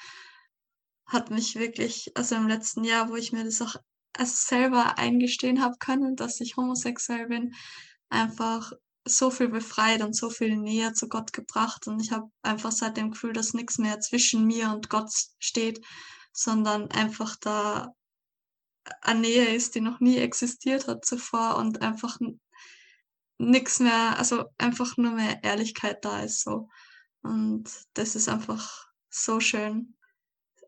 hat 1.07 1.31
mich 1.31 1.57
wirklich, 1.57 2.13
also 2.17 2.35
im 2.35 2.49
letzten 2.49 2.85
Jahr, 2.85 3.11
wo 3.11 3.17
ich 3.17 3.33
mir 3.33 3.45
das 3.45 3.63
auch 3.63 3.77
es 4.19 4.46
selber 4.46 4.98
eingestehen 4.98 5.62
habe 5.62 5.77
können, 5.79 6.17
dass 6.17 6.40
ich 6.40 6.56
homosexuell 6.56 7.29
bin, 7.29 7.54
einfach 8.08 8.73
so 9.06 9.31
viel 9.31 9.48
befreit 9.48 10.02
und 10.02 10.17
so 10.17 10.31
viel 10.31 10.56
näher 10.56 10.94
zu 10.94 11.08
Gott 11.08 11.33
gebracht. 11.33 11.87
Und 11.87 12.00
ich 12.00 12.12
habe 12.12 12.31
einfach 12.42 12.73
seit 12.73 12.96
dem 12.96 13.10
Gefühl, 13.10 13.33
dass 13.33 13.54
nichts 13.54 13.79
mehr 13.79 14.00
zwischen 14.00 14.46
mir 14.46 14.71
und 14.71 14.88
Gott 14.88 15.10
steht, 15.38 15.85
sondern 16.33 16.90
einfach 16.90 17.37
da 17.37 17.94
eine 19.00 19.21
Nähe 19.21 19.54
ist, 19.54 19.75
die 19.75 19.81
noch 19.81 20.00
nie 20.00 20.19
existiert 20.19 20.88
hat 20.88 21.04
zuvor 21.04 21.56
und 21.56 21.83
einfach 21.83 22.19
nichts 23.38 23.81
mehr, 23.81 24.19
also 24.19 24.44
einfach 24.58 24.96
nur 24.96 25.12
mehr 25.12 25.42
Ehrlichkeit 25.42 26.04
da 26.04 26.23
ist 26.23 26.42
so. 26.42 26.69
Und 27.23 27.71
das 27.94 28.15
ist 28.15 28.29
einfach 28.29 28.88
so 29.10 29.40
schön. 29.40 29.96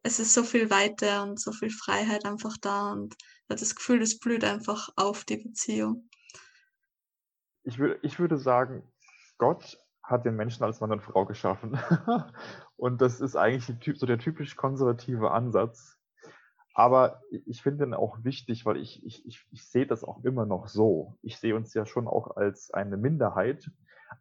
Es 0.06 0.20
ist 0.20 0.34
so 0.34 0.44
viel 0.44 0.70
weiter 0.70 1.24
und 1.24 1.40
so 1.40 1.50
viel 1.50 1.68
Freiheit 1.70 2.24
einfach 2.26 2.56
da 2.58 2.92
und 2.92 3.16
das 3.48 3.74
Gefühl, 3.74 4.00
es 4.02 4.20
blüht 4.20 4.44
einfach 4.44 4.88
auf 4.94 5.24
die 5.24 5.38
Beziehung. 5.38 6.08
Ich, 7.64 7.80
wür 7.80 7.98
ich 8.02 8.20
würde 8.20 8.38
sagen, 8.38 8.84
Gott 9.36 9.84
hat 10.04 10.24
den 10.24 10.36
Menschen 10.36 10.62
als 10.62 10.80
Mann 10.80 10.92
und 10.92 11.02
Frau 11.02 11.26
geschaffen. 11.26 11.76
und 12.76 13.00
das 13.00 13.20
ist 13.20 13.34
eigentlich 13.34 13.98
so 13.98 14.06
der 14.06 14.20
typisch 14.20 14.54
konservative 14.54 15.32
Ansatz. 15.32 15.98
Aber 16.72 17.20
ich 17.30 17.62
finde 17.62 17.86
ihn 17.86 17.94
auch 17.94 18.22
wichtig, 18.22 18.64
weil 18.64 18.76
ich, 18.76 19.04
ich, 19.04 19.26
ich, 19.26 19.44
ich 19.50 19.66
sehe 19.66 19.88
das 19.88 20.04
auch 20.04 20.22
immer 20.22 20.46
noch 20.46 20.68
so. 20.68 21.18
Ich 21.22 21.38
sehe 21.38 21.56
uns 21.56 21.74
ja 21.74 21.84
schon 21.84 22.06
auch 22.06 22.36
als 22.36 22.70
eine 22.70 22.96
Minderheit. 22.96 23.68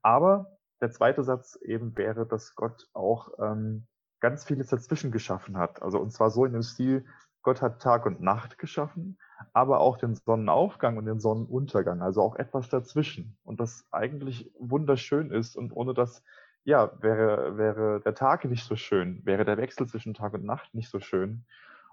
Aber 0.01 0.57
der 0.81 0.89
zweite 0.89 1.23
Satz 1.23 1.59
eben 1.61 1.95
wäre, 1.95 2.25
dass 2.25 2.55
Gott 2.55 2.89
auch 2.93 3.33
ähm, 3.37 3.85
ganz 4.25 4.43
vieles 4.43 4.69
dazwischen 4.69 5.11
geschaffen 5.11 5.55
hat. 5.55 5.83
Also 5.83 5.99
und 5.99 6.11
zwar 6.11 6.31
so 6.31 6.45
in 6.45 6.53
dem 6.53 6.63
Stil, 6.63 7.05
Gott 7.43 7.61
hat 7.61 7.79
Tag 7.79 8.07
und 8.07 8.21
Nacht 8.21 8.57
geschaffen, 8.57 9.19
aber 9.53 9.79
auch 9.79 9.97
den 9.97 10.15
Sonnenaufgang 10.15 10.97
und 10.97 11.05
den 11.05 11.19
Sonnenuntergang, 11.19 12.01
also 12.01 12.23
auch 12.23 12.35
etwas 12.35 12.67
dazwischen. 12.69 13.37
Und 13.43 13.59
das 13.59 13.85
eigentlich 13.91 14.51
wunderschön 14.57 15.29
ist 15.29 15.55
und 15.55 15.71
ohne 15.73 15.93
das, 15.93 16.23
ja, 16.63 16.91
wäre, 17.03 17.55
wäre 17.55 18.01
der 18.03 18.15
Tag 18.15 18.45
nicht 18.45 18.65
so 18.65 18.75
schön, 18.75 19.23
wäre 19.25 19.45
der 19.45 19.57
Wechsel 19.57 19.85
zwischen 19.85 20.15
Tag 20.15 20.33
und 20.33 20.43
Nacht 20.43 20.73
nicht 20.73 20.89
so 20.89 20.99
schön. 20.99 21.45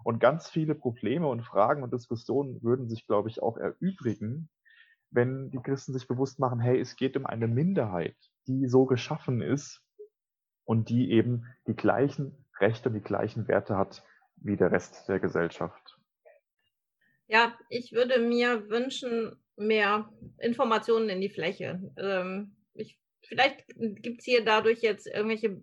Und 0.02 0.18
ganz 0.18 0.48
viele 0.48 0.74
Probleme 0.74 1.26
und 1.26 1.42
Fragen 1.42 1.82
und 1.82 1.92
Diskussionen 1.92 2.62
würden 2.62 2.88
sich, 2.88 3.06
glaube 3.06 3.28
ich, 3.28 3.42
auch 3.42 3.58
erübrigen, 3.58 4.48
wenn 5.10 5.50
die 5.50 5.60
Christen 5.60 5.92
sich 5.92 6.08
bewusst 6.08 6.38
machen, 6.38 6.60
hey, 6.60 6.80
es 6.80 6.96
geht 6.96 7.14
um 7.14 7.26
eine 7.26 7.46
Minderheit, 7.46 8.16
die 8.46 8.68
so 8.68 8.86
geschaffen 8.86 9.42
ist 9.42 9.82
und 10.72 10.88
die 10.88 11.10
eben 11.10 11.44
die 11.66 11.76
gleichen 11.76 12.34
Rechte 12.58 12.88
und 12.88 12.94
die 12.94 13.02
gleichen 13.02 13.46
Werte 13.46 13.76
hat 13.76 14.02
wie 14.36 14.56
der 14.56 14.72
Rest 14.72 15.06
der 15.06 15.20
Gesellschaft. 15.20 15.98
Ja, 17.26 17.54
ich 17.68 17.92
würde 17.92 18.18
mir 18.18 18.70
wünschen, 18.70 19.36
mehr 19.56 20.10
Informationen 20.38 21.10
in 21.10 21.20
die 21.20 21.28
Fläche. 21.28 21.92
Ähm, 21.98 22.56
ich, 22.72 22.98
vielleicht 23.20 23.66
gibt 23.76 24.20
es 24.20 24.24
hier 24.24 24.46
dadurch 24.46 24.80
jetzt 24.80 25.06
irgendwelche 25.06 25.60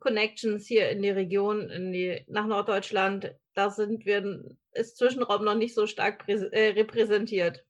Connections 0.00 0.66
hier 0.66 0.90
in 0.90 1.02
die 1.02 1.10
Region, 1.10 1.70
in 1.70 1.92
die, 1.92 2.24
nach 2.26 2.48
Norddeutschland. 2.48 3.36
Da 3.54 3.70
sind 3.70 4.04
wir, 4.06 4.42
ist 4.72 4.96
Zwischenraum 4.96 5.44
noch 5.44 5.54
nicht 5.54 5.76
so 5.76 5.86
stark 5.86 6.24
äh, 6.26 6.70
repräsentiert. 6.70 7.64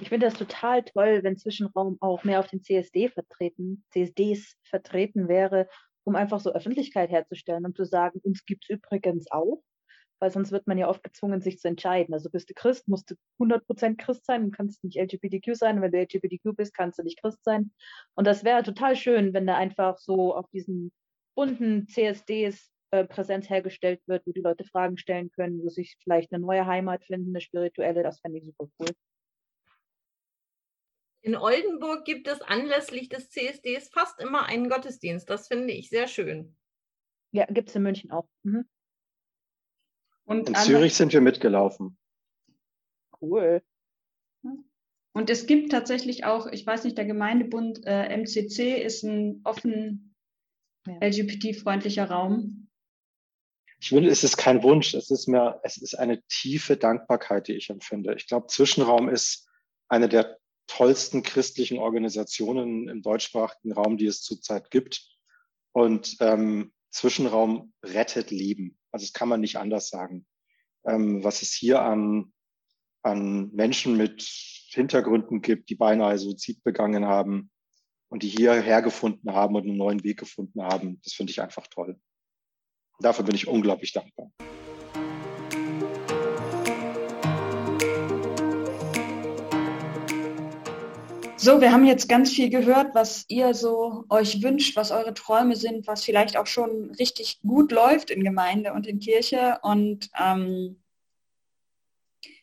Ich 0.00 0.08
finde 0.08 0.26
das 0.26 0.38
total 0.38 0.82
toll, 0.84 1.20
wenn 1.22 1.36
Zwischenraum 1.36 1.96
auch 2.00 2.24
mehr 2.24 2.40
auf 2.40 2.48
den 2.48 2.62
CSD 2.62 3.08
vertreten, 3.08 3.84
CSDs 3.90 4.56
vertreten 4.64 5.28
wäre, 5.28 5.68
um 6.04 6.16
einfach 6.16 6.40
so 6.40 6.52
Öffentlichkeit 6.52 7.10
herzustellen 7.10 7.64
und 7.64 7.76
zu 7.76 7.84
sagen, 7.84 8.20
uns 8.22 8.44
gibt 8.44 8.64
es 8.64 8.76
übrigens 8.76 9.30
auch, 9.30 9.62
weil 10.20 10.30
sonst 10.30 10.52
wird 10.52 10.66
man 10.66 10.78
ja 10.78 10.88
oft 10.88 11.02
gezwungen, 11.02 11.40
sich 11.40 11.58
zu 11.58 11.68
entscheiden. 11.68 12.14
Also 12.14 12.30
bist 12.30 12.48
du 12.48 12.54
Christ, 12.54 12.88
musst 12.88 13.10
du 13.10 13.14
100% 13.38 13.96
Christ 13.96 14.24
sein 14.24 14.44
und 14.44 14.52
kannst 14.52 14.82
nicht 14.84 14.98
LGBTQ 14.98 15.54
sein. 15.54 15.76
Und 15.76 15.82
wenn 15.82 15.92
du 15.92 15.98
LGBTQ 15.98 16.56
bist, 16.56 16.74
kannst 16.74 16.98
du 16.98 17.02
nicht 17.02 17.20
Christ 17.20 17.42
sein. 17.44 17.72
Und 18.14 18.26
das 18.26 18.44
wäre 18.44 18.62
total 18.62 18.96
schön, 18.96 19.34
wenn 19.34 19.46
da 19.46 19.56
einfach 19.56 19.98
so 19.98 20.34
auf 20.34 20.48
diesen 20.50 20.92
bunten 21.34 21.86
CSDs 21.88 22.70
äh, 22.92 23.04
Präsenz 23.04 23.50
hergestellt 23.50 24.00
wird, 24.06 24.26
wo 24.26 24.32
die 24.32 24.40
Leute 24.40 24.64
Fragen 24.64 24.96
stellen 24.96 25.30
können, 25.32 25.62
wo 25.62 25.68
sich 25.68 25.96
vielleicht 26.02 26.32
eine 26.32 26.44
neue 26.44 26.66
Heimat 26.66 27.04
finden, 27.04 27.30
eine 27.30 27.40
spirituelle. 27.40 28.02
Das 28.02 28.20
fände 28.20 28.38
ich 28.38 28.44
super 28.44 28.68
cool. 28.78 28.88
In 31.26 31.34
Oldenburg 31.34 32.04
gibt 32.04 32.28
es 32.28 32.40
anlässlich 32.40 33.08
des 33.08 33.30
CSDs 33.30 33.88
fast 33.88 34.20
immer 34.20 34.44
einen 34.44 34.68
Gottesdienst. 34.68 35.28
Das 35.28 35.48
finde 35.48 35.72
ich 35.72 35.88
sehr 35.88 36.06
schön. 36.06 36.56
Ja, 37.32 37.46
gibt 37.46 37.68
es 37.68 37.74
in 37.74 37.82
München 37.82 38.12
auch. 38.12 38.28
Mhm. 38.44 38.64
Und 40.24 40.48
in 40.48 40.54
Zürich 40.54 40.94
sind 40.94 41.12
wir 41.12 41.20
mitgelaufen. 41.20 41.98
Cool. 43.20 43.60
Und 45.14 45.28
es 45.28 45.48
gibt 45.48 45.72
tatsächlich 45.72 46.24
auch, 46.24 46.46
ich 46.46 46.64
weiß 46.64 46.84
nicht, 46.84 46.96
der 46.96 47.06
Gemeindebund 47.06 47.84
äh, 47.84 48.16
MCC 48.16 48.80
ist 48.80 49.02
ein 49.02 49.40
offen 49.42 50.14
ja. 50.86 50.94
LGBT-freundlicher 51.00 52.08
Raum. 52.08 52.68
Ich 53.80 53.88
finde, 53.88 54.10
es 54.10 54.22
ist 54.22 54.36
kein 54.36 54.62
Wunsch, 54.62 54.94
es 54.94 55.10
ist 55.10 55.26
mehr, 55.26 55.60
es 55.64 55.76
ist 55.76 55.94
eine 55.98 56.22
tiefe 56.28 56.76
Dankbarkeit, 56.76 57.48
die 57.48 57.54
ich 57.54 57.68
empfinde. 57.68 58.14
Ich 58.14 58.28
glaube, 58.28 58.46
Zwischenraum 58.46 59.08
ist 59.08 59.48
eine 59.88 60.08
der 60.08 60.38
tollsten 60.66 61.22
christlichen 61.22 61.78
Organisationen 61.78 62.88
im 62.88 63.02
deutschsprachigen 63.02 63.72
Raum, 63.72 63.96
die 63.96 64.06
es 64.06 64.22
zurzeit 64.22 64.70
gibt. 64.70 65.06
Und 65.72 66.16
ähm, 66.20 66.72
Zwischenraum 66.90 67.72
rettet 67.84 68.30
Leben. 68.30 68.78
Also 68.90 69.04
das 69.04 69.12
kann 69.12 69.28
man 69.28 69.40
nicht 69.40 69.58
anders 69.58 69.88
sagen. 69.88 70.26
Ähm, 70.86 71.22
was 71.22 71.42
es 71.42 71.52
hier 71.52 71.82
an, 71.82 72.32
an 73.02 73.50
Menschen 73.52 73.96
mit 73.96 74.22
Hintergründen 74.70 75.42
gibt, 75.42 75.68
die 75.70 75.74
beinahe 75.74 76.18
Suizid 76.18 76.62
begangen 76.64 77.06
haben 77.06 77.50
und 78.08 78.22
die 78.22 78.28
hierher 78.28 78.82
gefunden 78.82 79.32
haben 79.32 79.54
und 79.56 79.64
einen 79.64 79.76
neuen 79.76 80.04
Weg 80.04 80.18
gefunden 80.18 80.62
haben, 80.62 81.00
das 81.02 81.12
finde 81.12 81.30
ich 81.32 81.40
einfach 81.40 81.66
toll. 81.66 82.00
Dafür 83.00 83.24
bin 83.24 83.34
ich 83.34 83.46
unglaublich 83.46 83.92
dankbar. 83.92 84.30
So, 91.46 91.60
wir 91.60 91.70
haben 91.70 91.84
jetzt 91.84 92.08
ganz 92.08 92.32
viel 92.32 92.50
gehört, 92.50 92.92
was 92.96 93.24
ihr 93.28 93.54
so 93.54 94.02
euch 94.08 94.42
wünscht, 94.42 94.74
was 94.74 94.90
eure 94.90 95.14
Träume 95.14 95.54
sind, 95.54 95.86
was 95.86 96.02
vielleicht 96.02 96.36
auch 96.36 96.48
schon 96.48 96.90
richtig 96.98 97.38
gut 97.46 97.70
läuft 97.70 98.10
in 98.10 98.24
Gemeinde 98.24 98.72
und 98.72 98.84
in 98.84 98.98
Kirche. 98.98 99.60
Und 99.62 100.10
ähm, 100.20 100.82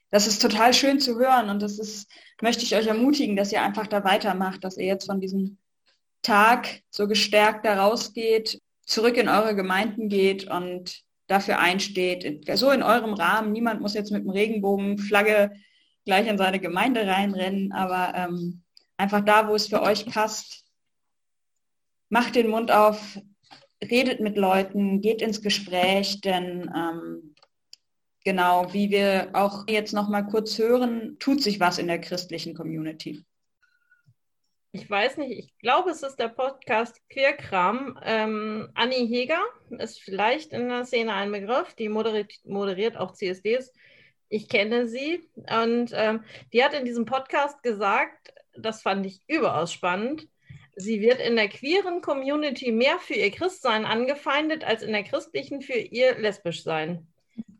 das 0.09 0.25
ist 0.25 0.41
total 0.41 0.73
schön 0.73 1.01
zu 1.01 1.19
hören. 1.19 1.49
Und 1.49 1.61
das 1.61 1.79
ist, 1.79 2.09
möchte 2.41 2.63
ich 2.63 2.77
euch 2.77 2.87
ermutigen, 2.87 3.35
dass 3.35 3.51
ihr 3.51 3.61
einfach 3.61 3.87
da 3.87 4.05
weitermacht, 4.05 4.63
dass 4.63 4.77
ihr 4.77 4.85
jetzt 4.85 5.07
von 5.07 5.19
diesem 5.19 5.57
Tag 6.21 6.79
so 6.89 7.05
gestärkt 7.05 7.65
da 7.65 7.83
rausgeht, 7.83 8.61
zurück 8.85 9.17
in 9.17 9.27
eure 9.27 9.53
Gemeinden 9.53 10.07
geht 10.07 10.49
und 10.49 11.01
dafür 11.27 11.59
einsteht. 11.59 12.47
So 12.57 12.71
in 12.71 12.83
eurem 12.83 13.15
Rahmen. 13.15 13.51
Niemand 13.51 13.81
muss 13.81 13.95
jetzt 13.95 14.13
mit 14.13 14.23
dem 14.23 14.29
Regenbogenflagge 14.29 15.51
gleich 16.05 16.25
in 16.25 16.37
seine 16.37 16.61
Gemeinde 16.61 17.05
reinrennen, 17.05 17.73
aber 17.73 18.13
ähm, 18.15 18.62
Einfach 18.97 19.21
da, 19.21 19.47
wo 19.47 19.55
es 19.55 19.67
für 19.67 19.81
euch 19.81 20.05
passt. 20.05 20.63
Macht 22.09 22.35
den 22.35 22.49
Mund 22.49 22.71
auf, 22.71 23.19
redet 23.83 24.19
mit 24.19 24.37
Leuten, 24.37 25.01
geht 25.01 25.21
ins 25.21 25.41
Gespräch, 25.41 26.21
denn 26.21 26.71
ähm, 26.75 27.35
genau, 28.23 28.71
wie 28.73 28.89
wir 28.89 29.29
auch 29.33 29.65
jetzt 29.67 29.93
noch 29.93 30.09
mal 30.09 30.23
kurz 30.23 30.57
hören, 30.57 31.17
tut 31.19 31.41
sich 31.41 31.59
was 31.59 31.77
in 31.77 31.87
der 31.87 31.99
christlichen 31.99 32.53
Community. 32.53 33.25
Ich 34.75 34.89
weiß 34.89 35.17
nicht, 35.17 35.37
ich 35.37 35.57
glaube, 35.59 35.91
es 35.91 36.01
ist 36.01 36.15
der 36.15 36.29
Podcast 36.29 36.99
Queerkram. 37.09 37.99
Ähm, 38.03 38.69
Anni 38.73 39.07
Heger 39.07 39.39
ist 39.69 40.01
vielleicht 40.01 40.51
in 40.51 40.67
der 40.67 40.85
Szene 40.85 41.13
ein 41.13 41.31
Begriff, 41.31 41.75
die 41.75 41.89
moderiert, 41.89 42.33
moderiert 42.43 42.97
auch 42.97 43.13
CSDs. 43.13 43.71
Ich 44.29 44.49
kenne 44.49 44.87
sie 44.87 45.29
und 45.35 45.91
ähm, 45.93 46.23
die 46.53 46.63
hat 46.63 46.73
in 46.73 46.85
diesem 46.85 47.05
Podcast 47.05 47.61
gesagt, 47.61 48.32
das 48.55 48.81
fand 48.81 49.05
ich 49.05 49.21
überaus 49.27 49.71
spannend. 49.71 50.27
Sie 50.75 51.01
wird 51.01 51.19
in 51.19 51.35
der 51.35 51.49
queeren 51.49 52.01
Community 52.01 52.71
mehr 52.71 52.99
für 52.99 53.13
ihr 53.13 53.31
Christsein 53.31 53.85
angefeindet 53.85 54.63
als 54.63 54.81
in 54.81 54.91
der 54.91 55.03
christlichen 55.03 55.61
für 55.61 55.73
ihr 55.73 56.17
Lesbischsein. 56.17 57.07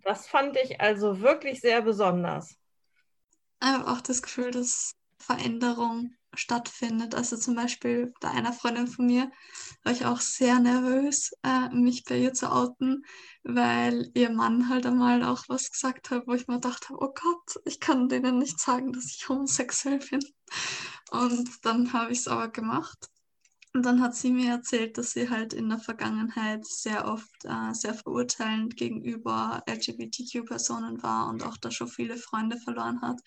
Das 0.03 0.27
fand 0.27 0.57
ich 0.57 0.81
also 0.81 1.21
wirklich 1.21 1.61
sehr 1.61 1.81
besonders. 1.81 2.57
Habe 3.61 3.89
auch 3.91 4.01
das 4.01 4.21
Gefühl, 4.21 4.51
dass 4.51 4.95
Veränderung 5.17 6.15
stattfindet. 6.35 7.15
Also 7.15 7.37
zum 7.37 7.55
Beispiel 7.55 8.13
bei 8.19 8.29
einer 8.29 8.53
Freundin 8.53 8.87
von 8.87 9.05
mir 9.05 9.31
war 9.83 9.93
ich 9.93 10.05
auch 10.05 10.19
sehr 10.21 10.59
nervös, 10.59 11.31
äh, 11.43 11.69
mich 11.69 12.03
bei 12.05 12.17
ihr 12.17 12.33
zu 12.33 12.51
outen, 12.51 13.05
weil 13.43 14.09
ihr 14.13 14.31
Mann 14.31 14.69
halt 14.69 14.85
einmal 14.85 15.23
auch 15.23 15.43
was 15.47 15.71
gesagt 15.71 16.09
hat, 16.09 16.27
wo 16.27 16.33
ich 16.33 16.47
mir 16.47 16.55
gedacht 16.55 16.89
habe, 16.89 16.99
oh 17.03 17.13
Gott, 17.13 17.61
ich 17.65 17.79
kann 17.79 18.09
denen 18.09 18.39
nicht 18.39 18.59
sagen, 18.59 18.93
dass 18.93 19.05
ich 19.05 19.27
homosexuell 19.29 19.99
bin. 19.99 20.23
Und 21.11 21.65
dann 21.65 21.93
habe 21.93 22.11
ich 22.11 22.19
es 22.19 22.27
aber 22.27 22.49
gemacht. 22.49 23.09
Und 23.75 23.87
dann 23.87 24.01
hat 24.01 24.15
sie 24.15 24.31
mir 24.31 24.51
erzählt, 24.51 24.99
dass 24.99 25.13
sie 25.13 25.31
halt 25.31 25.51
in 25.51 25.67
der 25.67 25.79
Vergangenheit 25.79 26.63
sehr 26.65 27.07
oft 27.07 27.43
äh, 27.43 27.73
sehr 27.73 27.95
verurteilend 27.95 28.77
gegenüber 28.77 29.63
LGBTQ-Personen 29.67 31.01
war 31.01 31.27
und 31.27 31.43
auch 31.43 31.57
da 31.57 31.71
schon 31.71 31.87
viele 31.87 32.17
Freunde 32.17 32.57
verloren 32.57 33.01
hat 33.01 33.19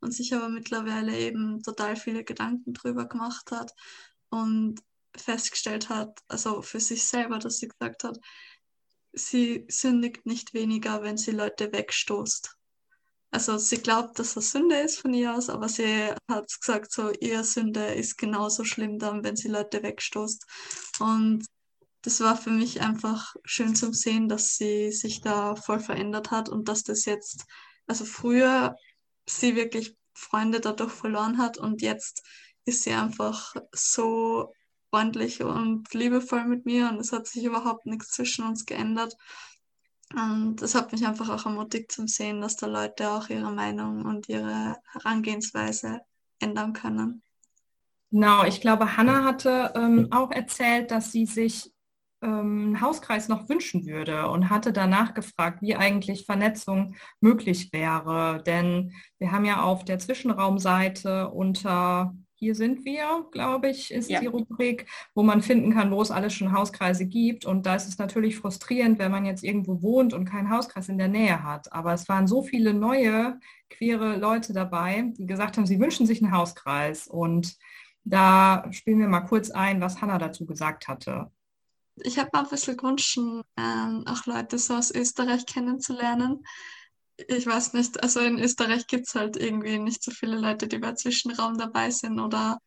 und 0.00 0.12
sich 0.12 0.34
aber 0.34 0.48
mittlerweile 0.48 1.16
eben 1.16 1.62
total 1.62 1.94
viele 1.94 2.24
Gedanken 2.24 2.74
drüber 2.74 3.06
gemacht 3.06 3.52
hat 3.52 3.72
und 4.30 4.80
festgestellt 5.16 5.88
hat, 5.88 6.18
also 6.26 6.60
für 6.60 6.80
sich 6.80 7.04
selber, 7.04 7.38
dass 7.38 7.58
sie 7.58 7.68
gesagt 7.68 8.02
hat, 8.02 8.18
sie 9.12 9.64
sündigt 9.68 10.26
nicht 10.26 10.54
weniger, 10.54 11.02
wenn 11.02 11.16
sie 11.16 11.30
Leute 11.30 11.72
wegstoßt. 11.72 12.56
Also 13.34 13.58
sie 13.58 13.78
glaubt, 13.78 14.20
dass 14.20 14.34
das 14.34 14.52
Sünde 14.52 14.76
ist 14.76 15.00
von 15.00 15.12
ihr 15.12 15.34
aus, 15.34 15.50
aber 15.50 15.68
sie 15.68 16.12
hat 16.30 16.46
gesagt, 16.60 16.92
so 16.92 17.10
ihr 17.10 17.42
Sünde 17.42 17.84
ist 17.86 18.16
genauso 18.16 18.62
schlimm 18.62 19.00
dann, 19.00 19.24
wenn 19.24 19.34
sie 19.34 19.48
Leute 19.48 19.82
wegstoßt. 19.82 20.46
Und 21.00 21.44
das 22.02 22.20
war 22.20 22.36
für 22.36 22.50
mich 22.50 22.80
einfach 22.80 23.34
schön 23.44 23.74
zum 23.74 23.92
Sehen, 23.92 24.28
dass 24.28 24.54
sie 24.54 24.92
sich 24.92 25.20
da 25.20 25.56
voll 25.56 25.80
verändert 25.80 26.30
hat 26.30 26.48
und 26.48 26.68
dass 26.68 26.84
das 26.84 27.06
jetzt, 27.06 27.44
also 27.88 28.04
früher 28.04 28.76
sie 29.28 29.56
wirklich 29.56 29.96
Freunde 30.14 30.60
dadurch 30.60 30.92
verloren 30.92 31.38
hat 31.38 31.58
und 31.58 31.82
jetzt 31.82 32.22
ist 32.66 32.84
sie 32.84 32.92
einfach 32.92 33.56
so 33.72 34.52
freundlich 34.90 35.42
und 35.42 35.92
liebevoll 35.92 36.44
mit 36.44 36.66
mir 36.66 36.88
und 36.88 37.00
es 37.00 37.10
hat 37.10 37.26
sich 37.26 37.42
überhaupt 37.42 37.84
nichts 37.84 38.10
zwischen 38.12 38.44
uns 38.44 38.64
geändert. 38.64 39.16
Und 40.16 40.56
das 40.56 40.74
hat 40.74 40.92
mich 40.92 41.06
einfach 41.06 41.28
auch 41.28 41.44
ermutigt 41.44 41.90
zum 41.90 42.06
Sehen, 42.06 42.40
dass 42.40 42.56
da 42.56 42.66
Leute 42.66 43.10
auch 43.10 43.28
ihre 43.28 43.50
Meinung 43.50 44.04
und 44.04 44.28
ihre 44.28 44.76
Herangehensweise 44.92 46.00
ändern 46.38 46.72
können. 46.72 47.22
Genau, 48.10 48.44
ich 48.44 48.60
glaube, 48.60 48.96
Hannah 48.96 49.24
hatte 49.24 49.72
ähm, 49.74 50.08
auch 50.12 50.30
erzählt, 50.30 50.92
dass 50.92 51.10
sie 51.10 51.26
sich 51.26 51.72
ähm, 52.22 52.66
einen 52.66 52.80
Hauskreis 52.80 53.28
noch 53.28 53.48
wünschen 53.48 53.86
würde 53.86 54.28
und 54.30 54.50
hatte 54.50 54.72
danach 54.72 55.14
gefragt, 55.14 55.62
wie 55.62 55.74
eigentlich 55.74 56.26
Vernetzung 56.26 56.94
möglich 57.20 57.72
wäre. 57.72 58.42
Denn 58.46 58.92
wir 59.18 59.32
haben 59.32 59.44
ja 59.44 59.62
auf 59.62 59.84
der 59.84 59.98
Zwischenraumseite 59.98 61.28
unter 61.30 62.14
hier 62.44 62.54
sind 62.54 62.84
wir, 62.84 63.26
glaube 63.32 63.70
ich, 63.70 63.90
ist 63.90 64.10
ja. 64.10 64.20
die 64.20 64.26
Rubrik, 64.26 64.86
wo 65.14 65.22
man 65.22 65.40
finden 65.40 65.72
kann, 65.72 65.90
wo 65.90 66.02
es 66.02 66.10
alles 66.10 66.34
schon 66.34 66.52
Hauskreise 66.52 67.06
gibt. 67.06 67.46
Und 67.46 67.64
da 67.64 67.74
ist 67.74 67.88
es 67.88 67.96
natürlich 67.96 68.36
frustrierend, 68.36 68.98
wenn 68.98 69.10
man 69.10 69.24
jetzt 69.24 69.42
irgendwo 69.42 69.80
wohnt 69.80 70.12
und 70.12 70.26
keinen 70.26 70.50
Hauskreis 70.50 70.90
in 70.90 70.98
der 70.98 71.08
Nähe 71.08 71.42
hat. 71.42 71.72
Aber 71.72 71.94
es 71.94 72.06
waren 72.06 72.26
so 72.26 72.42
viele 72.42 72.74
neue 72.74 73.40
queere 73.70 74.16
Leute 74.16 74.52
dabei, 74.52 75.10
die 75.16 75.24
gesagt 75.24 75.56
haben, 75.56 75.64
sie 75.64 75.80
wünschen 75.80 76.06
sich 76.06 76.22
einen 76.22 76.32
Hauskreis. 76.32 77.08
Und 77.08 77.56
da 78.04 78.70
spielen 78.72 78.98
wir 78.98 79.08
mal 79.08 79.22
kurz 79.22 79.50
ein, 79.50 79.80
was 79.80 80.02
Hanna 80.02 80.18
dazu 80.18 80.44
gesagt 80.44 80.86
hatte. 80.86 81.30
Ich 81.96 82.18
habe 82.18 82.28
mal 82.34 82.42
ein 82.42 82.50
bisschen 82.50 82.76
gewünscht, 82.76 83.16
ähm, 83.16 84.04
auch 84.06 84.26
Leute 84.26 84.58
so 84.58 84.74
aus 84.74 84.90
Österreich 84.90 85.46
kennenzulernen 85.46 86.44
ich 87.16 87.46
weiß 87.46 87.72
nicht, 87.74 88.02
also 88.02 88.20
in 88.20 88.38
Österreich 88.38 88.86
gibt 88.86 89.06
es 89.06 89.14
halt 89.14 89.36
irgendwie 89.36 89.78
nicht 89.78 90.02
so 90.02 90.10
viele 90.10 90.36
Leute, 90.36 90.66
die 90.66 90.78
bei 90.78 90.94
Zwischenraum 90.94 91.58
dabei 91.58 91.90
sind. 91.90 92.18
Oder 92.18 92.58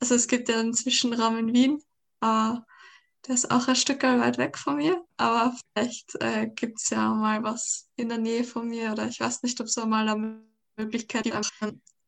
also 0.00 0.14
es 0.14 0.26
gibt 0.26 0.48
ja 0.48 0.58
einen 0.58 0.74
Zwischenraum 0.74 1.38
in 1.38 1.52
Wien, 1.52 1.82
aber 2.20 2.66
der 3.26 3.34
ist 3.34 3.50
auch 3.50 3.68
ein 3.68 3.76
Stück 3.76 4.02
weit 4.02 4.38
weg 4.38 4.58
von 4.58 4.76
mir. 4.76 5.04
Aber 5.16 5.56
vielleicht 5.72 6.14
äh, 6.20 6.48
gibt 6.48 6.80
es 6.80 6.90
ja 6.90 7.08
mal 7.14 7.42
was 7.42 7.88
in 7.96 8.08
der 8.08 8.18
Nähe 8.18 8.44
von 8.44 8.68
mir 8.68 8.92
oder 8.92 9.06
ich 9.06 9.20
weiß 9.20 9.42
nicht, 9.42 9.60
ob 9.60 9.66
es 9.66 9.76
mal 9.76 10.08
eine 10.08 10.42
Möglichkeit 10.76 11.24
gibt, 11.24 11.36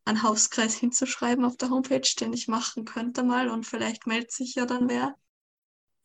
einen 0.05 0.23
Hauskreis 0.23 0.75
hinzuschreiben 0.75 1.45
auf 1.45 1.57
der 1.57 1.71
Homepage, 1.71 2.09
den 2.21 2.33
ich 2.33 2.49
machen 2.49 2.85
könnte 2.85 3.23
mal 3.23 3.49
und 3.49 3.65
vielleicht 3.65 4.07
meldet 4.07 4.31
sich 4.31 4.55
ja 4.55 4.67
dann 4.67 4.89
wer. 4.89 5.17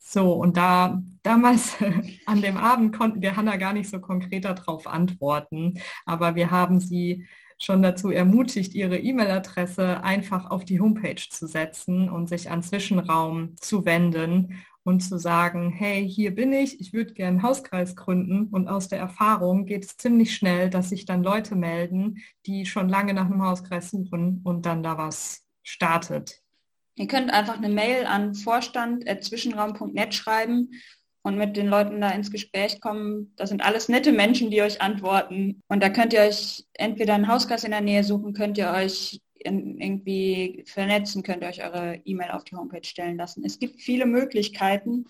So, 0.04 0.32
und 0.32 0.56
da 0.56 1.00
damals 1.22 1.76
an 2.26 2.42
dem 2.42 2.56
Abend 2.56 2.96
konnten 2.96 3.22
wir 3.22 3.36
Hanna 3.36 3.56
gar 3.56 3.72
nicht 3.72 3.88
so 3.88 4.00
konkret 4.00 4.44
darauf 4.44 4.86
antworten, 4.86 5.80
aber 6.04 6.34
wir 6.34 6.50
haben 6.50 6.80
sie 6.80 7.26
schon 7.58 7.82
dazu 7.82 8.10
ermutigt, 8.10 8.74
ihre 8.74 8.98
E-Mail-Adresse 8.98 10.02
einfach 10.02 10.50
auf 10.50 10.64
die 10.64 10.80
Homepage 10.80 11.22
zu 11.30 11.46
setzen 11.46 12.10
und 12.10 12.28
sich 12.28 12.50
an 12.50 12.62
Zwischenraum 12.62 13.54
zu 13.60 13.84
wenden 13.84 14.64
und 14.82 15.00
zu 15.00 15.16
sagen, 15.18 15.70
hey, 15.70 16.08
hier 16.08 16.34
bin 16.34 16.52
ich, 16.52 16.80
ich 16.80 16.92
würde 16.92 17.14
gerne 17.14 17.38
einen 17.38 17.42
Hauskreis 17.44 17.94
gründen. 17.94 18.48
Und 18.48 18.66
aus 18.68 18.88
der 18.88 18.98
Erfahrung 18.98 19.64
geht 19.66 19.84
es 19.84 19.96
ziemlich 19.96 20.34
schnell, 20.34 20.70
dass 20.70 20.88
sich 20.88 21.04
dann 21.04 21.22
Leute 21.22 21.54
melden, 21.54 22.18
die 22.46 22.66
schon 22.66 22.88
lange 22.88 23.14
nach 23.14 23.26
einem 23.26 23.44
Hauskreis 23.44 23.90
suchen 23.90 24.40
und 24.42 24.66
dann 24.66 24.82
da 24.82 24.98
was 24.98 25.46
startet. 25.62 26.41
Ihr 26.96 27.06
könnt 27.06 27.32
einfach 27.32 27.56
eine 27.56 27.68
Mail 27.68 28.06
an 28.06 28.34
vorstand.zwischenraum.net 28.34 30.14
schreiben 30.14 30.70
und 31.22 31.38
mit 31.38 31.56
den 31.56 31.68
Leuten 31.68 32.00
da 32.00 32.10
ins 32.10 32.30
Gespräch 32.30 32.80
kommen. 32.80 33.32
Das 33.36 33.48
sind 33.48 33.64
alles 33.64 33.88
nette 33.88 34.12
Menschen, 34.12 34.50
die 34.50 34.62
euch 34.62 34.82
antworten. 34.82 35.62
Und 35.68 35.82
da 35.82 35.88
könnt 35.88 36.12
ihr 36.12 36.20
euch 36.20 36.66
entweder 36.74 37.14
einen 37.14 37.28
Hauskreis 37.28 37.64
in 37.64 37.70
der 37.70 37.80
Nähe 37.80 38.04
suchen, 38.04 38.34
könnt 38.34 38.58
ihr 38.58 38.70
euch 38.70 39.20
in, 39.34 39.78
irgendwie 39.78 40.64
vernetzen, 40.66 41.22
könnt 41.22 41.42
ihr 41.42 41.48
euch 41.48 41.64
eure 41.64 42.00
E-Mail 42.04 42.32
auf 42.32 42.44
die 42.44 42.56
Homepage 42.56 42.84
stellen 42.84 43.16
lassen. 43.16 43.44
Es 43.44 43.58
gibt 43.58 43.80
viele 43.80 44.06
Möglichkeiten. 44.06 45.06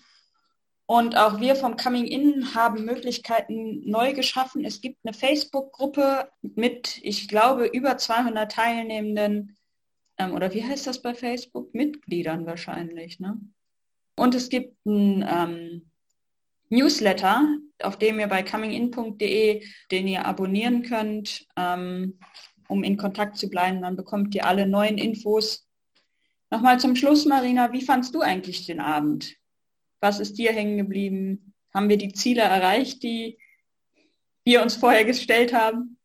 Und 0.85 1.17
auch 1.17 1.39
wir 1.39 1.55
vom 1.55 1.77
Coming 1.77 2.05
In 2.05 2.53
haben 2.53 2.85
Möglichkeiten 2.85 3.89
neu 3.89 4.13
geschaffen. 4.13 4.65
Es 4.65 4.81
gibt 4.81 4.99
eine 5.03 5.13
Facebook-Gruppe 5.13 6.29
mit, 6.41 6.99
ich 7.01 7.27
glaube, 7.27 7.65
über 7.65 7.97
200 7.97 8.51
Teilnehmenden 8.51 9.57
oder 10.31 10.53
wie 10.53 10.63
heißt 10.63 10.87
das 10.87 11.01
bei 11.01 11.13
Facebook? 11.13 11.73
Mitgliedern 11.73 12.45
wahrscheinlich. 12.45 13.19
Ne? 13.19 13.39
Und 14.15 14.35
es 14.35 14.49
gibt 14.49 14.85
ein 14.85 15.25
ähm, 15.27 15.91
Newsletter, 16.69 17.57
auf 17.81 17.97
dem 17.97 18.19
ihr 18.19 18.27
bei 18.27 18.43
comingin.de, 18.43 19.63
den 19.91 20.07
ihr 20.07 20.25
abonnieren 20.25 20.83
könnt, 20.83 21.45
ähm, 21.57 22.19
um 22.67 22.83
in 22.83 22.97
Kontakt 22.97 23.37
zu 23.37 23.49
bleiben. 23.49 23.81
Dann 23.81 23.95
bekommt 23.95 24.33
ihr 24.35 24.45
alle 24.45 24.67
neuen 24.67 24.97
Infos. 24.97 25.67
Nochmal 26.49 26.79
zum 26.79 26.95
Schluss, 26.95 27.25
Marina, 27.25 27.71
wie 27.73 27.81
fandst 27.81 28.13
du 28.15 28.21
eigentlich 28.21 28.65
den 28.65 28.79
Abend? 28.79 29.35
Was 30.01 30.19
ist 30.19 30.37
dir 30.37 30.51
hängen 30.51 30.77
geblieben? 30.77 31.53
Haben 31.73 31.89
wir 31.89 31.97
die 31.97 32.13
Ziele 32.13 32.41
erreicht, 32.41 33.03
die 33.03 33.37
wir 34.43 34.61
uns 34.61 34.75
vorher 34.75 35.05
gestellt 35.05 35.53
haben? 35.53 35.97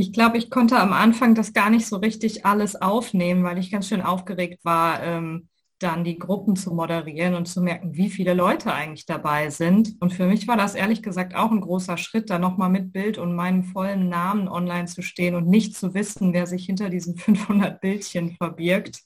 Ich 0.00 0.14
glaube, 0.14 0.38
ich 0.38 0.48
konnte 0.48 0.78
am 0.78 0.94
Anfang 0.94 1.34
das 1.34 1.52
gar 1.52 1.68
nicht 1.68 1.86
so 1.86 1.96
richtig 1.96 2.46
alles 2.46 2.74
aufnehmen, 2.74 3.44
weil 3.44 3.58
ich 3.58 3.70
ganz 3.70 3.86
schön 3.86 4.00
aufgeregt 4.00 4.64
war, 4.64 5.02
ähm, 5.02 5.50
dann 5.78 6.04
die 6.04 6.18
Gruppen 6.18 6.56
zu 6.56 6.72
moderieren 6.74 7.34
und 7.34 7.44
zu 7.44 7.60
merken, 7.60 7.94
wie 7.94 8.08
viele 8.08 8.32
Leute 8.32 8.72
eigentlich 8.72 9.04
dabei 9.04 9.50
sind. 9.50 9.96
Und 10.00 10.14
für 10.14 10.24
mich 10.24 10.48
war 10.48 10.56
das 10.56 10.74
ehrlich 10.74 11.02
gesagt 11.02 11.34
auch 11.34 11.50
ein 11.50 11.60
großer 11.60 11.98
Schritt, 11.98 12.30
da 12.30 12.38
nochmal 12.38 12.70
mit 12.70 12.94
Bild 12.94 13.18
und 13.18 13.34
meinem 13.34 13.62
vollen 13.62 14.08
Namen 14.08 14.48
online 14.48 14.86
zu 14.86 15.02
stehen 15.02 15.34
und 15.34 15.48
nicht 15.48 15.76
zu 15.76 15.92
wissen, 15.92 16.32
wer 16.32 16.46
sich 16.46 16.64
hinter 16.64 16.88
diesen 16.88 17.18
500 17.18 17.82
Bildchen 17.82 18.36
verbirgt. 18.36 19.02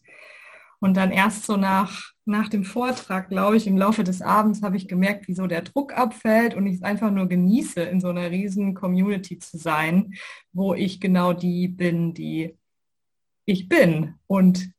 Und 0.78 0.96
dann 0.96 1.10
erst 1.10 1.44
so 1.44 1.56
nach, 1.56 2.13
nach 2.26 2.48
dem 2.48 2.64
Vortrag, 2.64 3.28
glaube 3.28 3.56
ich, 3.56 3.66
im 3.66 3.76
Laufe 3.76 4.02
des 4.02 4.22
Abends 4.22 4.62
habe 4.62 4.76
ich 4.76 4.88
gemerkt, 4.88 5.28
wie 5.28 5.34
so 5.34 5.46
der 5.46 5.62
Druck 5.62 5.96
abfällt 5.96 6.54
und 6.54 6.66
ich 6.66 6.76
es 6.76 6.82
einfach 6.82 7.10
nur 7.10 7.28
genieße, 7.28 7.82
in 7.82 8.00
so 8.00 8.08
einer 8.08 8.30
riesen 8.30 8.74
Community 8.74 9.38
zu 9.38 9.58
sein, 9.58 10.14
wo 10.52 10.74
ich 10.74 11.00
genau 11.00 11.32
die 11.34 11.68
bin, 11.68 12.14
die 12.14 12.56
ich 13.44 13.68
bin. 13.68 14.14
Und 14.26 14.72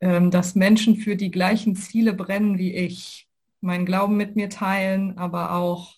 ähm, 0.00 0.30
dass 0.30 0.54
Menschen 0.54 0.96
für 0.96 1.16
die 1.16 1.30
gleichen 1.30 1.76
Ziele 1.76 2.14
brennen 2.14 2.58
wie 2.58 2.74
ich, 2.74 3.28
meinen 3.60 3.86
Glauben 3.86 4.16
mit 4.16 4.36
mir 4.36 4.48
teilen, 4.48 5.18
aber 5.18 5.52
auch 5.52 5.94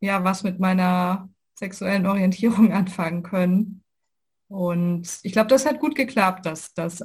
ja, 0.00 0.24
was 0.24 0.42
mit 0.42 0.58
meiner 0.58 1.28
sexuellen 1.54 2.06
Orientierung 2.06 2.72
anfangen 2.72 3.22
können. 3.22 3.84
Und 4.48 5.20
ich 5.22 5.32
glaube, 5.32 5.48
das 5.48 5.66
hat 5.66 5.80
gut 5.80 5.94
geklappt, 5.94 6.46
dass, 6.46 6.74
dass 6.74 7.04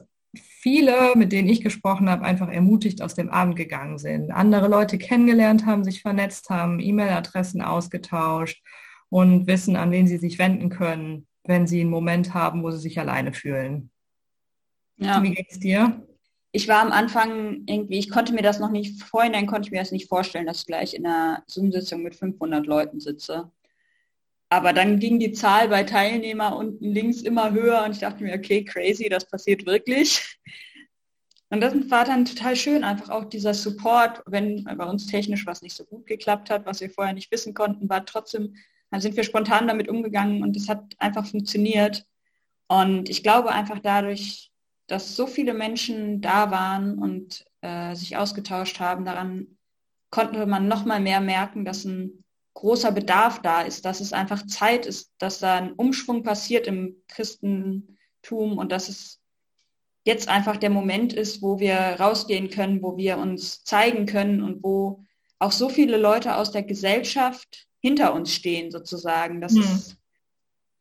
viele, 0.66 1.16
mit 1.16 1.32
denen 1.32 1.48
ich 1.48 1.62
gesprochen 1.62 2.10
habe, 2.10 2.26
einfach 2.26 2.50
ermutigt 2.50 3.04
aus 3.04 3.14
dem 3.14 3.30
Abend 3.30 3.56
gegangen 3.56 4.00
sind, 4.00 4.32
andere 4.32 4.68
Leute 4.68 4.98
kennengelernt 4.98 5.68
haben, 5.68 5.84
sich 5.84 6.02
vernetzt 6.02 6.50
haben, 6.50 6.80
E-Mail-Adressen 6.80 7.62
ausgetauscht 7.62 8.64
und 9.10 9.46
wissen, 9.46 9.76
an 9.76 9.92
wen 9.92 10.08
sie 10.08 10.18
sich 10.18 10.40
wenden 10.40 10.70
können, 10.70 11.28
wenn 11.44 11.68
sie 11.68 11.82
einen 11.82 11.92
Moment 11.92 12.34
haben, 12.34 12.64
wo 12.64 12.72
sie 12.72 12.80
sich 12.80 13.00
alleine 13.00 13.32
fühlen. 13.32 13.92
Ja. 14.98 15.22
Wie 15.22 15.36
geht's 15.36 15.60
dir? 15.60 16.02
Ich 16.52 16.68
war 16.68 16.82
am 16.82 16.92
Anfang 16.92 17.62
irgendwie, 17.68 18.00
ich 18.00 18.10
konnte 18.10 18.34
mir 18.34 18.42
das 18.42 18.60
noch 18.60 18.72
nicht, 18.72 19.04
vorhin 19.04 19.46
konnte 19.46 19.68
ich 19.68 19.72
mir 19.72 19.82
das 19.82 19.92
nicht 19.92 20.10
vorstellen, 20.10 20.48
dass 20.48 20.62
ich 20.62 20.66
gleich 20.66 20.96
in 20.96 21.06
einer 21.06 21.44
Zoom-Sitzung 21.46 22.02
mit 22.02 22.16
500 22.16 22.66
Leuten 22.66 23.00
sitze. 23.00 23.52
Aber 24.50 24.74
dann 24.74 25.00
ging 25.00 25.20
die 25.20 25.32
Zahl 25.32 25.70
bei 25.70 25.84
Teilnehmer 25.84 26.56
unten 26.56 26.86
links 26.86 27.22
immer 27.22 27.52
höher 27.52 27.84
und 27.84 27.92
ich 27.92 28.00
dachte 28.00 28.24
mir, 28.24 28.36
okay, 28.36 28.64
crazy, 28.64 29.10
das 29.10 29.26
passiert 29.28 29.66
wirklich. 29.66 30.40
Und 31.50 31.62
das 31.62 31.74
war 31.90 32.06
dann 32.06 32.26
total 32.26 32.56
schön, 32.56 32.84
einfach 32.84 33.10
auch 33.10 33.26
dieser 33.26 33.54
Support, 33.54 34.24
wenn 34.26 34.64
bei 34.64 34.86
uns 34.86 35.08
technisch 35.08 35.46
was 35.46 35.62
nicht 35.62 35.76
so 35.76 35.86
gut 35.86 36.06
geklappt 36.08 36.50
hat, 36.50 36.66
was 36.66 36.82
wir 36.82 36.90
vorher 36.90 37.14
nicht 37.14 37.32
wissen 37.32 37.54
konnten, 37.54 37.88
war 37.88 38.06
trotzdem, 38.06 38.56
dann 38.92 39.00
sind 39.02 39.16
wir 39.16 39.24
spontan 39.24 39.68
damit 39.68 39.88
umgegangen 39.88 40.44
und 40.44 40.58
es 40.58 40.68
hat 40.68 40.84
einfach 40.98 41.26
funktioniert. 41.26 42.06
Und 42.68 43.10
ich 43.10 43.24
glaube 43.24 43.52
einfach 43.52 43.80
dadurch, 43.80 44.52
dass 44.88 45.16
so 45.16 45.28
viele 45.28 45.54
Menschen 45.54 46.22
da 46.22 46.52
waren 46.52 46.98
und 46.98 47.46
äh, 47.62 47.96
sich 47.96 48.18
ausgetauscht 48.18 48.80
haben, 48.80 49.06
daran 49.06 49.58
konnte 50.10 50.46
man 50.46 50.68
noch 50.68 50.86
mal 50.86 51.00
mehr 51.00 51.22
merken, 51.22 51.64
dass 51.64 51.86
ein 51.86 52.25
großer 52.56 52.92
Bedarf 52.92 53.42
da 53.42 53.62
ist, 53.62 53.86
dass 53.86 54.00
es 54.00 54.14
einfach 54.14 54.46
Zeit 54.48 54.86
ist, 54.86 55.14
dass 55.20 55.40
da 55.40 55.56
ein 55.58 55.74
Umschwung 55.74 56.24
passiert 56.24 56.68
im 56.68 56.96
Christentum 57.08 58.58
und 58.58 58.72
dass 58.72 58.90
es 58.90 59.22
jetzt 60.06 60.30
einfach 60.30 60.58
der 60.58 60.70
Moment 60.70 61.14
ist, 61.14 61.42
wo 61.42 61.60
wir 61.60 61.76
rausgehen 61.76 62.50
können, 62.50 62.82
wo 62.82 62.98
wir 62.98 63.18
uns 63.18 63.64
zeigen 63.64 64.06
können 64.06 64.42
und 64.42 64.64
wo 64.64 65.04
auch 65.38 65.52
so 65.52 65.68
viele 65.68 65.98
Leute 65.98 66.38
aus 66.38 66.52
der 66.52 66.64
Gesellschaft 66.64 67.68
hinter 67.82 68.14
uns 68.14 68.34
stehen 68.34 68.72
sozusagen, 68.72 69.42
dass, 69.42 69.54
mhm. 69.54 69.62
es, 69.62 69.98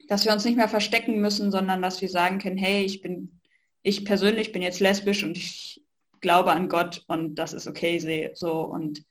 dass 0.09 0.25
wir 0.25 0.33
uns 0.33 0.45
nicht 0.45 0.57
mehr 0.57 0.69
verstecken 0.69 1.21
müssen, 1.21 1.51
sondern 1.51 1.83
dass 1.83 2.01
wir 2.01 2.09
sagen 2.09 2.39
können, 2.39 2.57
hey, 2.57 2.85
ich 2.85 3.03
bin, 3.03 3.41
ich 3.83 4.05
persönlich 4.05 4.53
bin 4.53 4.63
jetzt 4.63 4.81
lesbisch 4.81 5.25
und 5.25 5.37
ich 5.37 5.83
glaube 6.21 6.53
an 6.53 6.69
Gott 6.69 7.05
und 7.09 7.35
das 7.35 7.53
ist 7.53 7.67
okay 7.67 8.33
so 8.35 8.63
und 8.63 9.05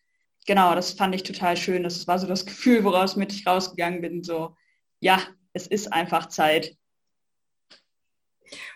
genau, 0.46 0.76
das 0.76 0.94
fand 0.94 1.16
ich 1.16 1.24
total 1.24 1.58
schön. 1.58 1.84
Das 1.84 2.08
war 2.08 2.20
so 2.20 2.28
das 2.28 2.46
Gefühl, 2.46 2.84
woraus 2.84 3.16
mit 3.16 3.34
ich 3.34 3.48
rausgegangen 3.48 4.02
bin. 4.02 4.24
So, 4.24 4.56
ja, 5.00 5.20
es 5.54 5.68
ist 5.68 5.92
einfach 5.92 6.28
Zeit. 6.28 6.76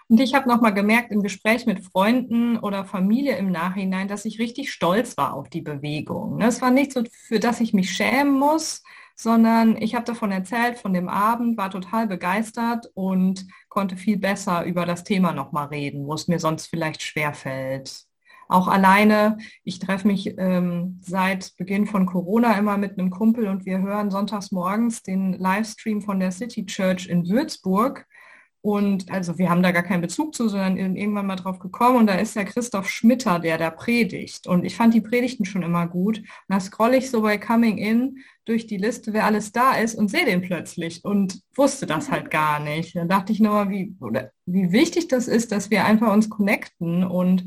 Und 0.10 0.20
ich 0.20 0.34
habe 0.34 0.48
nochmal 0.48 0.74
gemerkt 0.74 1.12
im 1.12 1.22
Gespräch 1.22 1.66
mit 1.66 1.84
Freunden 1.84 2.58
oder 2.58 2.86
Familie 2.86 3.38
im 3.38 3.52
Nachhinein, 3.52 4.08
dass 4.08 4.26
ich 4.26 4.40
richtig 4.40 4.72
stolz 4.72 5.18
war 5.18 5.34
auf 5.34 5.50
die 5.50 5.62
Bewegung. 5.62 6.42
Es 6.42 6.62
war 6.62 6.72
nicht 6.72 6.94
so, 6.94 7.04
für 7.28 7.40
das 7.40 7.60
ich 7.60 7.74
mich 7.74 7.92
schämen 7.92 8.40
muss, 8.40 8.84
sondern 9.16 9.76
ich 9.82 9.96
habe 9.96 10.06
davon 10.06 10.32
erzählt, 10.32 10.78
von 10.78 10.94
dem 10.94 11.10
Abend, 11.10 11.58
war 11.58 11.70
total 11.70 12.08
begeistert 12.08 12.90
und 12.94 13.48
konnte 13.68 13.98
viel 13.98 14.18
besser 14.18 14.64
über 14.64 14.86
das 14.86 15.04
Thema 15.04 15.34
nochmal 15.34 15.68
reden, 15.68 16.06
wo 16.08 16.14
es 16.14 16.28
mir 16.28 16.40
sonst 16.40 16.68
vielleicht 16.68 17.02
schwerfällt. 17.02 18.07
Auch 18.50 18.68
alleine, 18.68 19.38
ich 19.64 19.80
treffe 19.80 20.08
mich 20.08 20.36
ähm, 20.38 21.00
seit 21.04 21.56
Beginn 21.58 21.88
von 21.88 22.06
Corona 22.06 22.58
immer 22.58 22.78
mit 22.78 22.98
einem 22.98 23.10
Kumpel 23.10 23.48
und 23.48 23.66
wir 23.66 23.80
hören 23.80 24.12
sonntags 24.12 24.52
morgens 24.52 25.04
den 25.04 25.34
Livestream 25.34 26.02
von 26.02 26.20
der 26.20 26.32
City 26.32 26.66
Church 26.66 27.08
in 27.08 27.28
Würzburg 27.28 28.06
und 28.68 29.10
also 29.12 29.38
wir 29.38 29.50
haben 29.50 29.64
da 29.64 29.72
gar 29.72 29.84
keinen 29.84 30.02
Bezug 30.02 30.36
zu, 30.36 30.50
sondern 30.50 30.78
irgendwann 30.78 31.26
mal 31.26 31.38
drauf 31.38 31.58
gekommen 31.58 32.00
und 32.00 32.08
da 32.08 32.16
ist 32.16 32.36
der 32.36 32.44
Christoph 32.44 32.90
Schmitter, 32.90 33.40
der 33.40 33.58
da 33.58 33.70
predigt. 33.70 34.46
Und 34.46 34.66
ich 34.66 34.76
fand 34.76 34.94
die 34.94 35.00
Predigten 35.00 35.46
schon 35.46 35.64
immer 35.64 35.88
gut. 35.88 36.18
Und 36.18 36.28
da 36.50 36.60
scrolle 36.60 36.98
ich 36.98 37.10
so 37.10 37.22
bei 37.22 37.38
Coming 37.38 37.78
In 37.78 38.18
durch 38.44 38.68
die 38.68 38.76
Liste, 38.76 39.14
wer 39.14 39.24
alles 39.24 39.54
da 39.54 39.78
ist 39.78 39.96
und 39.96 40.10
sehe 40.10 40.26
den 40.26 40.42
plötzlich 40.42 41.06
und 41.06 41.42
wusste 41.56 41.86
das 41.86 42.12
halt 42.12 42.30
gar 42.30 42.60
nicht. 42.60 42.94
Da 42.94 43.06
dachte 43.06 43.32
ich 43.32 43.40
nochmal, 43.40 43.70
wie, 43.70 43.96
oder 44.02 44.32
wie 44.46 44.74
wichtig 44.74 45.08
das 45.08 45.30
ist, 45.30 45.54
dass 45.54 45.70
wir 45.70 45.86
einfach 45.86 46.12
uns 46.12 46.30
connecten 46.30 47.06
und 47.06 47.46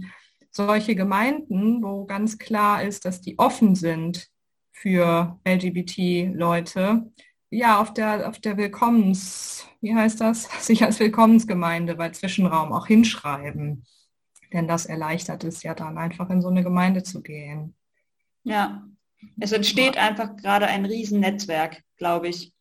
solche 0.50 0.94
Gemeinden, 0.94 1.82
wo 1.82 2.04
ganz 2.04 2.38
klar 2.38 2.82
ist, 2.82 3.04
dass 3.04 3.20
die 3.20 3.38
offen 3.38 3.74
sind 3.74 4.28
für 4.72 5.38
LGBT-Leute, 5.46 7.10
ja, 7.50 7.80
auf 7.80 7.92
der, 7.92 8.28
auf 8.28 8.38
der 8.38 8.56
Willkommens, 8.56 9.66
wie 9.80 9.94
heißt 9.94 10.20
das, 10.20 10.44
sich 10.66 10.82
als 10.84 11.00
Willkommensgemeinde 11.00 11.96
bei 11.96 12.10
Zwischenraum 12.10 12.72
auch 12.72 12.86
hinschreiben. 12.86 13.84
Denn 14.52 14.66
das 14.66 14.86
erleichtert 14.86 15.44
es 15.44 15.62
ja 15.62 15.74
dann 15.74 15.98
einfach 15.98 16.30
in 16.30 16.40
so 16.40 16.48
eine 16.48 16.62
Gemeinde 16.64 17.02
zu 17.02 17.22
gehen. 17.22 17.74
Ja, 18.42 18.84
es 19.38 19.52
entsteht 19.52 19.96
einfach 19.96 20.36
gerade 20.36 20.66
ein 20.66 20.86
Riesennetzwerk, 20.86 21.82
glaube 21.96 22.28
ich. 22.28 22.52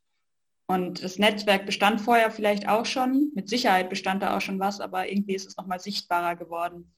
Und 0.67 1.03
das 1.03 1.17
Netzwerk 1.17 1.65
bestand 1.65 1.99
vorher 2.01 2.29
vielleicht 2.29 2.67
auch 2.67 2.85
schon, 2.85 3.31
mit 3.33 3.49
Sicherheit 3.49 3.89
bestand 3.89 4.21
da 4.21 4.37
auch 4.37 4.41
schon 4.41 4.59
was, 4.59 4.81
aber 4.81 5.09
irgendwie 5.09 5.33
ist 5.33 5.47
es 5.47 5.57
nochmal 5.57 5.79
sichtbarer 5.79 6.35
geworden. 6.35 6.93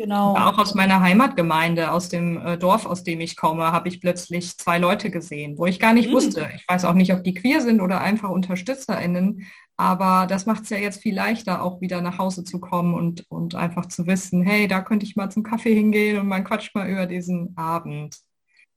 Genau. 0.00 0.34
Auch 0.34 0.56
aus 0.56 0.74
meiner 0.74 1.02
Heimatgemeinde, 1.02 1.92
aus 1.92 2.08
dem 2.08 2.38
äh, 2.38 2.56
Dorf, 2.56 2.86
aus 2.86 3.04
dem 3.04 3.20
ich 3.20 3.36
komme, 3.36 3.70
habe 3.70 3.90
ich 3.90 4.00
plötzlich 4.00 4.56
zwei 4.56 4.78
Leute 4.78 5.10
gesehen, 5.10 5.58
wo 5.58 5.66
ich 5.66 5.78
gar 5.78 5.92
nicht 5.92 6.08
mhm. 6.08 6.14
wusste. 6.14 6.48
Ich 6.56 6.66
weiß 6.66 6.86
auch 6.86 6.94
nicht, 6.94 7.12
ob 7.12 7.22
die 7.22 7.34
queer 7.34 7.60
sind 7.60 7.82
oder 7.82 8.00
einfach 8.00 8.30
UnterstützerInnen. 8.30 9.46
Aber 9.76 10.26
das 10.26 10.46
macht 10.46 10.62
es 10.62 10.70
ja 10.70 10.78
jetzt 10.78 11.02
viel 11.02 11.14
leichter, 11.14 11.62
auch 11.62 11.82
wieder 11.82 12.00
nach 12.00 12.16
Hause 12.16 12.44
zu 12.44 12.60
kommen 12.60 12.94
und, 12.94 13.26
und 13.28 13.54
einfach 13.54 13.84
zu 13.86 14.06
wissen, 14.06 14.42
hey, 14.42 14.68
da 14.68 14.80
könnte 14.80 15.04
ich 15.04 15.16
mal 15.16 15.28
zum 15.28 15.42
Kaffee 15.42 15.74
hingehen 15.74 16.18
und 16.18 16.28
man 16.28 16.44
quatscht 16.44 16.74
mal 16.74 16.88
über 16.88 17.04
diesen 17.04 17.54
Abend. 17.58 18.16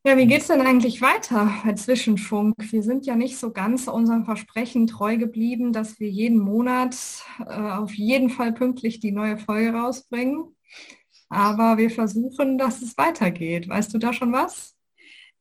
Ja, 0.06 0.18
wie 0.18 0.28
geht 0.28 0.42
es 0.42 0.48
denn 0.48 0.60
eigentlich 0.60 1.02
weiter 1.02 1.54
bei 1.64 1.72
Zwischenfunk? 1.76 2.56
Wir 2.58 2.84
sind 2.84 3.06
ja 3.06 3.16
nicht 3.16 3.38
so 3.38 3.54
ganz 3.54 3.88
unserem 3.88 4.26
Versprechen 4.26 4.88
treu 4.88 5.16
geblieben, 5.16 5.72
dass 5.72 6.02
wir 6.02 6.10
jeden 6.10 6.40
Monat 6.40 6.98
äh, 7.48 7.54
auf 7.54 7.94
jeden 7.94 8.30
Fall 8.30 8.52
pünktlich 8.52 9.00
die 9.00 9.14
neue 9.14 9.38
Folge 9.38 9.72
rausbringen. 9.72 10.54
Aber 11.34 11.80
wir 11.80 11.90
versuchen, 11.90 12.60
dass 12.60 12.84
es 12.84 12.96
weitergeht. 12.96 13.68
Weißt 13.68 13.92
du 13.92 13.98
da 13.98 14.14
schon 14.14 14.32
was? 14.32 14.76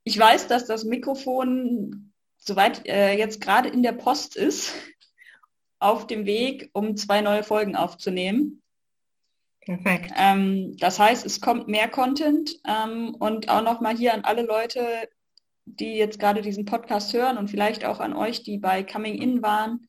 Ich 0.04 0.18
weiß, 0.18 0.48
dass 0.48 0.64
das 0.64 0.84
Mikrofon 0.84 2.12
soweit 2.38 2.86
äh, 2.88 3.12
jetzt 3.12 3.42
gerade 3.42 3.68
in 3.68 3.82
der 3.82 3.92
Post 3.92 4.34
ist, 4.34 4.74
auf 5.78 6.06
dem 6.06 6.24
Weg, 6.24 6.70
um 6.72 6.96
zwei 6.96 7.20
neue 7.20 7.42
Folgen 7.42 7.76
aufzunehmen. 7.76 8.62
Perfekt. 9.60 10.12
Ähm, 10.16 10.76
das 10.78 10.98
heißt, 10.98 11.26
es 11.26 11.42
kommt 11.42 11.68
mehr 11.68 11.88
Content 11.88 12.58
ähm, 12.66 13.14
und 13.18 13.50
auch 13.50 13.62
nochmal 13.62 13.94
hier 13.94 14.14
an 14.14 14.24
alle 14.24 14.42
Leute, 14.42 15.08
die 15.66 15.94
jetzt 15.94 16.18
gerade 16.18 16.40
diesen 16.40 16.64
Podcast 16.64 17.12
hören 17.12 17.36
und 17.36 17.48
vielleicht 17.48 17.84
auch 17.84 18.00
an 18.00 18.14
euch, 18.14 18.42
die 18.42 18.56
bei 18.56 18.82
Coming 18.82 19.20
In 19.20 19.42
waren. 19.42 19.88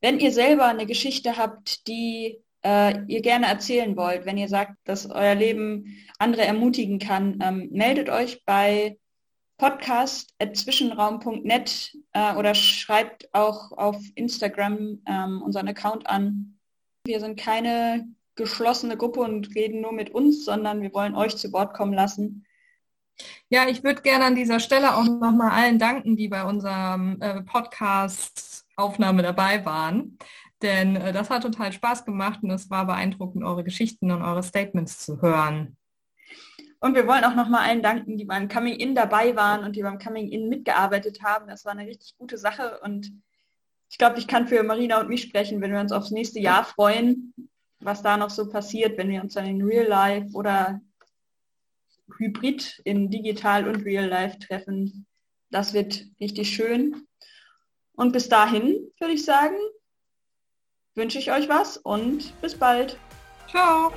Wenn 0.00 0.18
ihr 0.18 0.32
selber 0.32 0.66
eine 0.66 0.84
Geschichte 0.84 1.36
habt, 1.36 1.86
die 1.86 2.42
äh, 2.64 3.00
ihr 3.06 3.22
gerne 3.22 3.46
erzählen 3.46 3.96
wollt, 3.96 4.26
wenn 4.26 4.38
ihr 4.38 4.48
sagt, 4.48 4.72
dass 4.84 5.10
euer 5.10 5.34
Leben 5.34 5.96
andere 6.18 6.42
ermutigen 6.42 6.98
kann, 6.98 7.38
ähm, 7.42 7.68
meldet 7.72 8.10
euch 8.10 8.44
bei 8.44 8.98
podcast.zwischenraum.net 9.58 11.96
äh, 12.12 12.34
oder 12.34 12.54
schreibt 12.54 13.32
auch 13.34 13.72
auf 13.72 14.00
Instagram 14.14 15.02
ähm, 15.06 15.42
unseren 15.42 15.68
Account 15.68 16.08
an. 16.08 16.58
Wir 17.04 17.20
sind 17.20 17.38
keine 17.38 18.08
geschlossene 18.36 18.96
Gruppe 18.96 19.20
und 19.20 19.54
reden 19.54 19.80
nur 19.80 19.92
mit 19.92 20.10
uns, 20.10 20.44
sondern 20.44 20.80
wir 20.80 20.94
wollen 20.94 21.16
euch 21.16 21.36
zu 21.36 21.52
Wort 21.52 21.74
kommen 21.74 21.92
lassen. 21.92 22.46
Ja, 23.48 23.68
ich 23.68 23.82
würde 23.82 24.02
gerne 24.02 24.26
an 24.26 24.36
dieser 24.36 24.60
Stelle 24.60 24.94
auch 24.94 25.02
nochmal 25.04 25.50
allen 25.50 25.80
danken, 25.80 26.16
die 26.16 26.28
bei 26.28 26.44
unserem 26.44 27.20
äh, 27.20 27.42
Podcast 27.42 28.64
Aufnahme 28.76 29.22
dabei 29.22 29.64
waren. 29.64 30.18
Denn 30.62 30.96
äh, 30.96 31.12
das 31.12 31.30
hat 31.30 31.42
total 31.42 31.72
Spaß 31.72 32.04
gemacht 32.04 32.40
und 32.42 32.50
es 32.50 32.70
war 32.70 32.86
beeindruckend, 32.86 33.44
eure 33.44 33.64
Geschichten 33.64 34.10
und 34.10 34.22
eure 34.22 34.42
Statements 34.42 35.04
zu 35.04 35.22
hören. 35.22 35.76
Und 36.80 36.94
wir 36.94 37.06
wollen 37.06 37.24
auch 37.24 37.34
nochmal 37.34 37.68
allen 37.68 37.82
danken, 37.82 38.16
die 38.16 38.24
beim 38.24 38.48
Coming 38.48 38.74
In 38.74 38.94
dabei 38.94 39.34
waren 39.34 39.64
und 39.64 39.74
die 39.74 39.82
beim 39.82 39.98
Coming 39.98 40.28
In 40.28 40.48
mitgearbeitet 40.48 41.22
haben. 41.22 41.48
Das 41.48 41.64
war 41.64 41.72
eine 41.72 41.86
richtig 41.86 42.16
gute 42.16 42.38
Sache 42.38 42.80
und 42.82 43.12
ich 43.90 43.98
glaube, 43.98 44.18
ich 44.18 44.26
kann 44.26 44.46
für 44.46 44.62
Marina 44.62 45.00
und 45.00 45.08
mich 45.08 45.22
sprechen, 45.22 45.60
wenn 45.60 45.72
wir 45.72 45.80
uns 45.80 45.92
aufs 45.92 46.10
nächste 46.10 46.40
Jahr 46.40 46.64
freuen, 46.64 47.34
was 47.80 48.02
da 48.02 48.16
noch 48.16 48.30
so 48.30 48.48
passiert, 48.48 48.98
wenn 48.98 49.08
wir 49.08 49.22
uns 49.22 49.34
dann 49.34 49.46
in 49.46 49.62
Real 49.62 49.86
Life 49.86 50.28
oder 50.34 50.80
Hybrid 52.18 52.80
in 52.84 53.10
digital 53.10 53.66
und 53.66 53.84
Real 53.84 54.06
Life 54.06 54.38
treffen. 54.38 55.06
Das 55.50 55.72
wird 55.72 56.04
richtig 56.20 56.50
schön. 56.50 57.06
Und 57.92 58.12
bis 58.12 58.28
dahin 58.28 58.90
würde 59.00 59.14
ich 59.14 59.24
sagen, 59.24 59.56
wünsche 60.98 61.18
ich 61.18 61.32
euch 61.32 61.48
was 61.48 61.78
und 61.78 62.38
bis 62.42 62.54
bald. 62.54 62.98
Ciao. 63.48 63.92